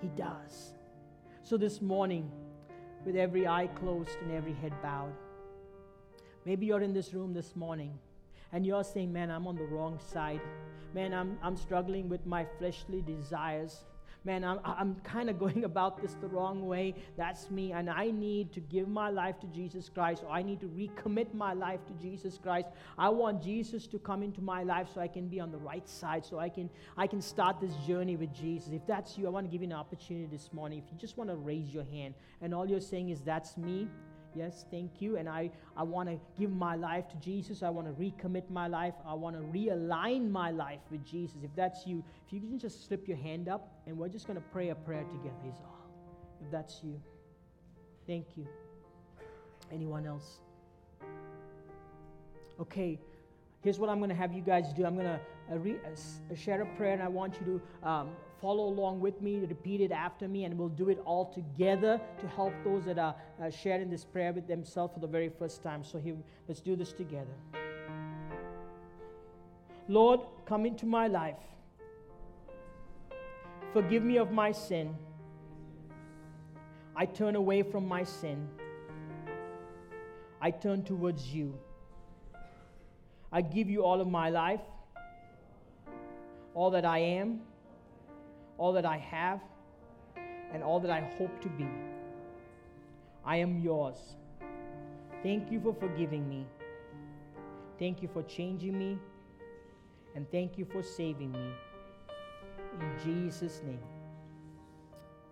He 0.02 0.08
does. 0.10 0.74
So 1.44 1.58
this 1.58 1.82
morning, 1.82 2.32
with 3.06 3.16
every 3.16 3.48
eye 3.48 3.68
closed 3.68 4.18
and 4.22 4.32
every 4.32 4.54
head 4.54 4.74
bowed, 4.82 5.14
maybe 6.46 6.66
you're 6.66 6.82
in 6.82 6.94
this 6.94 7.14
room 7.14 7.34
this 7.34 7.56
morning 7.56 7.98
and 8.52 8.66
you're 8.66 8.84
saying, 8.84 9.12
Man, 9.12 9.30
I'm 9.30 9.48
on 9.48 9.56
the 9.56 9.66
wrong 9.66 10.00
side. 10.12 10.42
Man, 10.94 11.14
I'm, 11.14 11.38
I'm 11.44 11.56
struggling 11.56 12.10
with 12.10 12.26
my 12.26 12.46
fleshly 12.58 13.02
desires 13.02 13.84
man, 14.26 14.44
I'm, 14.44 14.60
I'm 14.64 14.96
kind 15.04 15.30
of 15.30 15.40
going 15.40 15.64
about 15.72 16.02
this 16.02 16.16
the 16.16 16.28
wrong 16.28 16.68
way. 16.68 16.96
That's 17.18 17.50
me. 17.50 17.72
And 17.72 17.90
I 17.90 18.12
need 18.12 18.52
to 18.54 18.60
give 18.60 18.88
my 18.88 19.10
life 19.10 19.40
to 19.42 19.48
Jesus 19.48 19.90
Christ, 19.90 20.24
or 20.26 20.32
I 20.32 20.42
need 20.42 20.60
to 20.62 20.68
recommit 20.68 21.34
my 21.34 21.54
life 21.54 21.80
to 21.88 21.94
Jesus 21.94 22.38
Christ. 22.42 22.68
I 22.98 23.10
want 23.10 23.42
Jesus 23.42 23.88
to 23.88 24.00
come 24.00 24.24
into 24.24 24.42
my 24.42 24.64
life 24.64 24.88
so 24.94 25.02
I 25.02 25.08
can 25.08 25.28
be 25.28 25.40
on 25.40 25.52
the 25.52 25.58
right 25.58 25.88
side, 25.88 26.26
so 26.26 26.40
I 26.40 26.50
can, 26.50 26.70
I 26.98 27.08
can 27.08 27.22
start 27.22 27.60
this 27.60 27.76
journey 27.88 28.16
with 28.16 28.34
Jesus. 28.34 28.72
If 28.72 28.86
that's 28.86 29.18
you, 29.18 29.28
I 29.28 29.30
want 29.30 29.46
to 29.46 29.52
give 29.52 29.62
you 29.62 29.68
an 29.68 29.74
opportunity 29.74 30.28
this 30.28 30.52
morning. 30.54 30.80
If 30.80 30.92
you 30.92 30.98
just 30.98 31.18
want 31.18 31.30
to 31.30 31.36
raise 31.36 31.74
your 31.74 31.86
hand 31.86 32.14
and 32.42 32.54
all 32.54 32.68
you're 32.68 32.82
saying 32.82 33.10
is, 33.10 33.22
That's 33.22 33.58
me, 33.58 33.88
Yes, 34.36 34.66
thank 34.70 35.02
you. 35.02 35.18
And 35.18 35.28
I, 35.28 35.52
I 35.76 35.84
want 35.84 36.10
to 36.10 36.20
give 36.40 36.52
my 36.52 36.76
life 36.76 37.08
to 37.10 37.16
Jesus. 37.18 37.64
I 37.64 37.70
want 37.70 37.88
to 37.88 37.94
recommit 37.94 38.50
my 38.50 38.68
life. 38.68 38.94
I 39.06 39.14
want 39.14 39.36
to 39.36 39.42
realign 39.42 40.30
my 40.30 40.52
life 40.52 40.82
with 40.92 41.04
Jesus. 41.06 41.38
If 41.44 41.50
that's 41.56 41.88
you, 41.88 42.04
if 42.28 42.34
you 42.34 42.40
can 42.40 42.60
just 42.60 42.88
slip 42.88 43.08
your 43.08 43.18
hand 43.18 43.50
up 43.50 43.82
and 43.88 43.98
we're 43.98 44.10
just 44.10 44.28
going 44.28 44.38
to 44.38 44.46
pray 44.52 44.70
a 44.70 44.76
prayer 44.76 45.04
together, 45.04 45.36
is 45.48 45.60
all. 45.60 45.90
If 46.42 46.52
that's 46.52 46.82
you. 46.84 47.02
Thank 48.06 48.38
you. 48.38 48.48
Anyone 49.72 50.06
else? 50.06 50.40
Okay, 52.60 53.00
here's 53.62 53.80
what 53.80 53.90
I'm 53.90 54.00
going 54.00 54.10
to 54.10 54.16
have 54.16 54.34
you 54.34 54.42
guys 54.42 54.74
do. 54.74 54.86
I'm 54.86 54.96
going 54.96 55.08
to 55.08 55.20
uh, 55.52 55.58
re- 55.58 55.80
uh, 55.86 56.36
share 56.36 56.62
a 56.62 56.66
prayer, 56.76 56.94
and 56.94 57.02
I 57.02 57.08
want 57.08 57.36
you 57.40 57.62
to 57.82 57.90
um, 57.90 58.10
follow 58.42 58.66
along 58.66 59.00
with 59.00 59.22
me, 59.22 59.40
repeat 59.40 59.82
it 59.82 59.92
after 59.92 60.28
me, 60.28 60.46
and 60.46 60.58
we'll 60.58 60.70
do 60.70 60.90
it 60.90 61.02
all 61.06 61.26
together 61.26 62.00
to 62.20 62.28
help 62.28 62.54
those 62.64 62.86
that 62.86 62.98
are 62.98 63.16
uh, 63.42 63.50
sharing 63.50 63.90
this 63.90 64.04
prayer 64.04 64.34
with 64.34 64.48
themselves 64.48 64.94
for 64.94 65.00
the 65.00 65.08
very 65.08 65.30
first 65.30 65.64
time. 65.64 65.84
So 65.84 65.98
here, 65.98 66.16
let's 66.48 66.62
do 66.62 66.76
this 66.76 66.92
together. 66.94 67.36
Lord, 69.88 70.22
come 70.46 70.66
into 70.66 70.86
my 70.86 71.08
life. 71.08 71.36
Forgive 73.74 74.04
me 74.04 74.18
of 74.18 74.32
my 74.32 74.52
sin. 74.52 74.96
I 76.96 77.06
turn 77.06 77.36
away 77.36 77.64
from 77.64 77.88
my 77.88 78.04
sin. 78.04 78.48
I 80.42 80.52
turn 80.52 80.84
towards 80.84 81.34
you. 81.34 81.58
I 83.32 83.42
give 83.42 83.70
you 83.70 83.84
all 83.84 84.02
of 84.02 84.08
my 84.08 84.30
life, 84.30 84.62
all 86.54 86.72
that 86.72 86.86
I 86.86 87.00
am, 87.00 87.42
all 88.60 88.74
that 88.74 88.86
I 88.86 88.98
have, 88.98 89.40
and 90.54 90.64
all 90.64 90.80
that 90.82 90.92
I 90.92 91.02
hope 91.18 91.42
to 91.42 91.50
be. 91.50 91.68
I 93.26 93.38
am 93.38 93.60
yours. 93.60 94.18
Thank 95.24 95.52
you 95.52 95.60
for 95.60 95.74
forgiving 95.74 96.28
me. 96.28 96.46
Thank 97.78 98.02
you 98.02 98.10
for 98.12 98.24
changing 98.24 98.78
me. 98.78 99.00
And 100.16 100.30
thank 100.32 100.58
you 100.58 100.66
for 100.66 100.84
saving 100.84 101.32
me. 101.32 101.52
In 102.80 102.92
Jesus' 103.04 103.62
name. 103.66 103.99